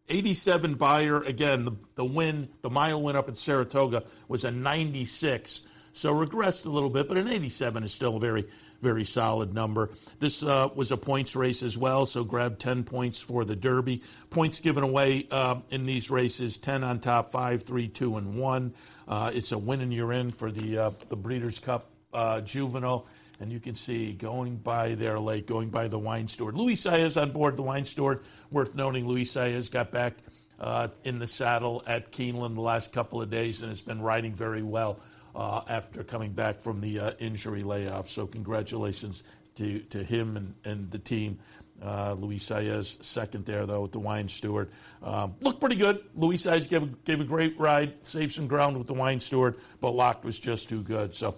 87 0.10 0.76
Beyer, 0.76 1.22
again. 1.22 1.66
The, 1.66 1.74
the 1.96 2.06
win, 2.06 2.50
the 2.62 2.70
mile 2.70 3.02
win 3.02 3.16
up 3.16 3.28
at 3.28 3.38
Saratoga 3.38 4.04
was 4.28 4.46
a 4.46 4.52
96, 4.52 5.64
so 5.92 6.14
regressed 6.14 6.66
a 6.66 6.70
little 6.70 6.90
bit, 6.90 7.08
but 7.10 7.18
an 7.18 7.28
87 7.28 7.84
is 7.84 7.94
still 7.94 8.16
a 8.16 8.20
very 8.20 8.46
very 8.82 9.04
solid 9.04 9.54
number. 9.54 9.90
This 10.20 10.44
uh, 10.44 10.70
was 10.76 10.92
a 10.92 10.98
points 10.98 11.36
race 11.36 11.64
as 11.64 11.78
well, 11.78 12.06
so 12.06 12.24
grab 12.24 12.60
10 12.60 12.84
points 12.84 13.22
for 13.22 13.46
the 13.46 13.56
Derby. 13.56 14.04
Points 14.30 14.60
given 14.60 14.84
away 14.84 15.28
uh, 15.32 15.58
in 15.70 15.86
these 15.86 16.10
races 16.10 16.58
10 16.58 16.84
on 16.84 17.00
top, 17.00 17.32
5, 17.32 17.64
3, 17.64 17.88
2, 17.88 18.18
and 18.18 18.36
1. 18.36 18.74
Uh, 19.08 19.32
it's 19.34 19.52
a 19.52 19.58
win 19.58 19.82
and 19.82 19.94
you're 19.94 20.14
in 20.14 20.32
for 20.32 20.52
the, 20.52 20.78
uh, 20.78 20.92
the 21.10 21.16
Breeders' 21.16 21.60
Cup 21.60 21.90
uh, 22.14 22.42
Juvenile. 22.42 23.08
And 23.40 23.52
you 23.52 23.60
can 23.60 23.76
see 23.76 24.14
going 24.14 24.58
by 24.58 24.96
their 24.96 25.20
lake, 25.20 25.46
going 25.46 25.70
by 25.70 25.88
the 25.88 26.00
wine 26.00 26.28
steward. 26.28 26.56
Luis 26.56 26.84
Saez 26.84 27.22
on 27.22 27.32
board 27.32 27.56
the 27.56 27.62
wine 27.62 27.86
steward. 27.86 28.24
Worth 28.50 28.74
noting, 28.74 29.08
Luis 29.08 29.32
Saez 29.32 29.70
got 29.70 29.92
back 29.92 30.14
uh, 30.60 30.88
in 31.04 31.20
the 31.20 31.28
saddle 31.28 31.84
at 31.86 32.12
Keeneland 32.12 32.56
the 32.56 32.62
last 32.62 32.94
couple 32.94 33.22
of 33.22 33.30
days 33.30 33.62
and 33.62 33.70
has 33.70 33.82
been 33.82 34.02
riding 34.02 34.34
very 34.34 34.64
well 34.64 35.00
uh, 35.38 35.62
after 35.70 36.04
coming 36.04 36.34
back 36.34 36.60
from 36.60 36.82
the 36.82 37.00
uh, 37.00 37.12
injury 37.20 37.64
layoff. 37.64 38.10
So 38.10 38.26
congratulations 38.26 39.24
to, 39.56 39.80
to 39.92 40.04
him 40.04 40.36
and, 40.36 40.56
and 40.66 40.92
the 40.92 40.98
team. 40.98 41.40
Uh, 41.80 42.16
Luis 42.18 42.50
Saez 42.50 43.04
second 43.04 43.46
there 43.46 43.68
though 43.68 43.84
with 43.84 43.92
the 43.92 44.00
wine 44.00 44.28
steward. 44.28 44.72
Um, 45.04 45.36
looked 45.42 45.60
pretty 45.60 45.76
good. 45.76 46.04
Luis 46.16 46.44
Saez 46.44 46.68
gave, 46.68 47.04
gave 47.06 47.22
a 47.22 47.24
great 47.24 47.60
ride, 47.60 48.06
saved 48.06 48.34
some 48.34 48.48
ground 48.48 48.80
with 48.80 48.88
the 48.88 48.96
wine 48.96 49.20
steward, 49.20 49.58
but 49.80 49.92
Locked 49.92 50.26
was 50.26 50.40
just 50.40 50.70
too 50.70 50.82
good. 50.82 51.14
So 51.14 51.36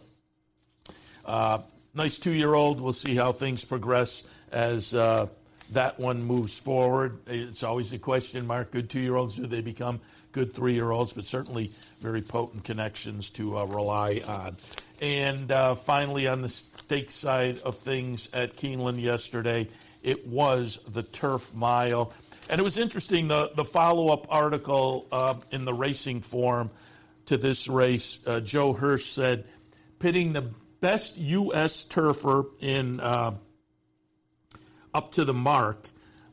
uh, 1.25 1.59
nice 1.93 2.17
two 2.19 2.31
year 2.31 2.53
old. 2.53 2.79
We'll 2.79 2.93
see 2.93 3.15
how 3.15 3.33
things 3.33 3.65
progress 3.65 4.23
as 4.49 4.95
uh, 4.95 5.27
that 5.73 5.99
one 5.99 6.23
moves 6.23 6.57
forward. 6.57 7.19
It's 7.27 7.63
always 7.63 7.91
a 7.91 7.99
question 7.99 8.47
mark. 8.47 8.71
Good 8.71 8.89
two 8.89 9.01
year 9.01 9.17
olds, 9.17 9.35
do 9.35 9.45
they 9.45 9.61
become 9.61 9.99
good 10.31 10.51
three 10.51 10.73
year 10.73 10.91
olds? 10.91 11.13
But 11.13 11.25
certainly 11.25 11.71
very 12.01 12.21
potent 12.21 12.63
connections 12.63 13.31
to 13.31 13.57
uh, 13.57 13.65
rely 13.65 14.21
on. 14.27 14.57
And 15.01 15.51
uh, 15.51 15.75
finally, 15.75 16.27
on 16.27 16.41
the 16.41 16.49
stake 16.49 17.09
side 17.09 17.59
of 17.59 17.77
things 17.77 18.29
at 18.33 18.57
Keeneland 18.57 19.01
yesterday, 19.01 19.67
it 20.03 20.27
was 20.27 20.79
the 20.87 21.03
turf 21.03 21.53
mile. 21.55 22.13
And 22.49 22.59
it 22.59 22.63
was 22.63 22.77
interesting, 22.77 23.27
the, 23.27 23.51
the 23.55 23.63
follow 23.63 24.09
up 24.09 24.27
article 24.29 25.07
uh, 25.11 25.35
in 25.51 25.65
the 25.65 25.73
racing 25.73 26.21
form 26.21 26.71
to 27.27 27.37
this 27.37 27.67
race. 27.67 28.19
Uh, 28.25 28.39
Joe 28.39 28.73
Hirsch 28.73 29.05
said, 29.05 29.45
pitting 29.99 30.33
the 30.33 30.51
best 30.81 31.17
U.S. 31.17 31.85
turfer 31.85 32.45
in 32.59 32.99
uh, 32.99 33.35
up 34.93 35.11
to 35.13 35.25
the 35.25 35.33
mark 35.33 35.87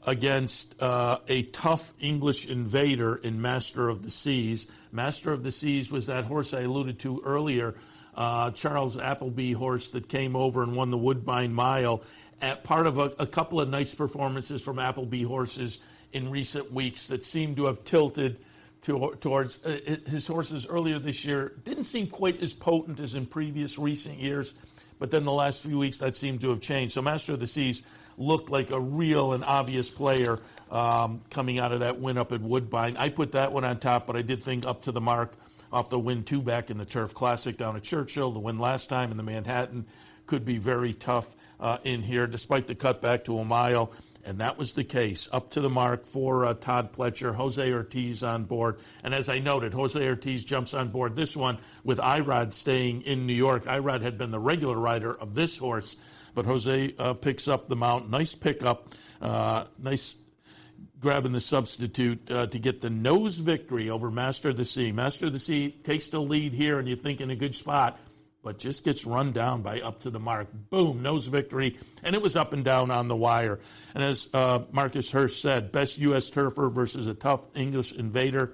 against 0.06 0.80
uh, 0.80 1.18
a 1.28 1.42
tough 1.42 1.92
English 2.00 2.48
invader 2.48 3.16
in 3.16 3.42
Master 3.42 3.88
of 3.88 4.02
the 4.02 4.10
Seas. 4.10 4.68
Master 4.92 5.32
of 5.32 5.42
the 5.42 5.50
Seas 5.50 5.90
was 5.90 6.06
that 6.06 6.24
horse 6.24 6.54
I 6.54 6.60
alluded 6.60 7.00
to 7.00 7.20
earlier, 7.24 7.74
uh, 8.14 8.52
Charles 8.52 8.96
Appleby 8.96 9.52
horse 9.52 9.90
that 9.90 10.08
came 10.08 10.36
over 10.36 10.62
and 10.62 10.76
won 10.76 10.90
the 10.90 10.98
Woodbine 10.98 11.52
Mile. 11.52 12.02
At 12.40 12.62
part 12.62 12.86
of 12.86 12.98
a, 12.98 13.12
a 13.18 13.26
couple 13.26 13.60
of 13.60 13.68
nice 13.68 13.94
performances 13.94 14.62
from 14.62 14.78
Appleby 14.78 15.24
horses 15.24 15.80
in 16.12 16.30
recent 16.30 16.72
weeks 16.72 17.08
that 17.08 17.24
seem 17.24 17.56
to 17.56 17.64
have 17.64 17.82
tilted 17.82 18.38
to, 18.82 19.16
towards 19.20 19.64
uh, 19.66 19.98
his 20.06 20.26
horses 20.28 20.66
earlier 20.68 21.00
this 21.00 21.24
year. 21.24 21.52
Didn't 21.64 21.84
seem 21.84 22.06
quite 22.06 22.40
as 22.42 22.54
potent 22.54 23.00
as 23.00 23.14
in 23.14 23.26
previous 23.26 23.78
recent 23.78 24.18
years, 24.18 24.54
but 25.00 25.10
then 25.10 25.24
the 25.24 25.32
last 25.32 25.64
few 25.64 25.78
weeks 25.78 25.98
that 25.98 26.14
seemed 26.14 26.42
to 26.42 26.50
have 26.50 26.60
changed. 26.60 26.94
So 26.94 27.02
Master 27.02 27.32
of 27.32 27.40
the 27.40 27.46
Seas 27.48 27.82
looked 28.18 28.50
like 28.50 28.70
a 28.70 28.80
real 28.80 29.32
and 29.32 29.44
obvious 29.44 29.90
player 29.90 30.38
um, 30.70 31.22
coming 31.30 31.58
out 31.58 31.72
of 31.72 31.80
that 31.80 32.00
win 32.00 32.18
up 32.18 32.32
at 32.32 32.40
Woodbine. 32.40 32.96
I 32.96 33.08
put 33.08 33.32
that 33.32 33.52
one 33.52 33.64
on 33.64 33.78
top, 33.78 34.06
but 34.06 34.16
I 34.16 34.22
did 34.22 34.42
think 34.42 34.64
up 34.66 34.82
to 34.82 34.92
the 34.92 35.00
mark 35.00 35.32
off 35.72 35.90
the 35.90 35.98
win 35.98 36.24
two 36.24 36.40
back 36.40 36.70
in 36.70 36.78
the 36.78 36.84
Turf 36.84 37.14
Classic 37.14 37.56
down 37.56 37.76
at 37.76 37.82
Churchill. 37.82 38.32
The 38.32 38.38
win 38.40 38.58
last 38.58 38.88
time 38.88 39.10
in 39.10 39.16
the 39.16 39.22
Manhattan 39.22 39.86
could 40.26 40.44
be 40.44 40.58
very 40.58 40.92
tough 40.92 41.34
uh, 41.60 41.78
in 41.84 42.02
here, 42.02 42.26
despite 42.26 42.66
the 42.66 42.74
cutback 42.74 43.24
to 43.24 43.38
a 43.38 43.44
mile. 43.44 43.92
And 44.24 44.40
that 44.40 44.58
was 44.58 44.74
the 44.74 44.82
case, 44.82 45.28
up 45.30 45.50
to 45.50 45.60
the 45.60 45.70
mark 45.70 46.04
for 46.04 46.46
uh, 46.46 46.54
Todd 46.54 46.92
Pletcher, 46.92 47.32
Jose 47.32 47.72
Ortiz 47.72 48.24
on 48.24 48.42
board. 48.42 48.80
And 49.04 49.14
as 49.14 49.28
I 49.28 49.38
noted, 49.38 49.72
Jose 49.72 50.04
Ortiz 50.04 50.44
jumps 50.44 50.74
on 50.74 50.88
board 50.88 51.14
this 51.14 51.36
one 51.36 51.58
with 51.84 51.98
Irad 51.98 52.52
staying 52.52 53.02
in 53.02 53.28
New 53.28 53.34
York. 53.34 53.66
Irad 53.66 54.02
had 54.02 54.18
been 54.18 54.32
the 54.32 54.40
regular 54.40 54.76
rider 54.76 55.14
of 55.14 55.36
this 55.36 55.56
horse 55.58 55.96
but 56.36 56.44
Jose 56.44 56.94
uh, 56.98 57.14
picks 57.14 57.48
up 57.48 57.68
the 57.68 57.74
mount. 57.74 58.10
Nice 58.10 58.34
pickup. 58.34 58.90
Uh, 59.22 59.64
nice 59.78 60.16
grabbing 61.00 61.32
the 61.32 61.40
substitute 61.40 62.30
uh, 62.30 62.46
to 62.46 62.58
get 62.58 62.80
the 62.80 62.90
nose 62.90 63.38
victory 63.38 63.88
over 63.88 64.10
Master 64.10 64.50
of 64.50 64.56
the 64.58 64.64
Sea. 64.64 64.92
Master 64.92 65.26
of 65.26 65.32
the 65.32 65.38
Sea 65.38 65.70
takes 65.82 66.08
the 66.08 66.20
lead 66.20 66.52
here, 66.52 66.78
and 66.78 66.86
you 66.86 66.94
think 66.94 67.22
in 67.22 67.30
a 67.30 67.36
good 67.36 67.54
spot, 67.54 67.98
but 68.42 68.58
just 68.58 68.84
gets 68.84 69.06
run 69.06 69.32
down 69.32 69.62
by 69.62 69.80
up 69.80 70.00
to 70.00 70.10
the 70.10 70.20
mark. 70.20 70.48
Boom, 70.52 71.02
nose 71.02 71.26
victory, 71.26 71.78
and 72.04 72.14
it 72.14 72.20
was 72.20 72.36
up 72.36 72.52
and 72.52 72.66
down 72.66 72.90
on 72.90 73.08
the 73.08 73.16
wire. 73.16 73.58
And 73.94 74.04
as 74.04 74.28
uh, 74.34 74.60
Marcus 74.72 75.10
Hersh 75.10 75.40
said, 75.40 75.72
best 75.72 75.96
U.S. 75.98 76.28
turfer 76.28 76.70
versus 76.70 77.06
a 77.06 77.14
tough 77.14 77.46
English 77.56 77.92
invader 77.92 78.52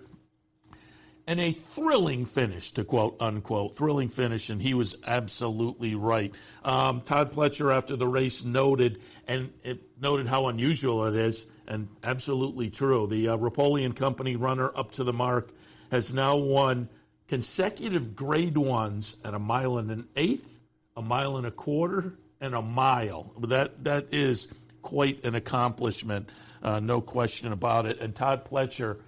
and 1.27 1.41
a 1.41 1.53
thrilling 1.53 2.25
finish, 2.27 2.73
to 2.73 2.85
quote 2.85 3.17
unquote, 3.21 3.77
thrilling 3.77 4.09
finish, 4.09 4.51
and 4.51 4.61
he 4.61 4.75
was 4.75 4.97
absolutely 5.07 5.95
right. 5.95 6.35
Um, 6.65 7.01
Todd 7.01 7.33
Pletcher, 7.33 7.75
after 7.75 7.97
the 7.97 8.09
race, 8.09 8.45
noted 8.45 9.01
and 9.29 9.53
it 9.63 9.81
noted 10.01 10.27
how 10.27 10.49
unusual 10.49 11.07
it 11.07 11.15
is, 11.15 11.47
and 11.67 11.89
absolutely 12.03 12.71
true. 12.71 13.07
The 13.07 13.29
uh, 13.29 13.91
Company 13.95 14.37
runner 14.37 14.71
up 14.75 14.93
to 14.93 15.05
the 15.05 15.13
mark 15.13 15.53
has 15.91 16.13
now 16.13 16.37
won 16.37 16.89
consecutive 17.29 18.17
Grade 18.17 18.59
Ones 18.59 19.17
at 19.25 19.35
a 19.35 19.39
mile 19.39 19.79
and 19.79 19.91
an 19.91 20.09
eighth, 20.17 20.61
a 20.97 21.03
mile 21.03 21.37
and 21.37 21.47
a 21.47 21.51
quarter, 21.51 22.15
and 22.41 22.55
a 22.55 22.63
mile. 22.63 23.33
That 23.41 23.85
that 23.85 24.13
is 24.13 24.49
quite 24.83 25.25
an 25.25 25.35
accomplishment, 25.35 26.29
uh, 26.63 26.81
no 26.81 27.01
question 27.01 27.53
about 27.53 27.87
it. 27.87 28.01
And 28.01 28.15
Todd 28.15 28.45
Pletcher 28.45 28.99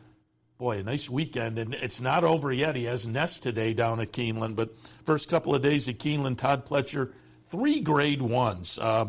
boy, 0.59 0.79
a 0.79 0.83
nice 0.83 1.09
weekend. 1.09 1.59
And 1.59 1.75
it's 1.75 2.01
not 2.01 2.25
over 2.25 2.53
yet. 2.53 2.77
He 2.77 2.85
has 2.85 3.07
Nest 3.07 3.43
today 3.43 3.75
down 3.75 4.01
at 4.01 4.13
Keeneland. 4.13 4.57
But 4.57 4.75
first 5.05 5.29
couple 5.29 5.55
of 5.55 5.63
days 5.63 5.89
at 5.89 5.99
Keeneland, 5.99 6.39
Todd 6.39 6.67
Pletcher, 6.67 7.13
three 7.49 7.81
grade 7.81 8.23
ones. 8.23 8.79
Uh, 8.79 9.07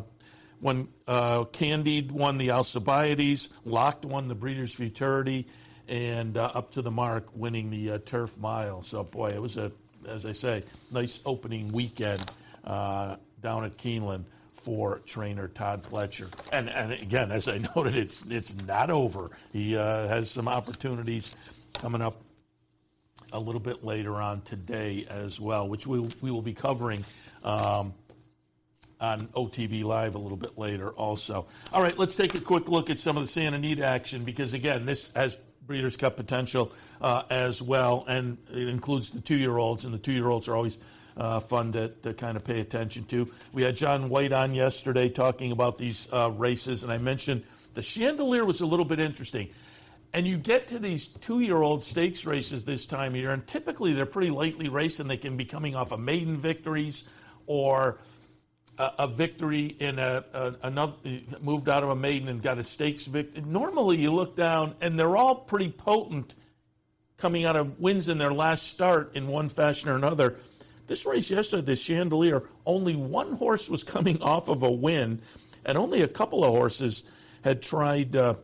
when 0.59 0.87
uh, 1.07 1.43
Candied 1.45 2.11
won 2.11 2.37
the 2.37 2.51
Alcibiades, 2.51 3.49
Locked 3.65 4.05
won 4.05 4.27
the 4.27 4.35
Breeders' 4.35 4.73
Futurity, 4.73 5.47
and 5.87 6.37
uh, 6.37 6.51
up 6.53 6.71
to 6.71 6.81
the 6.81 6.91
mark 6.91 7.27
winning 7.35 7.69
the 7.69 7.91
uh, 7.91 7.97
Turf 7.99 8.37
Mile. 8.39 8.81
So, 8.81 9.03
boy, 9.03 9.29
it 9.29 9.41
was 9.41 9.57
a, 9.57 9.71
as 10.07 10.25
I 10.25 10.31
say, 10.31 10.63
nice 10.91 11.19
opening 11.25 11.67
weekend 11.67 12.23
uh, 12.63 13.17
down 13.41 13.65
at 13.65 13.77
Keeneland 13.77 14.23
for 14.65 14.97
trainer 15.05 15.47
Todd 15.47 15.83
Pletcher. 15.83 16.27
And, 16.51 16.71
and 16.71 16.91
again, 16.91 17.31
as 17.31 17.47
I 17.47 17.59
noted, 17.75 17.95
it's, 17.95 18.25
it's 18.25 18.59
not 18.63 18.89
over. 18.89 19.29
He 19.53 19.77
uh, 19.77 20.07
has 20.07 20.31
some 20.31 20.47
opportunities 20.47 21.35
coming 21.75 22.01
up 22.01 22.19
a 23.31 23.39
little 23.39 23.61
bit 23.61 23.83
later 23.83 24.15
on 24.15 24.41
today 24.41 25.05
as 25.07 25.39
well, 25.39 25.69
which 25.69 25.85
we, 25.85 25.99
we 26.19 26.31
will 26.31 26.41
be 26.41 26.53
covering 26.53 27.05
um, 27.43 27.93
on 28.99 29.27
OTB 29.27 29.83
Live 29.83 30.15
a 30.15 30.17
little 30.17 30.37
bit 30.37 30.57
later 30.57 30.89
also. 30.89 31.45
All 31.71 31.83
right, 31.83 31.97
let's 31.99 32.15
take 32.15 32.33
a 32.33 32.41
quick 32.41 32.67
look 32.67 32.89
at 32.89 32.97
some 32.97 33.17
of 33.17 33.23
the 33.23 33.29
Santa 33.29 33.57
Anita 33.57 33.85
action 33.85 34.23
because, 34.23 34.55
again, 34.55 34.87
this 34.87 35.11
has 35.15 35.37
Breeders' 35.67 35.95
Cup 35.95 36.15
potential 36.15 36.71
uh, 37.01 37.21
as 37.29 37.61
well, 37.61 38.03
and 38.07 38.39
it 38.51 38.67
includes 38.67 39.11
the 39.11 39.21
two 39.21 39.35
year 39.35 39.57
olds, 39.57 39.85
and 39.85 39.93
the 39.93 39.99
two 39.99 40.13
year 40.13 40.27
olds 40.27 40.47
are 40.47 40.55
always 40.55 40.79
uh, 41.17 41.39
fun 41.39 41.71
to, 41.73 41.89
to 42.03 42.13
kind 42.13 42.37
of 42.37 42.43
pay 42.43 42.59
attention 42.59 43.05
to. 43.05 43.31
We 43.53 43.63
had 43.63 43.75
John 43.75 44.09
White 44.09 44.31
on 44.31 44.53
yesterday 44.53 45.09
talking 45.09 45.51
about 45.51 45.77
these 45.77 46.07
uh, 46.11 46.31
races, 46.31 46.83
and 46.83 46.91
I 46.91 46.97
mentioned 46.97 47.43
the 47.73 47.81
Chandelier 47.81 48.45
was 48.45 48.61
a 48.61 48.65
little 48.65 48.85
bit 48.85 48.99
interesting. 48.99 49.49
And 50.13 50.25
you 50.25 50.37
get 50.37 50.67
to 50.67 50.79
these 50.79 51.07
two 51.07 51.41
year 51.41 51.61
old 51.61 51.83
stakes 51.83 52.25
races 52.25 52.63
this 52.63 52.85
time 52.85 53.15
of 53.15 53.17
year, 53.17 53.31
and 53.31 53.45
typically 53.45 53.93
they're 53.93 54.05
pretty 54.05 54.29
lightly 54.31 54.69
raced, 54.69 55.01
and 55.01 55.09
they 55.09 55.17
can 55.17 55.35
be 55.35 55.45
coming 55.45 55.75
off 55.75 55.91
of 55.91 55.99
maiden 55.99 56.37
victories 56.37 57.07
or 57.47 57.99
a, 58.77 58.91
a 58.99 59.07
victory 59.07 59.65
in 59.65 59.99
a, 59.99 60.23
a, 60.33 60.55
another 60.63 60.93
moved 61.41 61.67
out 61.67 61.83
of 61.83 61.89
a 61.89 61.95
maiden 61.95 62.29
and 62.29 62.41
got 62.41 62.57
a 62.57 62.63
stakes 62.63 63.05
victory. 63.05 63.43
Normally, 63.45 63.97
you 63.97 64.13
look 64.13 64.37
down, 64.37 64.75
and 64.79 64.97
they're 64.97 65.17
all 65.17 65.35
pretty 65.35 65.69
potent 65.69 66.33
coming 67.17 67.45
out 67.45 67.55
of 67.55 67.79
wins 67.79 68.09
in 68.09 68.17
their 68.17 68.33
last 68.33 68.67
start 68.67 69.15
in 69.15 69.27
one 69.27 69.49
fashion 69.49 69.89
or 69.89 69.95
another. 69.95 70.37
This 70.87 71.05
race 71.05 71.31
yesterday, 71.31 71.63
the 71.63 71.75
Chandelier, 71.75 72.43
only 72.65 72.95
one 72.95 73.33
horse 73.33 73.69
was 73.69 73.83
coming 73.83 74.21
off 74.21 74.49
of 74.49 74.63
a 74.63 74.71
win, 74.71 75.21
and 75.65 75.77
only 75.77 76.01
a 76.01 76.07
couple 76.07 76.43
of 76.43 76.51
horses 76.51 77.03
had 77.43 77.61
tried 77.61 78.15
uh, 78.15 78.35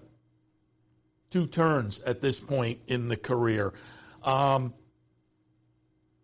two 1.29 1.47
turns 1.47 2.01
at 2.03 2.21
this 2.21 2.39
point 2.39 2.79
in 2.87 3.07
the 3.09 3.17
career. 3.17 3.73
Um, 4.23 4.73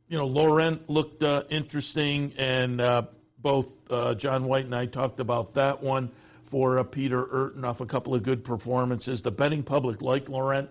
you 0.07 0.17
know, 0.17 0.27
Laurent 0.27 0.89
looked 0.89 1.21
uh, 1.21 1.43
interesting, 1.49 2.33
and 2.37 2.81
uh, 2.81 3.03
both 3.37 3.91
uh, 3.91 4.15
John 4.15 4.45
White 4.45 4.65
and 4.65 4.75
I 4.75 4.85
talked 4.85 5.19
about 5.19 5.53
that 5.55 5.83
one 5.83 6.11
for 6.43 6.79
uh, 6.79 6.83
Peter 6.83 7.27
Eurton 7.31 7.65
off 7.65 7.81
a 7.81 7.85
couple 7.85 8.15
of 8.15 8.23
good 8.23 8.43
performances. 8.43 9.21
The 9.21 9.31
betting 9.31 9.63
public 9.63 10.01
liked 10.01 10.29
Laurent. 10.29 10.69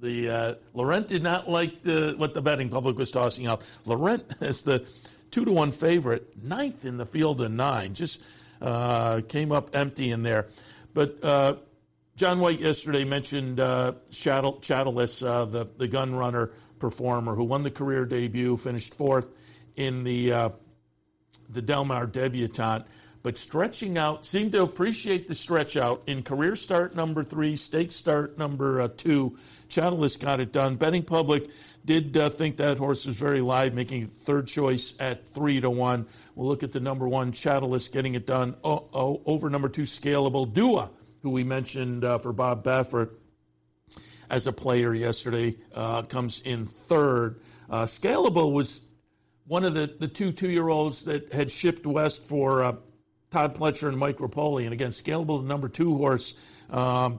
The 0.00 0.28
uh, 0.28 0.54
Laurent 0.74 1.08
did 1.08 1.22
not 1.22 1.48
like 1.48 1.82
the, 1.82 2.14
what 2.16 2.34
the 2.34 2.42
betting 2.42 2.68
public 2.68 2.98
was 2.98 3.10
tossing 3.10 3.46
out. 3.46 3.62
Laurent 3.86 4.24
is 4.40 4.62
the 4.62 4.86
two 5.30 5.44
to 5.44 5.52
one 5.52 5.72
favorite, 5.72 6.42
ninth 6.42 6.84
in 6.84 6.96
the 6.96 7.06
field 7.06 7.40
of 7.40 7.50
nine, 7.50 7.94
just 7.94 8.22
uh, 8.60 9.20
came 9.28 9.52
up 9.52 9.74
empty 9.74 10.10
in 10.10 10.22
there. 10.22 10.48
But 10.92 11.24
uh, 11.24 11.56
John 12.16 12.38
White 12.38 12.60
yesterday 12.60 13.04
mentioned 13.04 13.58
uh, 13.58 13.94
uh, 15.22 15.44
the 15.44 15.68
the 15.76 15.88
gun 15.88 16.14
runner 16.14 16.52
performer 16.78 17.34
who 17.34 17.44
won 17.44 17.62
the 17.62 17.70
career 17.70 18.04
debut, 18.04 18.56
finished 18.56 18.94
fourth 18.94 19.28
in 19.76 20.04
the 20.04 20.32
uh, 20.32 20.48
the 21.48 21.62
Del 21.62 21.84
Mar 21.84 22.06
debutante 22.06 22.86
but 23.24 23.38
stretching 23.38 23.96
out, 23.96 24.26
seemed 24.26 24.52
to 24.52 24.62
appreciate 24.62 25.28
the 25.28 25.34
stretch 25.34 25.78
out 25.78 26.02
in 26.06 26.22
career 26.22 26.54
start 26.54 26.94
number 26.94 27.24
three, 27.24 27.56
stake 27.56 27.90
start 27.90 28.36
number 28.36 28.82
uh, 28.82 28.88
two. 28.94 29.34
Chattalas 29.70 30.20
got 30.20 30.40
it 30.40 30.52
done. 30.52 30.76
Betting 30.76 31.02
public 31.02 31.48
did 31.86 32.14
uh, 32.18 32.28
think 32.28 32.58
that 32.58 32.76
horse 32.76 33.06
was 33.06 33.16
very 33.16 33.40
live, 33.40 33.72
making 33.72 34.08
third 34.08 34.46
choice 34.46 34.92
at 35.00 35.26
three 35.26 35.58
to 35.58 35.70
one. 35.70 36.06
We'll 36.34 36.48
look 36.48 36.62
at 36.62 36.72
the 36.72 36.80
number 36.80 37.08
one, 37.08 37.32
Chattalas 37.32 37.90
getting 37.90 38.14
it 38.14 38.26
done 38.26 38.56
oh, 38.62 38.90
oh, 38.92 39.22
over 39.24 39.48
number 39.48 39.70
two, 39.70 39.82
Scalable 39.82 40.52
Dua, 40.52 40.90
who 41.22 41.30
we 41.30 41.44
mentioned 41.44 42.04
uh, 42.04 42.18
for 42.18 42.34
Bob 42.34 42.62
Baffert 42.62 43.08
as 44.28 44.46
a 44.46 44.52
player 44.52 44.92
yesterday, 44.92 45.56
uh, 45.74 46.02
comes 46.02 46.40
in 46.40 46.66
third. 46.66 47.40
Uh, 47.70 47.84
Scalable 47.84 48.52
was 48.52 48.82
one 49.46 49.64
of 49.64 49.72
the, 49.72 49.94
the 49.98 50.08
two 50.08 50.30
two 50.30 50.50
year 50.50 50.68
olds 50.68 51.04
that 51.04 51.32
had 51.32 51.50
shipped 51.50 51.86
west 51.86 52.26
for 52.26 52.62
uh, 52.62 52.74
Todd 53.34 53.56
Pletcher 53.56 53.88
and 53.88 53.98
Mike 53.98 54.18
Repole. 54.18 54.62
And 54.62 54.72
again, 54.72 54.90
scalable 54.90 55.42
the 55.42 55.48
number 55.48 55.68
two 55.68 55.96
horse 55.96 56.36
um, 56.70 57.18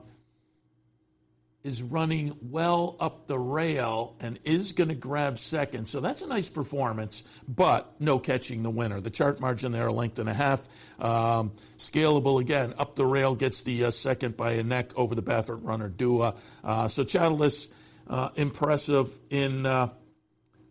is 1.62 1.82
running 1.82 2.34
well 2.40 2.96
up 2.98 3.26
the 3.26 3.38
rail 3.38 4.16
and 4.20 4.38
is 4.42 4.72
going 4.72 4.88
to 4.88 4.94
grab 4.94 5.36
second. 5.36 5.86
So 5.86 6.00
that's 6.00 6.22
a 6.22 6.26
nice 6.26 6.48
performance, 6.48 7.22
but 7.46 8.00
no 8.00 8.18
catching 8.18 8.62
the 8.62 8.70
winner. 8.70 8.98
The 8.98 9.10
chart 9.10 9.40
margin 9.40 9.72
there, 9.72 9.88
a 9.88 9.92
length 9.92 10.18
and 10.18 10.30
a 10.30 10.32
half. 10.32 10.66
Um, 10.98 11.52
scalable 11.76 12.40
again, 12.40 12.72
up 12.78 12.96
the 12.96 13.04
rail, 13.04 13.34
gets 13.34 13.62
the 13.64 13.84
uh, 13.84 13.90
second 13.90 14.38
by 14.38 14.52
a 14.52 14.62
neck 14.62 14.92
over 14.96 15.14
the 15.14 15.22
Baffert 15.22 15.62
runner 15.62 15.90
Dua. 15.90 16.34
Uh, 16.64 16.88
so 16.88 17.04
Chattalas, 17.04 17.68
uh, 18.08 18.30
impressive 18.36 19.18
in 19.28 19.66
uh, 19.66 19.90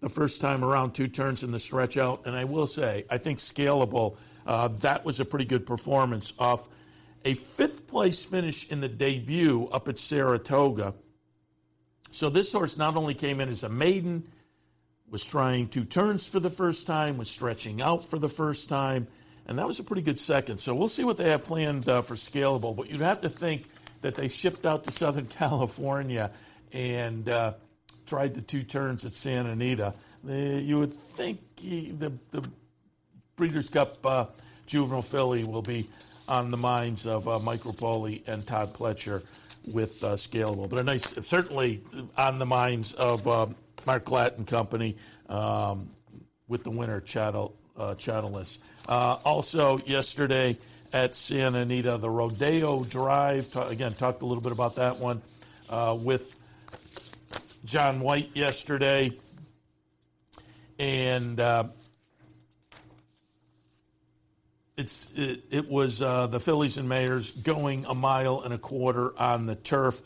the 0.01 0.09
first 0.09 0.41
time 0.41 0.65
around, 0.65 0.93
two 0.93 1.07
turns 1.07 1.43
in 1.43 1.51
the 1.51 1.59
stretch 1.59 1.97
out. 1.97 2.25
And 2.25 2.35
I 2.35 2.45
will 2.45 2.65
say, 2.65 3.05
I 3.11 3.19
think 3.19 3.37
scalable, 3.37 4.17
uh, 4.45 4.67
that 4.67 5.05
was 5.05 5.19
a 5.19 5.25
pretty 5.25 5.45
good 5.45 5.65
performance 5.65 6.33
off 6.39 6.67
a 7.23 7.33
fifth 7.33 7.87
place 7.87 8.23
finish 8.23 8.69
in 8.69 8.81
the 8.81 8.87
debut 8.87 9.67
up 9.71 9.87
at 9.87 9.97
Saratoga. 9.97 10.93
So 12.11 12.29
this 12.29 12.51
horse 12.51 12.77
not 12.77 12.95
only 12.95 13.15
came 13.15 13.41
in 13.41 13.49
as 13.49 13.63
a 13.63 13.69
maiden, 13.69 14.27
was 15.09 15.25
trying 15.25 15.67
two 15.67 15.85
turns 15.85 16.27
for 16.27 16.39
the 16.39 16.49
first 16.49 16.85
time, 16.85 17.17
was 17.17 17.29
stretching 17.29 17.81
out 17.81 18.05
for 18.05 18.19
the 18.19 18.29
first 18.29 18.69
time, 18.69 19.07
and 19.47 19.57
that 19.57 19.67
was 19.67 19.79
a 19.79 19.83
pretty 19.83 20.01
good 20.01 20.19
second. 20.19 20.59
So 20.59 20.75
we'll 20.75 20.87
see 20.87 21.03
what 21.03 21.17
they 21.17 21.29
have 21.29 21.43
planned 21.43 21.89
uh, 21.89 22.01
for 22.01 22.15
scalable. 22.15 22.75
But 22.75 22.91
you'd 22.91 23.01
have 23.01 23.21
to 23.21 23.29
think 23.29 23.65
that 24.01 24.15
they 24.15 24.27
shipped 24.27 24.65
out 24.65 24.83
to 24.83 24.91
Southern 24.91 25.25
California 25.39 26.31
and 26.71 27.27
uh, 27.27 27.53
tried 28.05 28.33
the 28.33 28.41
two 28.41 28.63
turns 28.63 29.05
at 29.05 29.13
Santa 29.13 29.51
Anita, 29.51 29.93
you 30.23 30.79
would 30.79 30.93
think 30.93 31.39
he, 31.57 31.91
the, 31.91 32.11
the 32.31 32.43
Breeders' 33.35 33.67
Cup 33.67 33.97
uh, 34.05 34.25
juvenile 34.65 35.01
filly 35.01 35.43
will 35.43 35.61
be 35.61 35.89
on 36.27 36.51
the 36.51 36.57
minds 36.57 37.05
of 37.05 37.27
uh, 37.27 37.37
Mike 37.39 37.61
Repole 37.61 38.25
and 38.27 38.47
Todd 38.47 38.73
Pletcher 38.73 39.23
with 39.67 40.01
uh, 40.03 40.13
Scalable. 40.13 40.69
But 40.69 40.79
a 40.79 40.83
nice, 40.83 41.03
certainly 41.27 41.83
on 42.17 42.39
the 42.39 42.45
minds 42.45 42.93
of 42.93 43.27
uh, 43.27 43.47
Mark 43.85 44.05
Glatt 44.05 44.37
and 44.37 44.47
company 44.47 44.95
um, 45.27 45.89
with 46.47 46.63
the 46.63 46.71
winner, 46.71 47.01
Chattel, 47.01 47.55
uh, 47.77 47.95
Uh, 48.87 49.17
also, 49.25 49.79
yesterday 49.79 50.57
at 50.93 51.13
Santa 51.13 51.59
Anita, 51.59 51.97
the 51.97 52.09
Rodeo 52.09 52.85
Drive, 52.85 53.53
again, 53.57 53.93
talked 53.93 54.21
a 54.21 54.25
little 54.25 54.41
bit 54.41 54.53
about 54.53 54.75
that 54.75 54.97
one 54.97 55.21
uh, 55.69 55.97
with 55.99 56.37
John 57.65 57.99
White 57.99 58.29
yesterday, 58.33 59.11
and 60.79 61.39
it's 64.77 65.07
it, 65.15 65.43
it 65.51 65.69
was 65.69 66.01
uh, 66.01 66.27
the 66.27 66.39
Fillies 66.39 66.77
and 66.77 66.89
Mares 66.89 67.31
going 67.31 67.85
a 67.85 67.95
mile 67.95 68.41
and 68.41 68.53
a 68.53 68.57
quarter 68.57 69.17
on 69.17 69.45
the 69.45 69.55
turf. 69.55 70.01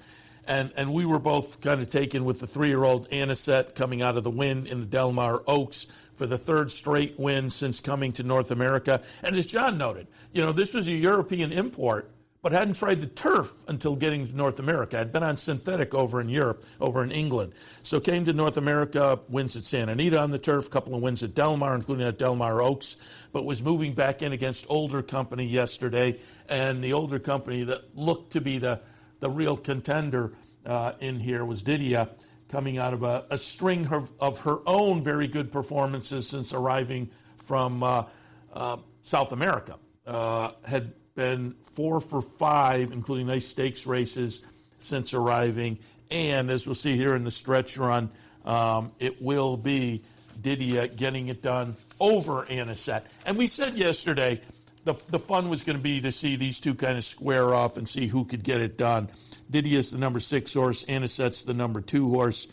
And, 0.48 0.72
and 0.76 0.94
we 0.94 1.06
were 1.06 1.20
both 1.20 1.62
kind 1.62 1.80
of 1.80 1.90
taken 1.90 2.26
with 2.26 2.40
the 2.40 2.48
three 2.48 2.70
year 2.70 2.84
old 2.84 3.08
Anisette 3.12 3.76
coming 3.76 4.02
out 4.02 4.18
of 4.18 4.24
the 4.24 4.32
win 4.32 4.66
in 4.66 4.80
the 4.80 4.86
Delmar 4.86 5.44
Oaks 5.46 5.88
for 6.16 6.26
the 6.26 6.38
third 6.38 6.72
straight 6.72 7.20
win 7.20 7.50
since 7.50 7.80
coming 7.80 8.12
to 8.14 8.24
North 8.24 8.52
America. 8.52 9.02
And 9.22 9.36
as 9.36 9.46
John 9.46 9.78
noted, 9.78 10.08
you 10.34 10.44
know, 10.44 10.52
this 10.52 10.74
was 10.74 10.88
a 10.88 10.92
European 10.92 11.52
import 11.52 12.12
but 12.42 12.52
hadn't 12.52 12.76
tried 12.76 13.02
the 13.02 13.08
turf 13.08 13.52
until 13.68 13.96
getting 13.96 14.26
to 14.26 14.36
North 14.36 14.60
America. 14.60 15.00
I'd 15.00 15.12
been 15.12 15.24
on 15.24 15.36
synthetic 15.36 15.94
over 15.94 16.22
in 16.22 16.30
Europe, 16.30 16.64
over 16.80 17.04
in 17.04 17.12
England. 17.12 17.54
So 17.84 18.00
came 18.00 18.26
to 18.26 18.34
North 18.34 18.58
America, 18.58 19.20
wins 19.28 19.58
at 19.58 19.64
Santa 19.64 19.92
Anita 19.92 20.20
on 20.20 20.32
the 20.32 20.40
turf, 20.40 20.68
a 20.68 20.70
couple 20.70 20.96
of 20.96 21.02
wins 21.02 21.22
at 21.22 21.36
Del 21.36 21.58
Mar, 21.58 21.76
including 21.76 22.08
at 22.08 22.18
Del 22.18 22.36
Mar 22.36 22.62
Oaks, 22.62 22.96
but 23.34 23.44
was 23.44 23.62
moving 23.62 23.94
back 23.94 24.22
in 24.22 24.32
against 24.32 24.66
older 24.70 25.02
company 25.02 25.46
yesterday. 25.46 26.18
And 26.48 26.84
the 26.84 26.94
older 26.94 27.20
company 27.20 27.64
that 27.64 27.96
looked 27.98 28.34
to 28.34 28.42
be 28.42 28.58
the, 28.58 28.82
the 29.20 29.30
real 29.30 29.58
contender 29.58 30.34
uh, 30.66 30.94
in 31.00 31.20
here 31.20 31.44
was 31.44 31.64
Didia, 31.64 32.10
coming 32.48 32.78
out 32.78 32.94
of 32.94 33.04
a, 33.04 33.26
a 33.30 33.38
string 33.38 33.88
of, 33.88 34.12
of, 34.20 34.40
her 34.40 34.58
own 34.66 35.04
very 35.04 35.28
good 35.28 35.52
performances 35.52 36.28
since 36.28 36.52
arriving 36.52 37.10
from 37.38 37.84
uh, 37.84 38.06
uh, 38.54 38.78
South 39.02 39.32
America. 39.32 39.76
Uh, 40.08 40.52
had 40.64 40.94
been 41.20 41.54
four 41.62 42.00
for 42.00 42.22
five, 42.22 42.94
including 42.94 43.28
nice 43.28 43.46
stakes 43.46 43.86
races 43.86 44.42
since 44.80 45.14
arriving. 45.14 45.78
And 46.10 46.50
as 46.50 46.66
we'll 46.66 46.76
see 46.76 46.96
here 46.96 47.14
in 47.14 47.26
the 47.26 47.32
stretch 47.32 47.78
run, 47.78 48.10
um, 48.46 48.94
it 49.00 49.22
will 49.22 49.58
be 49.58 50.02
Didia 50.42 50.96
getting 50.96 51.28
it 51.28 51.42
done 51.42 51.76
over 52.00 52.46
Anisette. 52.46 53.04
And 53.26 53.38
we 53.38 53.48
said 53.48 53.78
yesterday 53.78 54.40
the, 54.86 54.94
the 55.10 55.20
fun 55.20 55.50
was 55.50 55.64
going 55.64 55.78
to 55.78 55.84
be 55.84 56.00
to 56.00 56.12
see 56.14 56.38
these 56.38 56.62
two 56.62 56.74
kind 56.74 56.98
of 56.98 57.04
square 57.04 57.54
off 57.54 57.76
and 57.76 57.88
see 57.88 58.08
who 58.08 58.24
could 58.24 58.44
get 58.44 58.62
it 58.62 58.78
done. 58.78 59.10
Didia's 59.52 59.92
the 59.92 59.98
number 59.98 60.22
six 60.22 60.54
horse, 60.54 60.86
Anisette's 60.86 61.44
the 61.44 61.54
number 61.54 61.82
two 61.82 62.10
horse. 62.12 62.48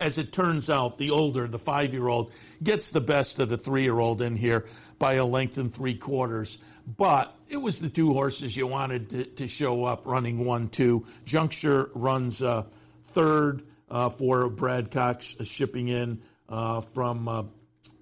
As 0.00 0.18
it 0.18 0.32
turns 0.32 0.68
out, 0.68 0.98
the 0.98 1.10
older, 1.10 1.46
the 1.46 1.58
five 1.58 1.92
year 1.92 2.08
old, 2.08 2.32
gets 2.64 2.90
the 2.90 3.00
best 3.00 3.38
of 3.38 3.48
the 3.48 3.56
three 3.56 3.84
year 3.84 4.00
old 4.00 4.22
in 4.22 4.34
here 4.34 4.66
by 4.98 5.14
a 5.14 5.24
length 5.24 5.56
and 5.56 5.72
three 5.72 5.94
quarters. 5.94 6.58
But 6.96 7.32
it 7.50 7.60
was 7.60 7.80
the 7.80 7.90
two 7.90 8.14
horses 8.14 8.56
you 8.56 8.66
wanted 8.66 9.10
to, 9.10 9.24
to 9.24 9.48
show 9.48 9.84
up 9.84 10.06
running 10.06 10.44
one, 10.44 10.68
two. 10.68 11.04
Juncture 11.24 11.90
runs 11.94 12.40
uh, 12.40 12.64
third 13.02 13.64
uh, 13.90 14.08
for 14.08 14.48
Brad 14.48 14.90
Cox 14.92 15.34
uh, 15.38 15.44
shipping 15.44 15.88
in 15.88 16.22
uh, 16.48 16.80
from 16.80 17.26
uh, 17.26 17.42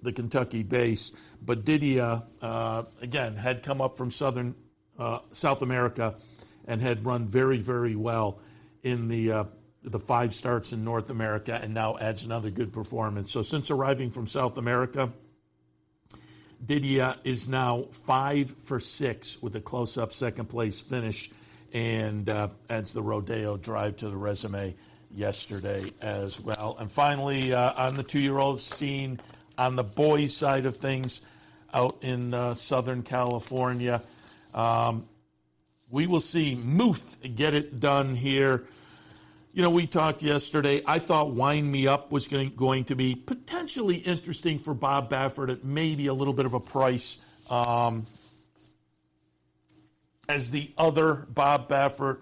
the 0.03 0.13
Kentucky 0.13 0.63
base. 0.63 1.13
But 1.41 1.65
Didia, 1.65 2.25
again, 3.01 3.37
had 3.37 3.63
come 3.63 3.81
up 3.81 3.97
from 3.97 4.11
Southern 4.11 4.55
South 5.33 5.63
America 5.63 6.17
and 6.67 6.81
had 6.83 7.07
run 7.07 7.27
very, 7.27 7.59
very 7.59 7.97
well 7.97 8.41
in 8.83 9.09
the 9.09 9.47
the 9.85 9.99
five 9.99 10.35
starts 10.35 10.73
in 10.73 10.85
North 10.85 11.09
America 11.09 11.59
and 11.63 11.73
now 11.73 11.97
adds 11.97 12.25
another 12.25 12.51
good 12.51 12.73
performance. 12.73 13.31
So 13.31 13.43
since 13.43 13.71
arriving 13.71 14.11
from 14.11 14.27
South 14.27 14.59
America, 14.59 15.13
Didia 16.65 17.17
is 17.25 17.49
now 17.49 17.83
five 17.91 18.51
for 18.65 18.81
six 18.81 19.41
with 19.41 19.55
a 19.57 19.61
close 19.61 19.97
up 19.97 20.13
second 20.13 20.47
place 20.47 20.81
finish 20.81 21.31
and 21.73 22.29
uh, 22.29 22.49
adds 22.69 22.93
the 22.93 23.03
Rodeo 23.03 23.57
drive 23.57 23.97
to 23.97 24.09
the 24.09 24.17
resume 24.17 24.75
yesterday 25.15 25.91
as 26.01 26.41
well. 26.41 26.77
And 26.79 26.91
finally, 26.91 27.53
uh, 27.53 27.73
on 27.89 27.97
the 27.97 28.03
two 28.03 28.19
year 28.19 28.39
old 28.39 28.61
scene, 28.61 29.21
on 29.57 29.77
the 29.77 29.85
boys' 29.85 30.35
side 30.35 30.67
of 30.67 30.77
things, 30.77 31.23
out 31.73 31.99
in 32.03 32.33
uh, 32.33 32.55
Southern 32.55 33.03
California, 33.03 34.03
um, 34.55 35.07
we 35.91 36.07
will 36.07 36.21
see 36.21 36.55
Muth 36.55 37.19
get 37.35 37.55
it 37.55 37.81
done 37.81 38.15
here 38.15 38.65
you 39.53 39.63
know, 39.63 39.71
we 39.71 39.87
talked 39.87 40.23
yesterday. 40.23 40.83
I 40.87 40.99
thought 40.99 41.35
Wind 41.35 41.71
Me 41.71 41.87
Up 41.87 42.13
was 42.13 42.29
going, 42.29 42.51
going 42.55 42.85
to 42.85 42.95
be 42.95 43.15
potentially 43.15 43.97
interesting 43.97 44.59
for 44.59 44.75
Bob 44.75 45.11
Baffert 45.11 45.51
at 45.51 45.65
maybe 45.65 46.07
a 46.07 46.15
little 46.15 46.35
bit 46.35 46.47
of 46.47 46.55
a 46.55 46.61
price. 46.61 47.19
Um, 47.51 48.07
as 50.29 50.51
the 50.51 50.71
other 50.77 51.27
Bob 51.29 51.69
Baffert. 51.69 52.21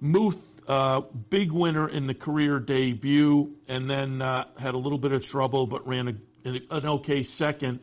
Muth, 0.00 0.60
uh, 0.68 1.00
big 1.30 1.52
winner 1.52 1.88
in 1.88 2.06
the 2.06 2.14
career 2.14 2.58
debut, 2.58 3.56
and 3.68 3.88
then 3.88 4.20
uh, 4.20 4.44
had 4.58 4.74
a 4.74 4.78
little 4.78 4.98
bit 4.98 5.12
of 5.12 5.24
trouble, 5.24 5.66
but 5.66 5.86
ran 5.86 6.08
a, 6.44 6.60
an 6.70 6.86
okay 6.86 7.22
second 7.22 7.80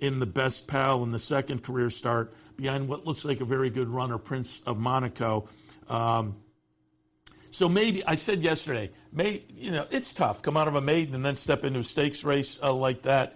in 0.00 0.18
the 0.20 0.26
best 0.26 0.68
pal 0.68 1.02
in 1.02 1.10
the 1.10 1.18
second 1.18 1.62
career 1.62 1.90
start 1.90 2.34
behind 2.56 2.88
what 2.88 3.04
looks 3.06 3.24
like 3.24 3.40
a 3.40 3.44
very 3.44 3.70
good 3.70 3.88
runner, 3.88 4.18
Prince 4.18 4.62
of 4.66 4.78
Monaco. 4.78 5.48
Um, 5.88 6.36
so 7.56 7.70
maybe 7.70 8.04
I 8.04 8.16
said 8.16 8.42
yesterday, 8.42 8.90
may 9.12 9.42
you 9.48 9.70
know 9.70 9.86
it's 9.90 10.12
tough 10.12 10.42
come 10.42 10.58
out 10.58 10.68
of 10.68 10.74
a 10.74 10.82
maiden 10.82 11.14
and 11.14 11.24
then 11.24 11.36
step 11.36 11.64
into 11.64 11.78
a 11.78 11.84
stakes 11.84 12.22
race 12.22 12.60
uh, 12.62 12.70
like 12.70 13.00
that. 13.02 13.34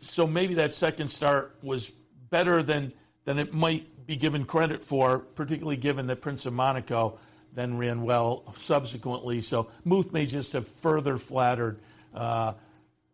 So 0.00 0.26
maybe 0.26 0.54
that 0.54 0.74
second 0.74 1.12
start 1.12 1.56
was 1.62 1.90
better 2.30 2.60
than 2.64 2.92
than 3.26 3.38
it 3.38 3.54
might 3.54 4.04
be 4.04 4.16
given 4.16 4.44
credit 4.46 4.82
for, 4.82 5.20
particularly 5.20 5.76
given 5.76 6.08
that 6.08 6.16
Prince 6.16 6.44
of 6.44 6.54
Monaco 6.54 7.20
then 7.52 7.78
ran 7.78 8.02
well 8.02 8.52
subsequently. 8.56 9.42
So 9.42 9.70
Muth 9.84 10.12
may 10.12 10.26
just 10.26 10.54
have 10.54 10.66
further 10.66 11.16
flattered 11.16 11.78
uh, 12.12 12.54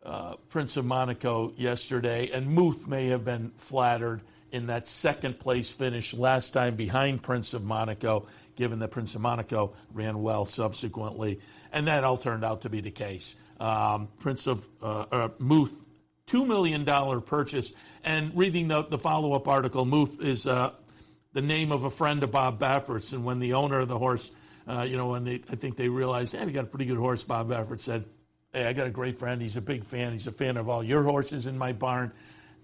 uh, 0.02 0.36
Prince 0.48 0.78
of 0.78 0.86
Monaco 0.86 1.52
yesterday, 1.58 2.30
and 2.32 2.46
Muth 2.46 2.86
may 2.86 3.08
have 3.08 3.26
been 3.26 3.52
flattered 3.58 4.22
in 4.50 4.68
that 4.68 4.88
second 4.88 5.38
place 5.38 5.68
finish 5.68 6.14
last 6.14 6.52
time 6.52 6.74
behind 6.74 7.22
Prince 7.22 7.52
of 7.52 7.64
Monaco 7.64 8.26
given 8.56 8.80
that 8.80 8.88
Prince 8.88 9.14
of 9.14 9.20
Monaco 9.20 9.74
ran 9.92 10.22
well 10.22 10.46
subsequently. 10.46 11.40
And 11.72 11.86
that 11.86 12.04
all 12.04 12.16
turned 12.16 12.44
out 12.44 12.62
to 12.62 12.70
be 12.70 12.80
the 12.80 12.90
case. 12.90 13.36
Um, 13.60 14.08
Prince 14.18 14.46
of 14.46 14.66
uh, 14.82 15.06
uh, 15.10 15.28
Muth, 15.38 15.86
$2 16.26 16.46
million 16.46 16.84
purchase. 17.22 17.72
And 18.02 18.36
reading 18.36 18.68
the, 18.68 18.82
the 18.82 18.98
follow 18.98 19.34
up 19.34 19.46
article, 19.46 19.84
Muth 19.84 20.20
is 20.22 20.46
uh, 20.46 20.72
the 21.32 21.42
name 21.42 21.70
of 21.70 21.84
a 21.84 21.90
friend 21.90 22.22
of 22.22 22.30
Bob 22.30 22.58
Baffert's. 22.58 23.12
And 23.12 23.24
when 23.24 23.38
the 23.38 23.54
owner 23.54 23.80
of 23.80 23.88
the 23.88 23.98
horse, 23.98 24.32
uh, 24.66 24.86
you 24.88 24.96
know, 24.96 25.08
when 25.08 25.24
they, 25.24 25.42
I 25.50 25.56
think 25.56 25.76
they 25.76 25.88
realized, 25.88 26.34
hey, 26.34 26.44
we 26.44 26.52
got 26.52 26.64
a 26.64 26.68
pretty 26.68 26.86
good 26.86 26.98
horse, 26.98 27.24
Bob 27.24 27.50
Baffert 27.50 27.80
said, 27.80 28.04
hey, 28.52 28.64
I 28.64 28.72
got 28.72 28.86
a 28.86 28.90
great 28.90 29.18
friend. 29.18 29.40
He's 29.40 29.56
a 29.56 29.60
big 29.60 29.84
fan. 29.84 30.12
He's 30.12 30.26
a 30.26 30.32
fan 30.32 30.56
of 30.56 30.68
all 30.68 30.82
your 30.82 31.02
horses 31.02 31.46
in 31.46 31.58
my 31.58 31.72
barn 31.72 32.12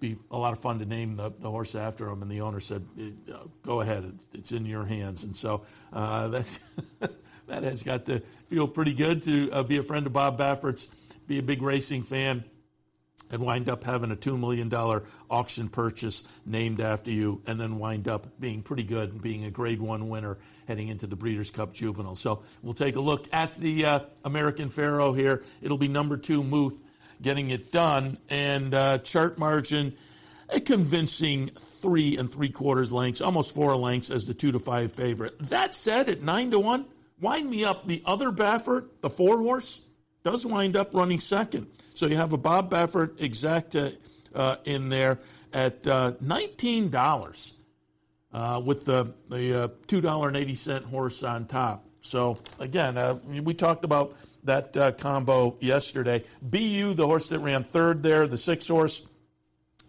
be 0.03 0.17
a 0.31 0.37
lot 0.37 0.51
of 0.51 0.59
fun 0.59 0.79
to 0.79 0.85
name 0.85 1.15
the, 1.15 1.29
the 1.29 1.49
horse 1.49 1.75
after 1.75 2.09
him. 2.09 2.21
And 2.21 2.29
the 2.29 2.41
owner 2.41 2.59
said, 2.59 2.85
uh, 3.33 3.37
"Go 3.63 3.79
ahead, 3.79 4.19
it's 4.33 4.51
in 4.51 4.65
your 4.65 4.83
hands." 4.83 5.23
And 5.23 5.33
so 5.33 5.63
uh, 5.93 6.27
that 6.29 6.59
that 7.47 7.63
has 7.63 7.83
got 7.83 8.05
to 8.07 8.21
feel 8.47 8.67
pretty 8.67 8.93
good 8.93 9.23
to 9.23 9.49
uh, 9.51 9.63
be 9.63 9.77
a 9.77 9.83
friend 9.83 10.05
of 10.05 10.11
Bob 10.11 10.37
Baffert's, 10.37 10.87
be 11.25 11.39
a 11.39 11.41
big 11.41 11.61
racing 11.61 12.03
fan, 12.03 12.43
and 13.31 13.41
wind 13.41 13.69
up 13.69 13.85
having 13.85 14.11
a 14.11 14.15
two 14.17 14.37
million 14.37 14.67
dollar 14.67 15.03
auction 15.31 15.69
purchase 15.69 16.23
named 16.45 16.81
after 16.81 17.09
you, 17.09 17.41
and 17.47 17.57
then 17.57 17.79
wind 17.79 18.09
up 18.09 18.27
being 18.41 18.61
pretty 18.61 18.83
good 18.83 19.13
and 19.13 19.21
being 19.21 19.45
a 19.45 19.51
Grade 19.51 19.81
One 19.81 20.09
winner 20.09 20.37
heading 20.67 20.89
into 20.89 21.07
the 21.07 21.15
Breeders' 21.15 21.49
Cup 21.49 21.73
Juvenile. 21.73 22.15
So 22.15 22.43
we'll 22.61 22.73
take 22.73 22.97
a 22.97 23.01
look 23.01 23.29
at 23.31 23.57
the 23.57 23.85
uh, 23.85 23.99
American 24.25 24.69
Pharoah 24.69 25.15
here. 25.15 25.43
It'll 25.61 25.77
be 25.77 25.87
number 25.87 26.17
two 26.17 26.43
Muth 26.43 26.77
getting 27.23 27.49
it 27.49 27.71
done. 27.71 28.17
And 28.29 28.75
uh, 28.75 28.99
chart 28.99 29.39
margin, 29.39 29.95
a 30.49 30.59
convincing 30.59 31.47
three 31.57 32.17
and 32.17 32.31
three 32.31 32.49
quarters 32.49 32.91
lengths, 32.91 33.21
almost 33.21 33.55
four 33.55 33.75
lengths 33.75 34.11
as 34.11 34.25
the 34.25 34.33
two 34.33 34.51
to 34.51 34.59
five 34.59 34.93
favorite. 34.93 35.39
That 35.39 35.73
said, 35.73 36.09
at 36.09 36.21
nine 36.21 36.51
to 36.51 36.59
one, 36.59 36.85
Wine 37.19 37.49
Me 37.49 37.63
Up. 37.63 37.87
The 37.87 38.03
other 38.05 38.31
Baffert, 38.31 38.89
the 39.01 39.09
four 39.09 39.39
horse, 39.39 39.81
does 40.23 40.45
wind 40.45 40.75
up 40.75 40.93
running 40.93 41.19
second. 41.19 41.67
So 41.95 42.05
you 42.05 42.17
have 42.17 42.33
a 42.33 42.37
Bob 42.37 42.69
Baffert 42.69 43.17
exacta 43.17 43.95
uh, 44.35 44.57
in 44.65 44.89
there 44.89 45.19
at 45.53 45.87
uh, 45.87 46.13
$19 46.23 47.53
uh, 48.33 48.61
with 48.65 48.85
the, 48.85 49.13
the 49.29 49.63
uh, 49.63 49.67
$2.80 49.87 50.83
horse 50.85 51.23
on 51.23 51.45
top. 51.45 51.85
So, 52.01 52.35
again, 52.59 52.97
uh, 52.97 53.19
we 53.25 53.53
talked 53.53 53.85
about 53.85 54.17
that 54.45 54.75
uh, 54.77 54.91
combo 54.91 55.55
yesterday. 55.59 56.23
BU, 56.41 56.93
the 56.93 57.05
horse 57.05 57.29
that 57.29 57.39
ran 57.39 57.63
third 57.63 58.03
there, 58.03 58.27
the 58.27 58.37
six 58.37 58.67
horse, 58.67 59.03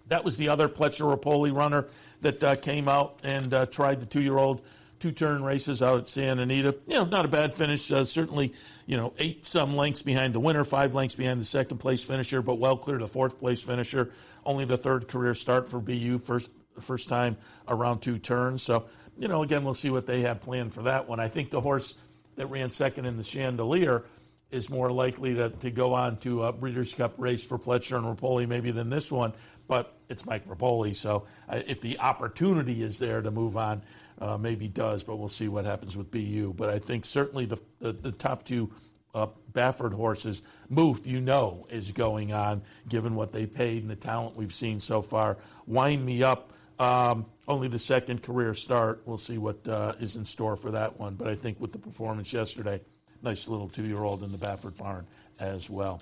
that 0.08 0.24
was 0.24 0.36
the 0.36 0.48
other 0.48 0.68
Pletcher 0.68 1.16
Repole 1.16 1.54
runner 1.54 1.86
that 2.20 2.62
came 2.62 2.88
out 2.88 3.20
and 3.22 3.50
tried 3.70 4.00
the 4.00 4.06
two 4.06 4.20
year 4.20 4.38
old 4.38 4.62
two 5.04 5.12
turn 5.12 5.44
races 5.44 5.82
out 5.82 5.98
at 5.98 6.08
Santa 6.08 6.42
Anita. 6.42 6.74
You 6.86 6.94
know, 6.94 7.04
not 7.04 7.26
a 7.26 7.28
bad 7.28 7.52
finish. 7.52 7.92
Uh, 7.92 8.04
certainly, 8.04 8.54
you 8.86 8.96
know, 8.96 9.12
eight 9.18 9.44
some 9.44 9.76
lengths 9.76 10.00
behind 10.00 10.34
the 10.34 10.40
winner, 10.40 10.64
five 10.64 10.94
lengths 10.94 11.14
behind 11.14 11.38
the 11.38 11.44
second 11.44 11.76
place 11.76 12.02
finisher, 12.02 12.40
but 12.40 12.58
well 12.58 12.78
clear 12.78 12.96
to 12.96 13.06
fourth 13.06 13.38
place 13.38 13.60
finisher. 13.60 14.10
Only 14.46 14.64
the 14.64 14.78
third 14.78 15.06
career 15.08 15.34
start 15.34 15.68
for 15.68 15.78
BU, 15.78 16.18
first 16.18 16.48
first 16.80 17.10
time 17.10 17.36
around 17.68 18.00
two 18.00 18.18
turns. 18.18 18.62
So, 18.62 18.86
you 19.18 19.28
know, 19.28 19.42
again, 19.42 19.62
we'll 19.62 19.74
see 19.74 19.90
what 19.90 20.06
they 20.06 20.22
have 20.22 20.40
planned 20.40 20.72
for 20.72 20.84
that 20.84 21.06
one. 21.06 21.20
I 21.20 21.28
think 21.28 21.50
the 21.50 21.60
horse 21.60 21.96
that 22.36 22.46
ran 22.46 22.70
second 22.70 23.04
in 23.04 23.18
the 23.18 23.22
Chandelier 23.22 24.04
is 24.50 24.70
more 24.70 24.90
likely 24.90 25.34
to, 25.34 25.50
to 25.50 25.70
go 25.70 25.94
on 25.94 26.16
to 26.18 26.44
a 26.44 26.52
Breeders' 26.52 26.94
Cup 26.94 27.14
race 27.18 27.42
for 27.42 27.58
Pletcher 27.58 27.96
and 27.96 28.04
Repole 28.04 28.46
maybe 28.46 28.70
than 28.70 28.90
this 28.90 29.10
one, 29.10 29.32
but 29.66 29.94
it's 30.08 30.24
Mike 30.24 30.46
Repole. 30.46 30.94
So 30.94 31.26
uh, 31.48 31.60
if 31.66 31.80
the 31.80 31.98
opportunity 31.98 32.82
is 32.82 32.98
there 32.98 33.20
to 33.20 33.30
move 33.30 33.56
on, 33.56 33.82
uh, 34.20 34.36
maybe 34.36 34.68
does, 34.68 35.02
but 35.02 35.16
we'll 35.16 35.28
see 35.28 35.48
what 35.48 35.64
happens 35.64 35.96
with 35.96 36.10
BU. 36.10 36.54
But 36.56 36.70
I 36.70 36.78
think 36.78 37.04
certainly 37.04 37.46
the, 37.46 37.60
the, 37.80 37.92
the 37.92 38.12
top 38.12 38.44
two 38.44 38.70
uh, 39.14 39.28
Baffert 39.52 39.94
horses, 39.94 40.42
Muth, 40.68 41.06
you 41.06 41.20
know, 41.20 41.66
is 41.70 41.92
going 41.92 42.32
on, 42.32 42.62
given 42.88 43.14
what 43.14 43.32
they 43.32 43.46
paid 43.46 43.82
and 43.82 43.90
the 43.90 43.96
talent 43.96 44.36
we've 44.36 44.54
seen 44.54 44.80
so 44.80 45.00
far. 45.00 45.38
Wine 45.66 46.04
Me 46.04 46.22
Up. 46.22 46.52
Um, 46.78 47.26
only 47.46 47.68
the 47.68 47.78
second 47.78 48.22
career 48.22 48.52
start. 48.54 49.02
We'll 49.04 49.16
see 49.16 49.38
what 49.38 49.66
uh, 49.68 49.94
is 50.00 50.16
in 50.16 50.24
store 50.24 50.56
for 50.56 50.72
that 50.72 50.98
one. 50.98 51.14
But 51.14 51.28
I 51.28 51.36
think 51.36 51.60
with 51.60 51.72
the 51.72 51.78
performance 51.78 52.32
yesterday, 52.32 52.80
nice 53.24 53.48
little 53.48 53.68
two 53.68 53.84
year 53.84 54.02
old 54.02 54.22
in 54.22 54.30
the 54.30 54.38
Baffert 54.38 54.76
barn 54.76 55.06
as 55.38 55.68
well. 55.68 56.00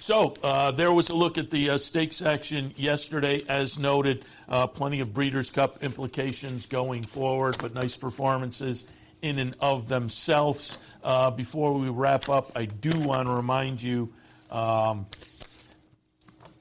So 0.00 0.34
uh, 0.42 0.70
there 0.70 0.92
was 0.92 1.08
a 1.08 1.14
look 1.14 1.38
at 1.38 1.50
the 1.50 1.70
uh, 1.70 1.78
stakes 1.78 2.22
action 2.22 2.72
yesterday, 2.76 3.42
as 3.48 3.78
noted. 3.78 4.24
Uh, 4.48 4.66
plenty 4.66 5.00
of 5.00 5.12
Breeders' 5.12 5.50
Cup 5.50 5.82
implications 5.82 6.66
going 6.66 7.02
forward, 7.02 7.56
but 7.58 7.74
nice 7.74 7.96
performances 7.96 8.88
in 9.22 9.38
and 9.38 9.56
of 9.60 9.88
themselves. 9.88 10.78
Uh, 11.02 11.30
before 11.30 11.74
we 11.74 11.88
wrap 11.88 12.28
up, 12.28 12.52
I 12.54 12.66
do 12.66 12.98
want 12.98 13.26
to 13.26 13.32
remind 13.34 13.82
you. 13.82 14.12
Um, 14.50 15.06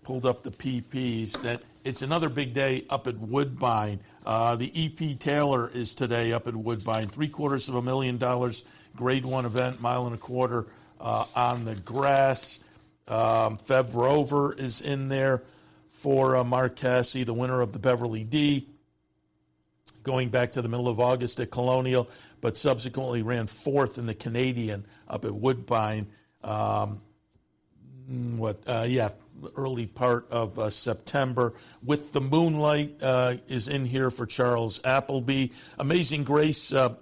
pulled 0.08 0.26
up 0.26 0.42
the 0.42 0.52
PPs 0.52 1.42
that 1.42 1.62
it's 1.84 2.02
another 2.02 2.30
big 2.30 2.54
day 2.54 2.86
up 2.90 3.08
at 3.08 3.18
Woodbine. 3.18 4.00
Uh, 4.26 4.56
the 4.56 4.72
EP 4.74 5.20
Taylor 5.20 5.70
is 5.70 5.96
today 5.96 6.32
up 6.32 6.48
at 6.48 6.56
Woodbine. 6.56 7.10
Three 7.10 7.28
quarters 7.28 7.68
of 7.68 7.76
a 7.76 7.82
million 7.82 8.18
dollars, 8.18 8.64
grade 8.98 9.26
one 9.26 9.46
event, 9.46 9.80
mile 9.80 10.06
and 10.06 10.16
a 10.16 10.18
quarter 10.18 10.66
uh, 11.00 11.26
on 11.36 11.64
the 11.64 11.76
grass. 11.76 12.60
Um, 13.08 13.58
Fev 13.58 13.94
Rover 13.94 14.52
is 14.52 14.82
in 14.82 15.08
there 15.08 15.44
for 15.88 16.36
uh, 16.36 16.70
Casse, 16.70 17.24
the 17.24 17.34
winner 17.34 17.62
of 17.62 17.72
the 17.72 17.80
Beverly 17.80 18.24
D, 18.24 18.68
going 20.04 20.30
back 20.30 20.52
to 20.54 20.62
the 20.62 20.68
middle 20.68 20.90
of 20.90 21.00
August 21.00 21.40
at 21.40 21.50
Colonial, 21.50 22.10
but 22.42 22.58
subsequently 22.58 23.22
ran 23.22 23.48
fourth 23.48 23.98
in 23.98 24.06
the 24.06 24.14
Canadian 24.14 24.86
up 25.08 25.24
at 25.24 25.34
Woodbine. 25.34 26.08
Um, 26.44 27.02
what? 28.08 28.62
Uh, 28.68 28.86
yeah, 28.88 29.10
early 29.56 29.86
part 29.86 30.28
of 30.32 30.58
uh, 30.60 30.70
September. 30.70 31.54
With 31.84 32.14
the 32.14 32.22
Moonlight 32.22 33.02
uh, 33.02 33.36
is 33.48 33.68
in 33.68 33.86
here 33.86 34.10
for 34.10 34.26
Charles 34.26 34.82
Appleby. 34.84 35.50
Amazing 35.78 36.24
Grace 36.24 36.74
uh, 36.74 36.96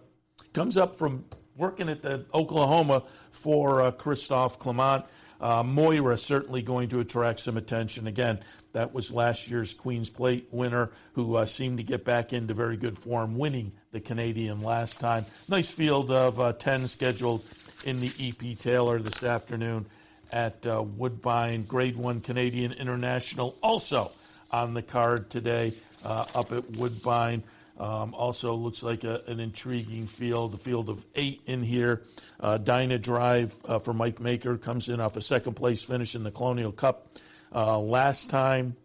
comes 0.53 0.77
up 0.77 0.97
from 0.97 1.25
working 1.57 1.89
at 1.89 2.01
the 2.01 2.25
Oklahoma 2.33 3.03
for 3.31 3.81
uh, 3.81 3.91
Christophe 3.91 4.59
Clement. 4.59 5.05
Uh, 5.39 5.63
Moira 5.63 6.17
certainly 6.17 6.61
going 6.61 6.89
to 6.89 6.99
attract 6.99 7.41
some 7.41 7.57
attention. 7.57 8.07
Again, 8.07 8.39
that 8.73 8.93
was 8.93 9.11
last 9.11 9.49
year's 9.49 9.73
Queen's 9.73 10.09
Plate 10.09 10.47
winner 10.51 10.91
who 11.13 11.35
uh, 11.35 11.45
seemed 11.45 11.77
to 11.77 11.83
get 11.83 12.05
back 12.05 12.33
into 12.33 12.53
very 12.53 12.77
good 12.77 12.97
form, 12.97 13.37
winning 13.37 13.73
the 13.91 13.99
Canadian 13.99 14.61
last 14.61 14.99
time. 14.99 15.25
Nice 15.49 15.69
field 15.69 16.11
of 16.11 16.39
uh, 16.39 16.53
10 16.53 16.87
scheduled 16.87 17.43
in 17.83 17.99
the 17.99 18.11
EP 18.19 18.57
Taylor 18.57 18.99
this 18.99 19.23
afternoon 19.23 19.85
at 20.31 20.65
uh, 20.65 20.81
Woodbine. 20.81 21.63
Grade 21.63 21.95
1 21.95 22.21
Canadian 22.21 22.73
International 22.73 23.55
also 23.61 24.11
on 24.51 24.73
the 24.73 24.81
card 24.81 25.29
today 25.29 25.73
uh, 26.03 26.25
up 26.33 26.51
at 26.51 26.77
Woodbine. 26.77 27.43
Um, 27.77 28.13
also 28.13 28.53
looks 28.53 28.83
like 28.83 29.03
a, 29.03 29.21
an 29.27 29.39
intriguing 29.39 30.07
field, 30.07 30.53
a 30.53 30.57
field 30.57 30.89
of 30.89 31.05
eight 31.15 31.41
in 31.45 31.61
here. 31.61 32.03
Uh, 32.39 32.57
Dinah 32.57 32.99
Drive 32.99 33.53
uh, 33.65 33.79
for 33.79 33.93
Mike 33.93 34.19
Maker 34.19 34.57
comes 34.57 34.87
in 34.87 35.01
off 35.01 35.17
a 35.17 35.21
second 35.21 35.55
place 35.55 35.83
finish 35.83 36.15
in 36.15 36.23
the 36.23 36.31
Colonial 36.31 36.71
Cup 36.71 37.09
uh, 37.53 37.77
last 37.79 38.29
time. 38.29 38.77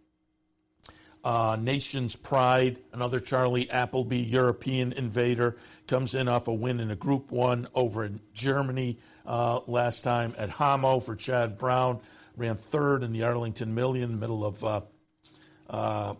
Uh, 1.22 1.56
Nation's 1.60 2.16
Pride, 2.16 2.78
another 2.92 3.20
Charlie 3.20 3.70
Appleby 3.70 4.20
European 4.20 4.92
invader, 4.92 5.56
comes 5.86 6.14
in 6.14 6.28
off 6.28 6.48
a 6.48 6.54
win 6.54 6.80
in 6.80 6.90
a 6.90 6.96
Group 6.96 7.30
1 7.30 7.68
over 7.74 8.04
in 8.04 8.20
Germany 8.32 8.98
uh, 9.26 9.60
last 9.66 10.02
time 10.02 10.32
Adhamo 10.32 11.02
for 11.02 11.14
Chad 11.14 11.58
Brown. 11.58 12.00
Ran 12.36 12.56
third 12.56 13.02
in 13.02 13.12
the 13.12 13.24
Arlington 13.24 13.74
Million, 13.74 14.18
middle 14.18 14.46
of 14.46 14.64
uh, 14.64 16.14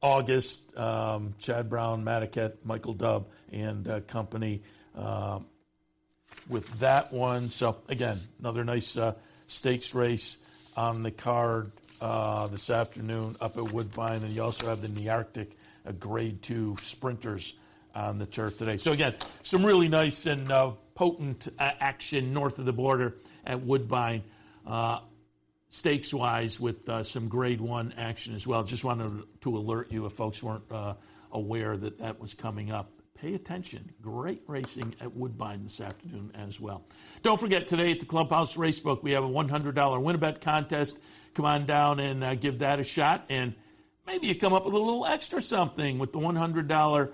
August, 0.00 0.76
um, 0.76 1.34
Chad 1.40 1.68
Brown, 1.68 2.04
Madaket, 2.04 2.54
Michael 2.64 2.94
Dubb, 2.94 3.26
and 3.52 3.88
uh, 3.88 4.00
company 4.00 4.62
uh, 4.96 5.40
with 6.48 6.68
that 6.78 7.12
one. 7.12 7.48
So, 7.48 7.78
again, 7.88 8.18
another 8.38 8.64
nice 8.64 8.96
uh, 8.96 9.14
stakes 9.46 9.94
race 9.94 10.38
on 10.76 11.02
the 11.02 11.10
card 11.10 11.72
uh, 12.00 12.46
this 12.46 12.70
afternoon 12.70 13.36
up 13.40 13.56
at 13.56 13.64
Woodbine. 13.72 14.22
And 14.22 14.28
you 14.28 14.42
also 14.42 14.68
have 14.68 14.80
the 14.80 14.88
Nearctic 14.88 15.48
uh, 15.86 15.92
Grade 15.92 16.42
2 16.42 16.76
sprinters 16.80 17.56
on 17.94 18.18
the 18.18 18.26
turf 18.26 18.58
today. 18.58 18.76
So, 18.76 18.92
again, 18.92 19.14
some 19.42 19.64
really 19.64 19.88
nice 19.88 20.26
and 20.26 20.52
uh, 20.52 20.72
potent 20.94 21.48
action 21.58 22.32
north 22.32 22.60
of 22.60 22.66
the 22.66 22.72
border 22.72 23.16
at 23.44 23.60
Woodbine 23.62 24.22
stakes 25.70 26.14
wise 26.14 26.58
with 26.58 26.88
uh, 26.88 27.02
some 27.02 27.28
grade 27.28 27.60
one 27.60 27.92
action 27.96 28.34
as 28.34 28.46
well. 28.46 28.62
Just 28.64 28.84
wanted 28.84 29.24
to 29.40 29.56
alert 29.56 29.92
you 29.92 30.06
if 30.06 30.12
folks 30.12 30.42
weren't 30.42 30.64
uh, 30.70 30.94
aware 31.32 31.76
that 31.76 31.98
that 31.98 32.20
was 32.20 32.34
coming 32.34 32.70
up. 32.70 32.90
Pay 33.14 33.34
attention. 33.34 33.92
Great 34.00 34.42
racing 34.46 34.94
at 35.00 35.14
Woodbine 35.14 35.64
this 35.64 35.80
afternoon 35.80 36.30
as 36.34 36.60
well. 36.60 36.84
Don't 37.22 37.38
forget, 37.38 37.66
today 37.66 37.90
at 37.90 37.98
the 37.98 38.06
Clubhouse 38.06 38.56
Racebook, 38.56 39.02
we 39.02 39.10
have 39.12 39.24
a 39.24 39.28
$100 39.28 40.02
win 40.02 40.14
a 40.14 40.18
bet 40.18 40.40
contest. 40.40 40.98
Come 41.34 41.44
on 41.44 41.66
down 41.66 41.98
and 41.98 42.22
uh, 42.22 42.36
give 42.36 42.60
that 42.60 42.78
a 42.78 42.84
shot. 42.84 43.24
And 43.28 43.54
maybe 44.06 44.28
you 44.28 44.36
come 44.36 44.52
up 44.52 44.64
with 44.64 44.74
a 44.74 44.78
little 44.78 45.04
extra 45.04 45.42
something 45.42 45.98
with 45.98 46.12
the 46.12 46.20
$100 46.20 47.12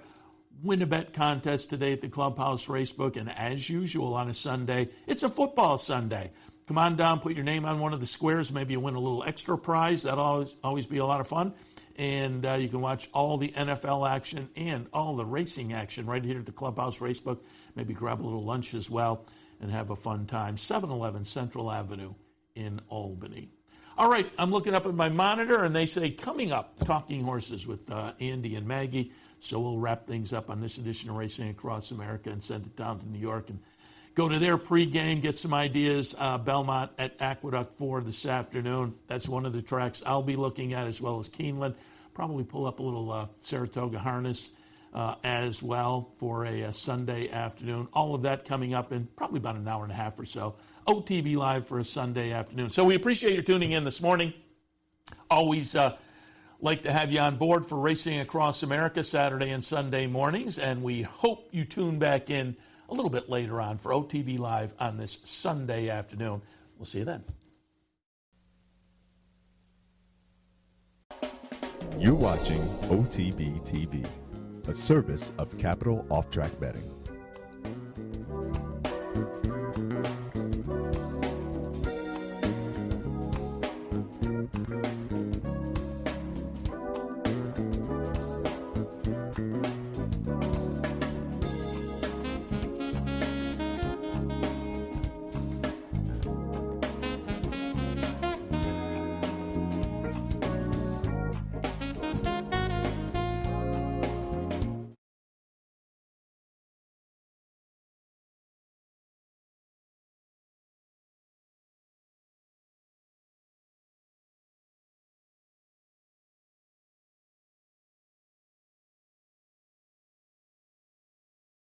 win 0.62 0.82
a 0.82 0.86
bet 0.86 1.14
contest 1.14 1.70
today 1.70 1.92
at 1.92 2.02
the 2.02 2.08
Clubhouse 2.08 2.66
Racebook. 2.66 3.16
And 3.16 3.30
as 3.30 3.68
usual 3.68 4.12
on 4.12 4.28
a 4.28 4.34
Sunday, 4.34 4.90
it's 5.06 5.22
a 5.22 5.30
football 5.30 5.78
Sunday. 5.78 6.32
Come 6.66 6.78
on 6.78 6.96
down, 6.96 7.20
put 7.20 7.34
your 7.34 7.44
name 7.44 7.66
on 7.66 7.78
one 7.78 7.92
of 7.92 8.00
the 8.00 8.06
squares. 8.06 8.50
Maybe 8.50 8.72
you 8.72 8.80
win 8.80 8.94
a 8.94 9.00
little 9.00 9.22
extra 9.22 9.58
prize. 9.58 10.04
That'll 10.04 10.24
always, 10.24 10.54
always 10.64 10.86
be 10.86 10.98
a 10.98 11.04
lot 11.04 11.20
of 11.20 11.28
fun. 11.28 11.52
And 11.96 12.44
uh, 12.44 12.54
you 12.54 12.68
can 12.68 12.80
watch 12.80 13.08
all 13.12 13.36
the 13.36 13.50
NFL 13.50 14.08
action 14.10 14.48
and 14.56 14.86
all 14.92 15.14
the 15.14 15.26
racing 15.26 15.72
action 15.72 16.06
right 16.06 16.24
here 16.24 16.38
at 16.38 16.46
the 16.46 16.52
Clubhouse 16.52 16.98
Racebook. 16.98 17.40
Maybe 17.76 17.92
grab 17.92 18.20
a 18.20 18.24
little 18.24 18.44
lunch 18.44 18.74
as 18.74 18.88
well 18.88 19.26
and 19.60 19.70
have 19.70 19.90
a 19.90 19.96
fun 19.96 20.26
time. 20.26 20.56
711 20.56 21.24
Central 21.24 21.70
Avenue 21.70 22.14
in 22.54 22.80
Albany. 22.88 23.50
All 23.96 24.10
right, 24.10 24.28
I'm 24.38 24.50
looking 24.50 24.74
up 24.74 24.86
at 24.86 24.94
my 24.94 25.08
monitor 25.08 25.62
and 25.62 25.76
they 25.76 25.86
say 25.86 26.10
coming 26.10 26.50
up, 26.50 26.80
Talking 26.80 27.22
Horses 27.22 27.64
with 27.64 27.92
uh, 27.92 28.12
Andy 28.18 28.56
and 28.56 28.66
Maggie. 28.66 29.12
So 29.38 29.60
we'll 29.60 29.78
wrap 29.78 30.06
things 30.06 30.32
up 30.32 30.50
on 30.50 30.60
this 30.60 30.78
edition 30.78 31.10
of 31.10 31.16
Racing 31.16 31.50
Across 31.50 31.92
America 31.92 32.30
and 32.30 32.42
send 32.42 32.66
it 32.66 32.74
down 32.74 32.98
to 32.98 33.08
New 33.08 33.20
York 33.20 33.50
and 33.50 33.60
Go 34.14 34.28
to 34.28 34.38
their 34.38 34.56
pregame, 34.56 35.20
get 35.20 35.36
some 35.36 35.52
ideas. 35.52 36.14
Uh, 36.16 36.38
Belmont 36.38 36.92
at 36.98 37.16
Aqueduct 37.18 37.76
4 37.76 38.02
this 38.02 38.24
afternoon. 38.26 38.94
That's 39.08 39.28
one 39.28 39.44
of 39.44 39.52
the 39.52 39.62
tracks 39.62 40.04
I'll 40.06 40.22
be 40.22 40.36
looking 40.36 40.72
at, 40.72 40.86
as 40.86 41.00
well 41.00 41.18
as 41.18 41.28
Keeneland. 41.28 41.74
Probably 42.14 42.44
pull 42.44 42.66
up 42.66 42.78
a 42.78 42.82
little 42.82 43.10
uh, 43.10 43.26
Saratoga 43.40 43.98
harness 43.98 44.52
uh, 44.92 45.16
as 45.24 45.60
well 45.60 46.12
for 46.18 46.46
a, 46.46 46.60
a, 46.60 46.72
Sunday 46.72 47.28
afternoon. 47.28 47.88
All 47.92 48.14
of 48.14 48.22
that 48.22 48.44
coming 48.44 48.72
up 48.72 48.92
in 48.92 49.08
probably 49.16 49.38
about 49.38 49.56
an 49.56 49.66
hour 49.66 49.82
and 49.82 49.90
a 49.90 49.96
half 49.96 50.16
or 50.20 50.24
so 50.24 50.54
OTB 50.86 51.34
Live 51.34 51.66
for 51.66 51.80
a 51.80 51.84
Sunday 51.84 52.30
afternoon. 52.30 52.70
So 52.70 52.84
we 52.84 52.94
appreciate 52.94 53.34
your 53.34 53.42
tuning 53.42 53.72
in 53.72 53.82
this 53.82 54.00
morning. 54.00 54.32
Always 55.28 55.74
uh, 55.74 55.96
like 56.60 56.84
to 56.84 56.92
have 56.92 57.10
you 57.10 57.18
on 57.18 57.34
board 57.34 57.66
for 57.66 57.76
Racing 57.76 58.20
Across 58.20 58.62
America 58.62 59.02
Saturday 59.02 59.50
and 59.50 59.64
Sunday 59.64 60.06
mornings, 60.06 60.60
and 60.60 60.84
we 60.84 61.02
hope 61.02 61.48
you 61.50 61.64
tune 61.64 61.98
back 61.98 62.30
in 62.30 62.56
a 62.88 62.94
little 62.94 63.10
bit 63.10 63.28
later 63.28 63.60
on 63.60 63.78
for 63.78 63.92
OTB 63.92 64.38
Live 64.38 64.74
on 64.78 64.96
this 64.96 65.18
Sunday 65.24 65.88
afternoon. 65.88 66.42
We'll 66.78 66.86
see 66.86 66.98
you 66.98 67.04
then. 67.04 67.24
You're 71.98 72.14
watching 72.14 72.62
OTB 72.88 73.60
TV, 73.60 74.06
a 74.66 74.74
service 74.74 75.32
of 75.38 75.56
Capital 75.58 76.04
Off 76.10 76.30
Track 76.30 76.58
Betting. 76.58 76.90